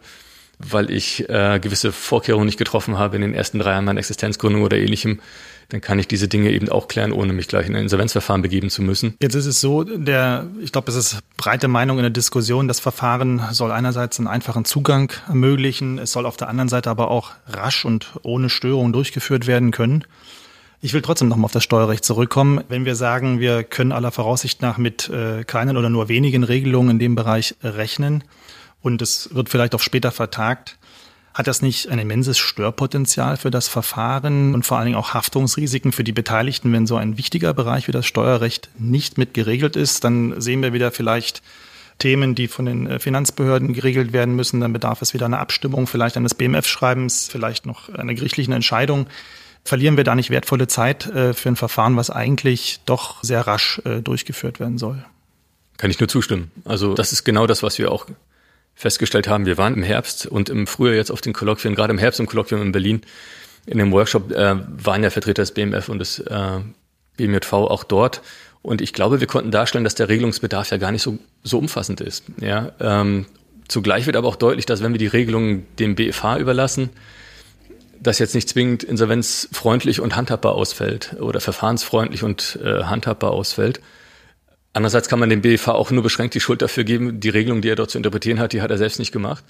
weil 0.58 0.89
ich 0.89 1.30
äh, 1.30 1.60
gewisse 1.60 1.91
Vorkehrungen 1.91 2.47
nicht 2.47 2.58
getroffen 2.58 2.97
habe 2.97 3.15
in 3.15 3.21
den 3.21 3.36
ersten 3.36 3.60
drei 3.60 3.71
Jahren 3.71 3.86
meiner 3.86 4.00
Existenzgründung 4.00 4.63
oder 4.63 4.78
ähnlichem, 4.78 5.21
dann 5.69 5.82
kann 5.82 5.99
ich 5.99 6.08
diese 6.08 6.27
Dinge 6.27 6.51
eben 6.51 6.69
auch 6.69 6.88
klären, 6.88 7.12
ohne 7.12 7.34
mich 7.34 7.47
gleich 7.47 7.67
in 7.67 7.75
ein 7.75 7.84
Insolvenzverfahren 7.84 8.41
begeben 8.41 8.69
zu 8.69 8.82
müssen. 8.82 9.15
Jetzt 9.21 9.36
ist 9.36 9.45
es 9.45 9.60
so, 9.60 9.84
der, 9.84 10.47
ich 10.62 10.71
glaube, 10.71 10.89
es 10.89 10.95
ist 10.95 11.19
breite 11.36 11.67
Meinung 11.67 11.97
in 11.97 12.03
der 12.03 12.10
Diskussion, 12.10 12.67
das 12.67 12.80
Verfahren 12.80 13.41
soll 13.51 13.71
einerseits 13.71 14.19
einen 14.19 14.27
einfachen 14.27 14.65
Zugang 14.65 15.12
ermöglichen, 15.27 15.99
es 15.99 16.12
soll 16.12 16.25
auf 16.25 16.38
der 16.38 16.47
anderen 16.49 16.69
Seite 16.69 16.89
aber 16.89 17.12
auch 17.12 17.32
rasch 17.47 17.86
und 17.86 18.13
ohne 18.23 18.49
Störung 18.49 18.93
durchgeführt 18.93 19.47
werden 19.47 19.71
können. 19.71 20.06
Ich 20.80 20.93
will 20.93 21.01
trotzdem 21.01 21.27
nochmal 21.27 21.45
auf 21.45 21.51
das 21.51 21.63
Steuerrecht 21.63 22.06
zurückkommen. 22.06 22.63
Wenn 22.69 22.86
wir 22.86 22.95
sagen, 22.95 23.39
wir 23.39 23.63
können 23.63 23.91
aller 23.91 24.12
Voraussicht 24.12 24.62
nach 24.62 24.77
mit 24.77 25.10
äh, 25.10 25.43
keinen 25.43 25.75
oder 25.75 25.89
nur 25.89 26.08
wenigen 26.08 26.43
Regelungen 26.43 26.91
in 26.91 26.99
dem 26.99 27.15
Bereich 27.15 27.56
rechnen 27.63 28.23
und 28.82 29.01
es 29.01 29.34
wird 29.34 29.49
vielleicht 29.49 29.73
auch 29.73 29.80
später 29.82 30.12
vertagt, 30.12 30.77
hat 31.38 31.45
das 31.45 31.62
nicht 31.62 31.89
ein 31.89 32.00
immenses 32.00 32.39
Störpotenzial 32.39 33.38
für 33.38 33.52
das 33.52 33.67
Verfahren 33.67 34.56
und 34.56 34.65
vor 34.65 34.78
allen 34.78 34.88
Dingen 34.88 34.97
auch 34.97 35.13
Haftungsrisiken 35.13 35.91
für 35.91 36.04
die 36.04 36.12
Beteiligten, 36.12 36.73
wenn 36.73 36.88
so 36.88 36.95
ein 36.95 37.19
wichtiger 37.19 37.54
Bereich 37.54 37.88
wie 37.88 37.91
das 37.91 38.08
Steuerrecht 38.08 38.71
nicht 38.80 39.19
mit 39.19 39.36
geregelt 39.36 39.76
ist? 39.76 40.04
Dann 40.04 40.41
sehen 40.41 40.63
wir 40.63 40.73
wieder 40.73 40.91
vielleicht 40.91 41.43
Themen, 42.00 42.34
die 42.34 42.47
von 42.47 42.65
den 42.65 42.88
äh, 42.88 42.97
Finanzbehörden 42.97 43.73
geregelt 43.73 44.13
werden 44.13 44.36
müssen. 44.36 44.62
Dann 44.62 44.73
bedarf 44.73 45.04
es 45.04 45.13
wieder 45.13 45.28
einer 45.28 45.38
Abstimmung, 45.38 45.86
vielleicht 45.86 46.17
eines 46.17 46.34
BMF-Schreibens, 46.34 47.30
vielleicht 47.32 47.67
noch 47.67 47.89
einer 47.89 48.15
gerichtlichen 48.15 48.54
Entscheidung 48.54 49.06
verlieren 49.63 49.97
wir 49.97 50.06
da 50.06 50.15
nicht 50.15 50.30
wertvolle 50.30 50.67
Zeit 50.67 51.06
äh, 51.08 51.34
für 51.34 51.50
ein 51.50 51.56
Verfahren, 51.56 51.97
was 51.97 52.10
eigentlich 52.10 52.80
doch 52.86 53.21
sehr 53.21 53.45
rasch 53.45 53.80
äh, 53.86 54.02
durchgeführt 54.02 54.60
werden 54.60 54.78
soll. 54.78 55.06
Kann 55.76 55.91
ich 55.91 56.00
nur 56.00 56.10
zustimmen. 56.10 56.52
Also 56.65 56.95
das 56.95 57.12
ist 57.12 57.26
genau 57.26 57.45
das, 57.45 57.62
was 57.62 57.78
wir 57.78 57.91
auch 57.91 58.08
festgestellt 58.78 59.28
haben. 59.28 59.46
Wir 59.46 59.58
waren 59.58 59.74
im 59.74 59.84
Herbst 59.84 60.28
und 60.28 60.50
im 60.50 60.68
Frühjahr 60.68 60.96
jetzt 60.96 61.12
auf 61.12 61.20
den 61.20 61.34
Kolloquien, 61.34 61.76
gerade 61.76 61.92
im 61.92 61.98
Herbst 61.98 62.20
im 62.20 62.28
Kolloquium 62.28 62.62
in 62.62 62.72
Berlin, 62.72 63.02
in 63.66 63.80
dem 63.80 63.92
Workshop 63.92 64.32
äh, 64.32 64.56
waren 64.68 65.04
ja 65.04 65.10
Vertreter 65.10 65.42
des 65.42 65.52
BMF 65.52 65.90
und 65.90 66.00
des 66.00 66.20
äh, 66.20 66.60
BMJV 67.18 67.52
auch 67.54 67.84
dort. 67.84 68.22
Und 68.62 68.82
ich 68.82 68.94
glaube, 68.94 69.20
wir 69.20 69.28
konnten 69.28 69.52
darstellen, 69.52 69.84
dass 69.84 69.96
der 69.96 70.10
Regelungsbedarf 70.10 70.70
ja 70.70 70.78
gar 70.78 70.92
nicht 70.92 71.02
so, 71.02 71.18
so 71.44 71.58
umfassend 71.58 72.02
ist. 72.02 72.26
Ja, 72.40 72.72
ähm, 72.80 73.26
zugleich 73.68 74.06
wird 74.06 74.16
aber 74.16 74.28
auch 74.28 74.36
deutlich, 74.36 74.66
dass 74.66 74.84
wenn 74.84 74.94
wir 74.94 75.00
die 75.00 75.08
Regelungen 75.08 75.66
dem 75.80 75.96
BFH 75.96 76.38
überlassen, 76.38 76.92
das 78.00 78.20
jetzt 78.20 78.36
nicht 78.36 78.48
zwingend 78.48 78.84
insolvenzfreundlich 78.84 80.02
und 80.02 80.16
handhabbar 80.16 80.54
ausfällt 80.54 81.16
oder 81.20 81.40
verfahrensfreundlich 81.40 82.24
und 82.24 82.60
äh, 82.63 82.84
handhabbar 82.84 83.32
ausfällt. 83.32 83.82
Andererseits 84.78 85.10
kann 85.10 85.18
man 85.18 85.32
dem 85.32 85.42
BFH 85.42 85.72
auch 85.72 85.90
nur 85.90 86.04
beschränkt 86.04 86.36
die 86.36 86.40
Schuld 86.40 86.62
dafür 86.62 86.84
geben, 86.84 87.20
die 87.20 87.30
Regelung, 87.30 87.63
die 87.63 87.70
er 87.70 87.76
dort 87.76 87.90
zu 87.90 87.98
interpretieren 87.98 88.38
hat, 88.38 88.54
die 88.54 88.62
hat 88.62 88.70
er 88.70 88.78
selbst 88.78 89.00
nicht 89.00 89.12
gemacht. 89.12 89.44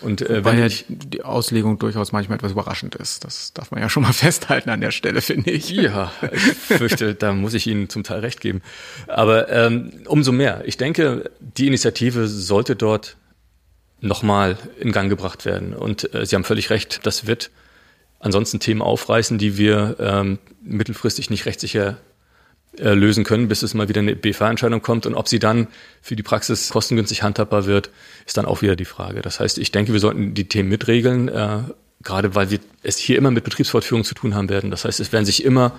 Und 0.00 0.22
äh, 0.22 0.44
Weil 0.44 0.58
ja 0.58 0.66
die 0.88 1.22
Auslegung 1.22 1.78
durchaus 1.78 2.10
manchmal 2.10 2.38
etwas 2.38 2.50
überraschend 2.50 2.96
ist. 2.96 3.24
Das 3.24 3.52
darf 3.52 3.70
man 3.70 3.80
ja 3.80 3.88
schon 3.88 4.02
mal 4.02 4.12
festhalten 4.12 4.68
an 4.70 4.80
der 4.80 4.90
Stelle, 4.90 5.20
finde 5.20 5.52
ich. 5.52 5.70
Ja, 5.70 6.10
ich 6.32 6.40
fürchte, 6.40 7.14
da 7.18 7.32
muss 7.32 7.54
ich 7.54 7.68
Ihnen 7.68 7.88
zum 7.88 8.02
Teil 8.02 8.18
recht 8.18 8.40
geben. 8.40 8.60
Aber 9.06 9.48
ähm, 9.50 9.92
umso 10.06 10.32
mehr. 10.32 10.64
Ich 10.66 10.76
denke, 10.76 11.30
die 11.38 11.68
Initiative 11.68 12.26
sollte 12.26 12.74
dort 12.74 13.16
nochmal 14.00 14.58
in 14.80 14.90
Gang 14.90 15.08
gebracht 15.08 15.44
werden. 15.44 15.76
Und 15.76 16.12
äh, 16.12 16.26
Sie 16.26 16.34
haben 16.34 16.42
völlig 16.42 16.70
recht, 16.70 17.06
das 17.06 17.28
wird 17.28 17.52
ansonsten 18.18 18.58
Themen 18.58 18.82
aufreißen, 18.82 19.38
die 19.38 19.58
wir 19.58 19.94
ähm, 20.00 20.40
mittelfristig 20.64 21.30
nicht 21.30 21.46
rechtssicher 21.46 21.98
äh, 22.78 22.94
lösen 22.94 23.24
können, 23.24 23.48
bis 23.48 23.62
es 23.62 23.74
mal 23.74 23.88
wieder 23.88 24.00
eine 24.00 24.16
BFA-Entscheidung 24.16 24.82
kommt. 24.82 25.06
Und 25.06 25.14
ob 25.14 25.28
sie 25.28 25.38
dann 25.38 25.68
für 26.02 26.16
die 26.16 26.22
Praxis 26.22 26.70
kostengünstig 26.70 27.22
handhabbar 27.22 27.66
wird, 27.66 27.90
ist 28.26 28.36
dann 28.36 28.46
auch 28.46 28.62
wieder 28.62 28.76
die 28.76 28.84
Frage. 28.84 29.22
Das 29.22 29.40
heißt, 29.40 29.58
ich 29.58 29.72
denke, 29.72 29.92
wir 29.92 30.00
sollten 30.00 30.34
die 30.34 30.48
Themen 30.48 30.68
mitregeln, 30.68 31.28
äh, 31.28 31.58
gerade 32.02 32.34
weil 32.34 32.50
wir 32.50 32.60
es 32.82 32.98
hier 32.98 33.18
immer 33.18 33.30
mit 33.30 33.44
Betriebsfortführung 33.44 34.04
zu 34.04 34.14
tun 34.14 34.34
haben 34.34 34.48
werden. 34.48 34.70
Das 34.70 34.84
heißt, 34.84 35.00
es 35.00 35.12
werden 35.12 35.24
sich 35.24 35.44
immer 35.44 35.72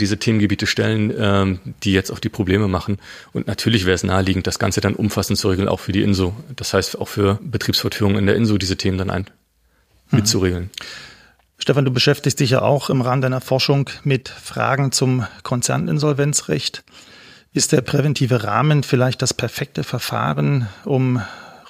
diese 0.00 0.18
Themengebiete 0.18 0.66
stellen, 0.66 1.12
ähm, 1.18 1.58
die 1.82 1.92
jetzt 1.92 2.10
auch 2.10 2.18
die 2.18 2.28
Probleme 2.28 2.68
machen. 2.68 2.98
Und 3.32 3.46
natürlich 3.46 3.84
wäre 3.84 3.94
es 3.94 4.04
naheliegend, 4.04 4.46
das 4.46 4.58
Ganze 4.58 4.80
dann 4.80 4.94
umfassend 4.94 5.38
zu 5.38 5.48
regeln, 5.48 5.68
auch 5.68 5.80
für 5.80 5.92
die 5.92 6.02
INSO. 6.02 6.34
Das 6.54 6.72
heißt, 6.72 6.98
auch 7.00 7.08
für 7.08 7.38
Betriebsfortführung 7.42 8.16
in 8.16 8.26
der 8.26 8.36
INSO 8.36 8.58
diese 8.58 8.76
Themen 8.76 8.98
dann 8.98 9.10
ein 9.10 9.26
mhm. 10.10 10.18
Stefan, 11.58 11.84
du 11.84 11.90
beschäftigst 11.90 12.38
dich 12.40 12.50
ja 12.50 12.62
auch 12.62 12.88
im 12.88 13.00
Rahmen 13.00 13.20
deiner 13.20 13.40
Forschung 13.40 13.90
mit 14.04 14.28
Fragen 14.28 14.92
zum 14.92 15.26
Konzerninsolvenzrecht. 15.42 16.84
Ist 17.52 17.72
der 17.72 17.80
präventive 17.80 18.44
Rahmen 18.44 18.84
vielleicht 18.84 19.20
das 19.22 19.34
perfekte 19.34 19.82
Verfahren, 19.82 20.68
um 20.84 21.20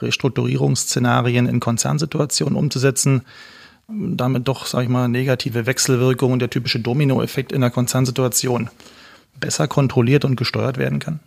Restrukturierungsszenarien 0.00 1.46
in 1.46 1.60
Konzernsituationen 1.60 2.56
umzusetzen? 2.56 3.22
Damit 3.88 4.46
doch, 4.46 4.66
sage 4.66 4.84
ich 4.84 4.90
mal, 4.90 5.08
negative 5.08 5.64
Wechselwirkungen, 5.64 6.38
der 6.38 6.50
typische 6.50 6.78
Dominoeffekt 6.78 7.52
in 7.52 7.62
der 7.62 7.70
Konzernsituation 7.70 8.68
besser 9.40 9.68
kontrolliert 9.68 10.26
und 10.26 10.36
gesteuert 10.36 10.76
werden 10.76 10.98
kann? 10.98 11.20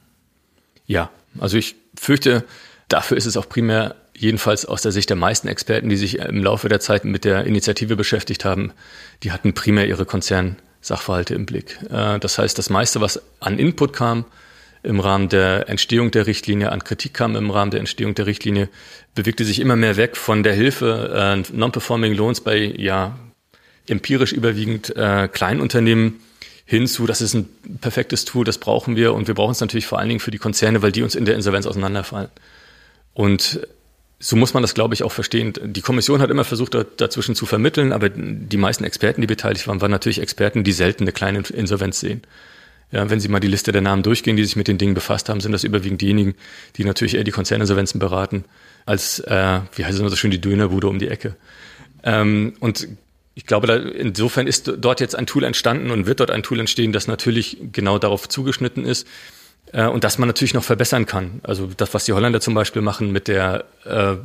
Ja, 0.86 1.10
also 1.40 1.58
ich 1.58 1.76
fürchte, 1.96 2.46
dafür 2.88 3.18
ist 3.18 3.26
es 3.26 3.38
auch 3.38 3.50
primär 3.50 3.96
jedenfalls 4.22 4.66
aus 4.66 4.84
der 4.84 4.92
Sicht 4.92 5.10
der 5.10 5.18
meisten 5.18 5.48
Experten, 5.48 5.90
die 5.90 5.98
sich 5.98 6.20
im 6.20 6.44
Laufe 6.44 6.70
der 6.70 6.80
Zeit 6.80 7.06
mit 7.06 7.26
der 7.26 7.46
Initiative 7.46 7.96
beschäftigt 7.96 8.46
haben, 8.46 8.72
die 9.24 9.32
hatten 9.32 9.54
primär 9.54 9.88
ihre 9.88 10.06
Konzernsachverhalte 10.06 11.34
im 11.34 11.48
Blick. 11.48 11.80
Äh, 11.90 12.20
das 12.20 12.38
heißt, 12.38 12.58
das 12.58 12.70
meiste, 12.70 13.02
was 13.02 13.22
an 13.40 13.58
Input 13.58 13.94
kam 13.94 14.26
im 14.84 15.00
Rahmen 15.00 15.28
der 15.30 15.70
Entstehung 15.70 16.12
der 16.12 16.28
Richtlinie, 16.28 16.72
an 16.72 16.84
Kritik 16.84 17.14
kam 17.16 17.36
im 17.36 17.50
Rahmen 17.50 17.72
der 17.72 17.80
Entstehung 17.80 18.14
der 18.14 18.28
Richtlinie, 18.28 18.70
bewegte 19.16 19.44
sich 19.44 19.60
immer 19.60 19.76
mehr 19.76 19.98
weg 19.98 20.16
von 20.16 20.44
der 20.44 20.54
Hilfe 20.54 21.44
äh, 21.50 21.56
Non-Performing 21.56 22.14
Loans 22.14 22.42
bei 22.42 22.58
ja 22.58 23.18
empirisch 23.88 24.34
überwiegend 24.34 24.96
äh, 24.96 25.28
Kleinunternehmen 25.28 26.20
hinzu, 26.66 27.08
das 27.08 27.22
ist 27.22 27.34
ein 27.34 27.50
perfektes 27.82 28.26
Tool, 28.26 28.46
das 28.46 28.60
brauchen 28.60 28.96
wir 28.96 29.14
und 29.14 29.28
wir 29.28 29.34
brauchen 29.34 29.52
es 29.52 29.62
natürlich 29.62 29.88
vor 29.88 30.00
allen 30.00 30.10
Dingen 30.10 30.20
für 30.20 30.32
die 30.32 30.38
Konzerne, 30.38 30.82
weil 30.84 30.92
die 30.92 31.02
uns 31.02 31.16
in 31.16 31.26
der 31.26 31.36
Insolvenz 31.36 31.66
auseinanderfallen. 31.66 32.30
Und 33.14 33.60
so 34.22 34.36
muss 34.36 34.54
man 34.54 34.62
das, 34.62 34.76
glaube 34.76 34.94
ich, 34.94 35.04
auch 35.04 35.12
verstehen. 35.12 35.54
Die 35.64 35.82
Kommission 35.82 36.22
hat 36.22 36.30
immer 36.30 36.44
versucht, 36.44 36.78
dazwischen 36.98 37.36
zu 37.36 37.48
vermitteln, 37.48 37.92
aber 37.92 38.10
die 38.10 38.58
meisten 38.58 38.84
Experten, 38.84 39.22
die 39.22 39.28
beteiligt 39.28 39.68
waren, 39.68 39.82
waren 39.82 39.90
natürlich 39.90 40.22
Experten, 40.22 40.64
die 40.64 40.72
selten 40.72 41.04
eine 41.04 41.12
kleine 41.12 41.40
Insolvenz 41.40 42.00
sehen. 42.00 42.22
Ja, 42.92 43.10
wenn 43.10 43.20
Sie 43.20 43.30
mal 43.30 43.40
die 43.40 43.48
Liste 43.48 43.72
der 43.72 43.82
Namen 43.82 44.04
durchgehen, 44.04 44.38
die 44.38 44.44
sich 44.44 44.56
mit 44.56 44.68
den 44.68 44.78
Dingen 44.78 44.94
befasst 44.94 45.28
haben, 45.30 45.42
sind 45.42 45.54
das 45.54 45.64
überwiegend 45.64 46.02
diejenigen, 46.02 46.36
die 46.76 46.84
natürlich 46.84 47.16
eher 47.16 47.24
die 47.24 47.32
Konzerninsolvenzen 47.32 48.00
beraten, 48.00 48.44
als, 48.86 49.20
äh, 49.22 49.62
wie 49.76 49.86
heißt 49.86 49.96
es 49.96 50.00
immer 50.00 50.10
so 50.10 50.16
schön, 50.16 50.32
die 50.32 50.42
Dönerbude 50.42 50.88
um 50.88 51.00
die 51.00 51.08
Ecke. 51.08 51.36
Ähm, 52.04 52.54
und 52.60 52.90
ich 53.34 53.46
glaube, 53.46 53.66
da, 53.66 53.78
insofern 53.78 54.46
ist 54.46 54.72
dort 54.78 55.00
jetzt 55.00 55.16
ein 55.16 55.26
Tool 55.26 55.46
entstanden 55.46 55.90
und 55.90 56.06
wird 56.06 56.20
dort 56.20 56.32
ein 56.32 56.44
Tool 56.44 56.60
entstehen, 56.60 56.92
das 56.92 57.08
natürlich 57.08 57.58
genau 57.72 57.98
darauf 57.98 58.30
zugeschnitten 58.30 58.86
ist, 58.86 59.08
äh, 59.74 59.86
und 59.86 60.04
dass 60.04 60.18
man 60.18 60.28
natürlich 60.28 60.54
noch 60.54 60.64
verbessern 60.64 61.06
kann. 61.06 61.42
Also 61.44 61.68
das, 61.68 61.94
was 61.94 62.06
die 62.06 62.14
Holländer 62.14 62.42
zum 62.42 62.54
Beispiel 62.54 62.82
machen 62.82 63.12
mit 63.12 63.28
der 63.28 63.66
äh, 63.86 64.16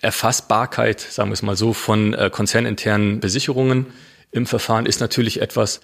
Erfassbarkeit, 0.00 1.00
sagen 1.00 1.30
wir 1.30 1.34
es 1.34 1.42
mal 1.42 1.56
so, 1.56 1.72
von 1.72 2.14
äh, 2.14 2.30
konzerninternen 2.30 3.20
Besicherungen 3.20 3.86
im 4.32 4.46
Verfahren 4.46 4.86
ist 4.86 5.00
natürlich 5.00 5.40
etwas, 5.40 5.80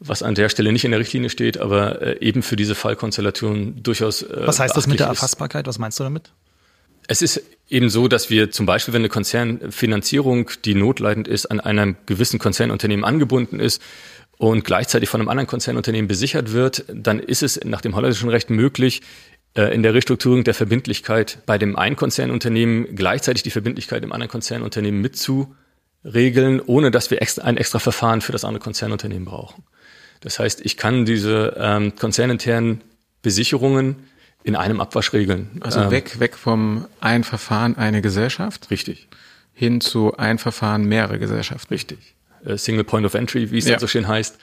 was 0.00 0.22
an 0.22 0.34
der 0.34 0.48
Stelle 0.48 0.72
nicht 0.72 0.84
in 0.84 0.90
der 0.90 1.00
Richtlinie 1.00 1.30
steht, 1.30 1.58
aber 1.58 2.00
äh, 2.02 2.18
eben 2.20 2.42
für 2.42 2.56
diese 2.56 2.74
Fallkonstellation 2.74 3.82
durchaus. 3.82 4.22
Äh, 4.22 4.46
was 4.46 4.58
heißt 4.58 4.76
das 4.76 4.86
mit 4.86 4.98
der 4.98 5.08
Erfassbarkeit? 5.08 5.66
Was 5.66 5.78
meinst 5.78 6.00
du 6.00 6.04
damit? 6.04 6.32
Es 7.06 7.22
ist 7.22 7.42
eben 7.68 7.90
so, 7.90 8.08
dass 8.08 8.30
wir 8.30 8.50
zum 8.50 8.66
Beispiel, 8.66 8.94
wenn 8.94 9.02
eine 9.02 9.08
Konzernfinanzierung, 9.08 10.50
die 10.64 10.74
notleidend 10.74 11.28
ist, 11.28 11.46
an 11.46 11.60
einem 11.60 11.96
gewissen 12.06 12.38
Konzernunternehmen 12.38 13.04
angebunden 13.04 13.60
ist, 13.60 13.82
und 14.40 14.64
gleichzeitig 14.64 15.10
von 15.10 15.20
einem 15.20 15.28
anderen 15.28 15.46
Konzernunternehmen 15.46 16.08
besichert 16.08 16.52
wird, 16.52 16.86
dann 16.88 17.20
ist 17.20 17.42
es 17.42 17.62
nach 17.62 17.82
dem 17.82 17.94
holländischen 17.94 18.30
Recht 18.30 18.48
möglich, 18.48 19.02
äh, 19.54 19.74
in 19.74 19.82
der 19.82 19.92
Restrukturierung 19.92 20.44
der 20.44 20.54
Verbindlichkeit 20.54 21.40
bei 21.44 21.58
dem 21.58 21.76
einen 21.76 21.94
Konzernunternehmen 21.94 22.96
gleichzeitig 22.96 23.42
die 23.42 23.50
Verbindlichkeit 23.50 24.02
im 24.02 24.12
anderen 24.12 24.30
Konzernunternehmen 24.30 24.98
mitzuregeln, 25.02 26.62
ohne 26.64 26.90
dass 26.90 27.10
wir 27.10 27.20
extra, 27.20 27.42
ein 27.42 27.58
extra 27.58 27.80
Verfahren 27.80 28.22
für 28.22 28.32
das 28.32 28.46
andere 28.46 28.62
Konzernunternehmen 28.62 29.26
brauchen. 29.26 29.62
Das 30.22 30.38
heißt, 30.38 30.62
ich 30.64 30.78
kann 30.78 31.04
diese 31.04 31.54
ähm, 31.58 31.94
konzerninternen 31.96 32.80
Besicherungen 33.20 33.96
in 34.42 34.56
einem 34.56 34.80
Abwasch 34.80 35.12
regeln. 35.12 35.50
Also 35.60 35.80
ähm, 35.80 35.90
weg, 35.90 36.18
weg 36.18 36.34
vom 36.34 36.86
ein 37.02 37.24
Verfahren 37.24 37.76
eine 37.76 38.00
Gesellschaft. 38.00 38.70
Richtig. 38.70 39.06
Hin 39.52 39.82
zu 39.82 40.16
ein 40.16 40.38
Verfahren 40.38 40.84
mehrere 40.84 41.18
Gesellschaften. 41.18 41.74
Richtig. 41.74 42.14
Äh, 42.44 42.56
Single 42.56 42.84
Point 42.84 43.06
of 43.06 43.14
Entry, 43.14 43.50
wie 43.50 43.58
es 43.58 43.68
ja. 43.68 43.78
so 43.78 43.86
schön 43.86 44.08
heißt. 44.08 44.38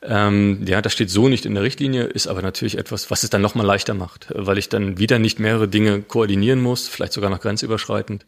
Ähm, 0.00 0.64
ja, 0.66 0.80
das 0.80 0.92
steht 0.92 1.10
so 1.10 1.28
nicht 1.28 1.44
in 1.44 1.54
der 1.54 1.64
Richtlinie, 1.64 2.04
ist 2.04 2.28
aber 2.28 2.40
natürlich 2.40 2.78
etwas, 2.78 3.10
was 3.10 3.24
es 3.24 3.30
dann 3.30 3.42
nochmal 3.42 3.66
leichter 3.66 3.94
macht, 3.94 4.28
weil 4.32 4.56
ich 4.56 4.68
dann 4.68 4.98
wieder 4.98 5.18
nicht 5.18 5.40
mehrere 5.40 5.66
Dinge 5.66 6.02
koordinieren 6.02 6.60
muss, 6.60 6.86
vielleicht 6.86 7.12
sogar 7.12 7.30
noch 7.30 7.40
grenzüberschreitend. 7.40 8.24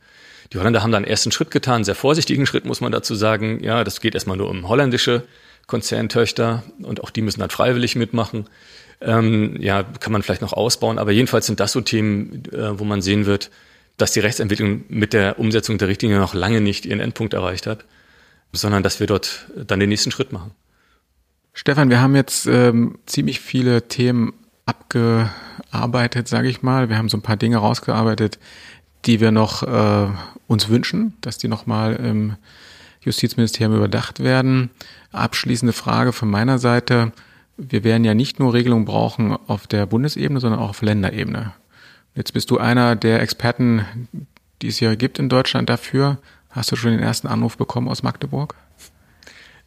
Die 0.52 0.58
Holländer 0.58 0.82
haben 0.82 0.90
da 0.90 0.96
einen 0.96 1.06
ersten 1.06 1.30
Schritt 1.30 1.52
getan, 1.52 1.84
sehr 1.84 1.94
vorsichtigen 1.94 2.44
Schritt 2.44 2.64
muss 2.64 2.80
man 2.80 2.90
dazu 2.90 3.14
sagen. 3.14 3.62
Ja, 3.62 3.84
das 3.84 4.00
geht 4.00 4.14
erstmal 4.14 4.36
nur 4.36 4.50
um 4.50 4.68
holländische 4.68 5.22
Konzerntöchter 5.68 6.64
und 6.82 7.04
auch 7.04 7.10
die 7.10 7.22
müssen 7.22 7.38
dann 7.38 7.50
freiwillig 7.50 7.94
mitmachen. 7.94 8.48
Ähm, 9.00 9.56
ja, 9.60 9.84
kann 9.84 10.12
man 10.12 10.22
vielleicht 10.22 10.42
noch 10.42 10.52
ausbauen, 10.52 10.98
aber 10.98 11.12
jedenfalls 11.12 11.46
sind 11.46 11.60
das 11.60 11.70
so 11.70 11.80
Themen, 11.80 12.42
äh, 12.52 12.78
wo 12.78 12.84
man 12.84 13.00
sehen 13.00 13.26
wird, 13.26 13.50
dass 13.96 14.12
die 14.12 14.20
Rechtsentwicklung 14.20 14.84
mit 14.88 15.12
der 15.12 15.38
Umsetzung 15.38 15.78
der 15.78 15.88
Richtlinie 15.88 16.18
noch 16.18 16.34
lange 16.34 16.60
nicht 16.60 16.84
ihren 16.84 17.00
Endpunkt 17.00 17.32
erreicht 17.32 17.66
hat, 17.66 17.84
sondern 18.52 18.82
dass 18.82 19.00
wir 19.00 19.06
dort 19.06 19.46
dann 19.56 19.80
den 19.80 19.88
nächsten 19.88 20.10
Schritt 20.10 20.32
machen. 20.32 20.52
Stefan, 21.52 21.90
wir 21.90 22.00
haben 22.00 22.14
jetzt 22.14 22.46
ähm, 22.46 22.98
ziemlich 23.06 23.40
viele 23.40 23.88
Themen 23.88 24.32
abgearbeitet, 24.66 26.28
sage 26.28 26.48
ich 26.48 26.62
mal. 26.62 26.88
Wir 26.88 26.96
haben 26.96 27.08
so 27.08 27.18
ein 27.18 27.22
paar 27.22 27.36
Dinge 27.36 27.58
rausgearbeitet, 27.58 28.38
die 29.04 29.20
wir 29.20 29.32
noch 29.32 29.62
äh, 29.62 30.08
uns 30.46 30.68
wünschen, 30.68 31.14
dass 31.20 31.38
die 31.38 31.48
nochmal 31.48 31.96
im 31.96 32.36
Justizministerium 33.02 33.76
überdacht 33.76 34.20
werden. 34.20 34.70
Abschließende 35.12 35.72
Frage 35.72 36.12
von 36.12 36.30
meiner 36.30 36.58
Seite. 36.58 37.12
Wir 37.56 37.84
werden 37.84 38.04
ja 38.04 38.14
nicht 38.14 38.38
nur 38.38 38.54
Regelungen 38.54 38.84
brauchen 38.84 39.36
auf 39.46 39.66
der 39.66 39.86
Bundesebene, 39.86 40.40
sondern 40.40 40.60
auch 40.60 40.70
auf 40.70 40.82
Länderebene. 40.82 41.52
Jetzt 42.14 42.32
bist 42.32 42.50
du 42.50 42.58
einer 42.58 42.96
der 42.96 43.20
Experten, 43.20 43.84
die 44.62 44.68
es 44.68 44.78
hier 44.78 44.96
gibt 44.96 45.18
in 45.18 45.28
Deutschland 45.28 45.68
dafür. 45.68 46.18
Hast 46.50 46.72
du 46.72 46.76
schon 46.76 46.90
den 46.90 47.00
ersten 47.00 47.28
Anruf 47.28 47.56
bekommen 47.56 47.88
aus 47.88 48.02
Magdeburg? 48.02 48.54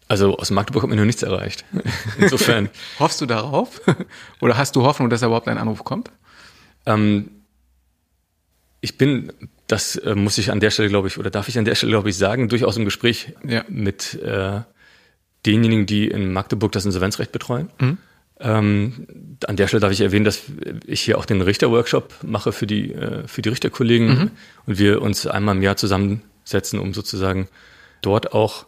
Also 0.07 0.37
aus 0.37 0.51
Magdeburg 0.51 0.83
hat 0.83 0.89
mir 0.89 0.95
noch 0.97 1.05
nichts 1.05 1.23
erreicht. 1.23 1.65
Insofern. 2.17 2.69
Hoffst 2.99 3.21
du 3.21 3.25
darauf? 3.25 3.81
Oder 4.41 4.57
hast 4.57 4.75
du 4.75 4.83
Hoffnung, 4.83 5.09
dass 5.09 5.21
da 5.21 5.27
überhaupt 5.27 5.47
ein 5.47 5.57
Anruf 5.57 5.83
kommt? 5.83 6.11
Ähm, 6.85 7.31
ich 8.81 8.97
bin, 8.97 9.31
das 9.67 9.95
äh, 9.95 10.13
muss 10.13 10.37
ich 10.37 10.51
an 10.51 10.59
der 10.59 10.69
Stelle, 10.69 10.89
glaube 10.89 11.07
ich, 11.07 11.17
oder 11.17 11.29
darf 11.29 11.47
ich 11.47 11.57
an 11.57 11.63
der 11.63 11.75
Stelle, 11.75 11.91
glaube 11.91 12.09
ich, 12.09 12.17
sagen, 12.17 12.49
durchaus 12.49 12.75
im 12.75 12.83
Gespräch 12.83 13.31
ja. 13.47 13.63
mit 13.69 14.15
äh, 14.21 14.59
denjenigen, 15.45 15.85
die 15.85 16.09
in 16.09 16.33
Magdeburg 16.33 16.73
das 16.73 16.83
Insolvenzrecht 16.83 17.31
betreuen. 17.31 17.69
Mhm. 17.79 17.97
Ähm, 18.41 19.07
an 19.47 19.55
der 19.55 19.67
Stelle 19.67 19.79
darf 19.79 19.93
ich 19.93 20.01
erwähnen, 20.01 20.25
dass 20.25 20.41
ich 20.85 20.99
hier 20.99 21.17
auch 21.17 21.25
den 21.25 21.41
Richterworkshop 21.41 22.13
mache 22.23 22.51
für 22.51 22.67
die, 22.67 22.91
äh, 22.91 23.25
für 23.25 23.41
die 23.41 23.49
Richterkollegen 23.49 24.07
mhm. 24.07 24.31
und 24.65 24.79
wir 24.79 25.01
uns 25.01 25.27
einmal 25.27 25.55
im 25.55 25.61
Jahr 25.61 25.77
zusammensetzen, 26.43 26.79
um 26.79 26.93
sozusagen 26.93 27.47
dort 28.01 28.33
auch 28.33 28.65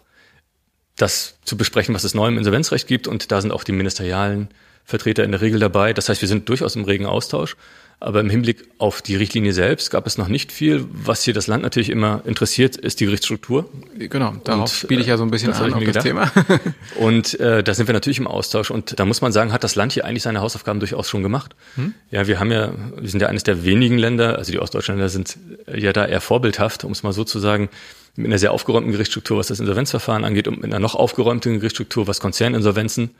das 0.98 1.38
zu 1.44 1.58
besprechen, 1.58 1.94
was 1.94 2.04
es 2.04 2.14
neu 2.14 2.28
im 2.28 2.38
Insolvenzrecht 2.38 2.88
gibt. 2.88 3.08
Und 3.08 3.32
da 3.32 3.42
sind 3.42 3.52
auch 3.52 3.64
die 3.64 3.74
ministerialen 3.74 4.50
Vertreter 4.86 5.24
in 5.24 5.32
der 5.32 5.42
Regel 5.42 5.60
dabei. 5.60 5.94
Das 5.94 6.10
heißt, 6.10 6.22
wir 6.22 6.30
sind 6.30 6.48
durchaus 6.48 6.76
im 6.76 6.86
regen 6.86 7.06
Austausch. 7.06 7.58
Aber 8.00 8.20
im 8.20 8.30
Hinblick 8.30 8.68
auf 8.78 9.02
die 9.02 9.16
Richtlinie 9.16 9.54
selbst 9.54 9.90
gab 9.90 10.06
es 10.06 10.18
noch 10.18 10.28
nicht 10.28 10.52
viel. 10.52 10.86
Was 10.92 11.24
hier 11.24 11.34
das 11.34 11.48
Land 11.48 11.64
natürlich 11.64 11.90
immer 11.90 12.22
interessiert, 12.26 12.76
ist 12.76 13.00
die 13.00 13.06
Gerichtsstruktur. 13.06 13.70
Genau, 13.98 14.34
darauf 14.44 14.64
und, 14.64 14.70
spiele 14.70 15.02
ich 15.02 15.08
ja 15.08 15.18
so 15.18 15.24
ein 15.24 15.32
bisschen 15.32 15.52
das 15.52 15.62
an 15.62 15.74
auf 15.74 15.84
das 15.84 16.04
Thema. 16.04 16.32
und 17.00 17.40
äh, 17.40 17.64
da 17.64 17.74
sind 17.74 17.88
wir 17.88 17.94
natürlich 17.94 18.20
im 18.20 18.28
Austausch. 18.28 18.70
Und 18.70 19.00
da 19.00 19.06
muss 19.06 19.22
man 19.22 19.32
sagen, 19.32 19.54
hat 19.54 19.64
das 19.64 19.76
Land 19.76 19.94
hier 19.94 20.06
eigentlich 20.06 20.24
seine 20.24 20.42
Hausaufgaben 20.42 20.80
durchaus 20.80 21.10
schon 21.10 21.24
gemacht. 21.24 21.56
Hm? 21.76 21.94
Ja, 22.12 22.28
wir 22.28 22.40
haben 22.40 22.52
ja, 22.52 22.74
wir 22.98 23.10
sind 23.10 23.22
ja 23.22 23.28
eines 23.28 23.44
der 23.44 23.64
wenigen 23.64 23.98
Länder, 23.98 24.38
also 24.38 24.52
die 24.52 24.60
ostdeutschen 24.60 24.96
Länder 24.96 25.10
sind 25.10 25.38
ja 25.74 25.94
da 25.94 26.06
eher 26.06 26.22
vorbildhaft, 26.22 26.84
um 26.84 26.92
es 26.92 27.02
mal 27.02 27.14
so 27.14 27.24
zu 27.24 27.40
sagen, 27.40 27.70
mit 28.18 28.28
einer 28.28 28.40
sehr 28.40 28.52
aufgeräumten 28.52 28.92
Gerichtsstruktur, 28.92 29.38
was 29.38 29.48
das 29.48 29.60
Insolvenzverfahren 29.60 30.26
angeht 30.26 30.48
und 30.48 30.58
mit 30.62 30.66
einer 30.66 30.80
noch 30.80 30.96
aufgeräumten 30.96 31.56
Gerichtsstruktur, 31.60 32.08
was 32.08 32.20
Konzerninsolvenzen 32.20 33.12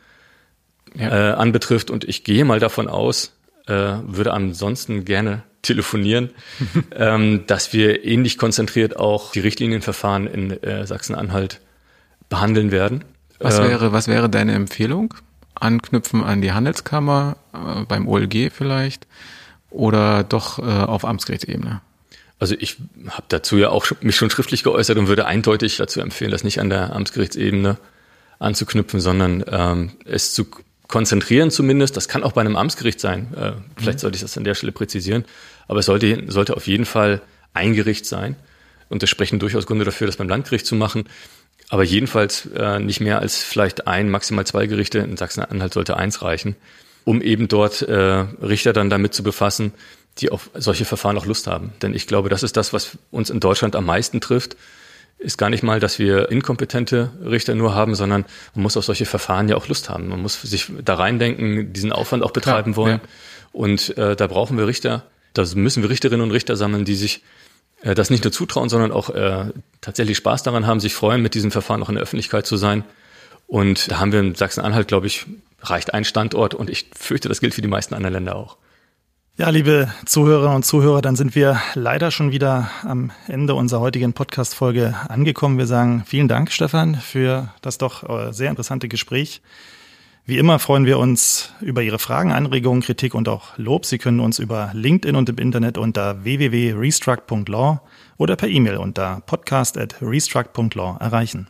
ja. 0.96 1.32
äh, 1.32 1.34
anbetrifft. 1.34 1.90
Und 1.90 2.04
ich 2.04 2.24
gehe 2.24 2.46
mal 2.46 2.60
davon 2.60 2.88
aus, 2.88 3.35
äh, 3.68 3.98
würde 4.06 4.34
ansonsten 4.34 5.06
gerne 5.06 5.44
telefonieren, 5.62 6.30
ähm, 6.96 7.44
dass 7.48 7.74
wir 7.74 8.06
ähnlich 8.06 8.38
konzentriert 8.38 8.98
auch 8.98 9.32
die 9.32 9.40
Richtlinienverfahren 9.40 10.28
in 10.28 10.52
äh, 10.64 10.86
Sachsen-Anhalt 10.86 11.62
behandeln 12.30 12.72
werden. 12.72 13.04
Was 13.40 13.60
äh, 13.60 13.68
wäre, 13.70 13.92
was 13.92 14.08
wäre 14.08 14.30
deine 14.30 14.54
Empfehlung? 14.54 15.14
Anknüpfen 15.56 16.24
an 16.24 16.42
die 16.42 16.52
Handelskammer, 16.52 17.38
äh, 17.54 17.86
beim 17.86 18.08
OLG 18.08 18.52
vielleicht 18.52 19.08
oder 19.70 20.24
doch 20.24 20.60
äh, 20.60 20.62
auf 20.62 21.06
Amtsgerichtsebene? 21.06 21.82
Also 22.38 22.56
ich 22.60 22.78
habe 23.08 23.26
dazu 23.30 23.58
ja 23.58 23.70
auch 23.70 23.86
mich 24.02 24.16
schon 24.16 24.30
schriftlich 24.30 24.64
geäußert 24.64 24.98
und 24.98 25.08
würde 25.08 25.26
eindeutig 25.26 25.78
dazu 25.78 26.02
empfehlen, 26.02 26.32
das 26.32 26.44
nicht 26.44 26.60
an 26.60 26.70
der 26.70 26.94
Amtsgerichtsebene 26.94 27.78
anzuknüpfen, 28.40 29.00
sondern 29.00 29.44
ähm, 29.48 29.92
es 30.04 30.34
zu 30.34 30.46
konzentrieren 30.88 31.52
zumindest. 31.52 31.98
Das 31.98 32.08
kann 32.08 32.24
auch 32.24 32.34
bei 32.34 32.42
einem 32.42 32.56
Amtsgericht 32.56 33.00
sein. 33.00 33.34
Äh, 33.34 33.54
vielleicht 33.78 34.00
mhm. 34.00 34.02
sollte 34.02 34.16
ich 34.16 34.22
das 34.22 34.38
an 34.38 34.44
der 34.44 34.56
Stelle 34.56 34.72
präzisieren. 34.72 35.26
Aber 35.68 35.80
es 35.80 35.86
sollte, 35.86 36.24
sollte 36.28 36.56
auf 36.56 36.68
jeden 36.68 36.86
Fall 36.86 37.22
ein 37.54 37.74
Gericht 37.74 38.06
sein. 38.06 38.36
Und 38.90 39.02
es 39.02 39.10
sprechen 39.10 39.40
durchaus 39.40 39.66
Gründe 39.66 39.86
dafür, 39.86 40.08
das 40.08 40.18
beim 40.18 40.30
Landgericht 40.30 40.66
zu 40.66 40.76
machen. 40.76 41.06
Aber 41.70 41.84
jedenfalls 41.84 42.48
äh, 42.56 42.80
nicht 42.80 43.02
mehr 43.02 43.20
als 43.20 43.38
vielleicht 43.38 43.88
ein, 43.88 44.10
maximal 44.10 44.46
zwei 44.46 44.68
Gerichte. 44.68 45.00
In 45.00 45.18
Sachsen-Anhalt 45.18 45.74
sollte 45.74 45.98
eins 45.98 46.22
reichen, 46.22 46.56
um 47.04 47.22
eben 47.22 47.48
dort 47.48 47.82
äh, 47.82 47.94
Richter 47.96 48.74
dann 48.74 48.90
damit 48.90 49.14
zu 49.14 49.24
befassen, 49.24 49.74
die 50.20 50.32
auf 50.32 50.52
solche 50.54 50.86
Verfahren 50.86 51.18
auch 51.18 51.26
Lust 51.26 51.48
haben. 51.48 51.74
Denn 51.82 51.94
ich 51.94 52.08
glaube, 52.08 52.30
das 52.30 52.44
ist 52.44 52.56
das, 52.56 52.72
was 52.72 52.98
uns 53.12 53.30
in 53.30 53.40
Deutschland 53.40 53.76
am 53.76 53.86
meisten 53.86 54.22
trifft. 54.22 54.56
Ist 55.26 55.40
gar 55.40 55.50
nicht 55.50 55.64
mal, 55.64 55.80
dass 55.80 55.98
wir 55.98 56.30
inkompetente 56.30 57.10
Richter 57.24 57.56
nur 57.56 57.74
haben, 57.74 57.96
sondern 57.96 58.26
man 58.54 58.62
muss 58.62 58.78
auf 58.78 58.86
solche 58.86 59.08
Verfahren 59.08 59.50
ja 59.50 59.56
auch 59.56 59.68
Lust 59.68 59.90
haben. 59.90 60.08
Man 60.08 60.22
muss 60.22 60.40
sich 60.40 60.72
da 60.84 60.94
reindenken, 60.94 61.74
diesen 61.74 61.92
Aufwand 61.92 62.22
auch 62.22 62.30
betreiben 62.30 62.74
Klar, 62.74 62.86
wollen. 62.86 63.02
Ja. 63.02 63.10
Und 63.52 63.98
äh, 63.98 64.16
da 64.16 64.28
brauchen 64.28 64.56
wir 64.58 64.68
Richter, 64.68 65.04
da 65.34 65.44
müssen 65.56 65.82
wir 65.82 65.90
Richterinnen 65.90 66.22
und 66.22 66.30
Richter 66.30 66.56
sammeln, 66.56 66.86
die 66.86 66.94
sich 66.94 67.24
äh, 67.82 67.96
das 67.96 68.12
nicht 68.12 68.24
nur 68.24 68.32
zutrauen, 68.32 68.70
sondern 68.70 68.92
auch 68.92 69.10
äh, 69.10 69.46
tatsächlich 69.82 70.18
Spaß 70.18 70.44
daran 70.44 70.68
haben, 70.68 70.80
sich 70.80 70.94
freuen, 70.94 71.24
mit 71.24 71.34
diesem 71.34 71.50
Verfahren 71.50 71.82
auch 71.82 71.90
in 71.90 71.96
der 71.96 72.04
Öffentlichkeit 72.04 72.46
zu 72.46 72.56
sein. 72.56 72.84
Und 73.48 73.90
da 73.90 74.00
haben 74.00 74.12
wir 74.12 74.20
in 74.20 74.36
Sachsen-Anhalt, 74.36 74.88
glaube 74.88 75.08
ich, 75.08 75.26
reicht 75.62 75.92
ein 75.92 76.06
Standort 76.06 76.54
und 76.54 76.70
ich 76.70 76.86
fürchte, 76.96 77.30
das 77.30 77.40
gilt 77.40 77.56
für 77.56 77.64
die 77.64 77.68
meisten 77.68 77.96
anderen 77.96 78.14
Länder 78.14 78.36
auch. 78.36 78.58
Ja, 79.38 79.50
liebe 79.50 79.92
Zuhörerinnen 80.06 80.56
und 80.56 80.64
Zuhörer, 80.64 81.02
dann 81.02 81.18
sind 81.18 81.36
wir 81.36 81.62
leider 81.74 82.10
schon 82.10 82.32
wieder 82.32 82.70
am 82.84 83.12
Ende 83.28 83.54
unserer 83.54 83.82
heutigen 83.82 84.14
Podcast-Folge 84.14 84.96
angekommen. 85.10 85.58
Wir 85.58 85.68
sagen 85.68 86.04
vielen 86.06 86.30
Dank, 86.30 86.54
Stefan, 86.54 86.96
für 86.96 87.50
das 87.60 87.78
doch 87.78 88.10
äh, 88.10 88.32
sehr 88.32 88.50
interessante 88.50 88.88
Gespräch. 88.88 89.42
Wie 90.26 90.38
immer 90.38 90.58
freuen 90.58 90.86
wir 90.86 91.00
uns 91.00 91.52
über 91.60 91.82
Ihre 91.82 92.00
Fragen, 92.00 92.32
Anregungen, 92.32 92.82
Kritik 92.82 93.14
und 93.14 93.28
auch 93.28 93.58
Lob. 93.58 93.86
Sie 93.86 93.98
können 93.98 94.22
uns 94.22 94.40
über 94.40 94.72
LinkedIn 94.74 95.18
und 95.18 95.28
im 95.28 95.38
Internet 95.38 95.78
unter 95.78 96.24
www.restruct.law 96.24 97.82
oder 98.16 98.38
per 98.38 98.48
E-Mail 98.48 98.78
unter 98.78 99.22
podcast.restruct.law 99.26 100.98
erreichen. 101.02 101.50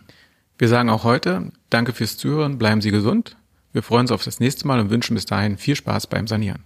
Wir 0.57 0.69
sagen 0.69 0.89
auch 0.89 1.03
heute 1.03 1.51
Danke 1.69 1.93
fürs 1.93 2.17
Zuhören, 2.17 2.57
bleiben 2.57 2.81
Sie 2.81 2.89
gesund. 2.89 3.37
Wir 3.73 3.83
freuen 3.83 4.01
uns 4.01 4.11
auf 4.11 4.23
das 4.23 4.39
nächste 4.39 4.65
Mal 4.65 4.79
und 4.79 4.89
wünschen 4.89 5.13
bis 5.13 5.27
dahin 5.27 5.59
viel 5.59 5.75
Spaß 5.75 6.07
beim 6.07 6.25
Sanieren. 6.25 6.64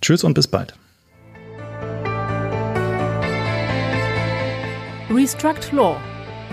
Tschüss 0.00 0.24
und 0.24 0.34
bis 0.34 0.48
bald. 0.48 0.74
Restruct 5.10 5.72
Law, 5.72 5.96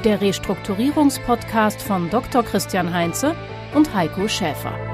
der 0.03 0.19
Restrukturierungspodcast 0.19 1.81
von 1.81 2.09
Dr. 2.09 2.43
Christian 2.43 2.93
Heinze 2.93 3.35
und 3.73 3.93
Heiko 3.93 4.27
Schäfer. 4.27 4.86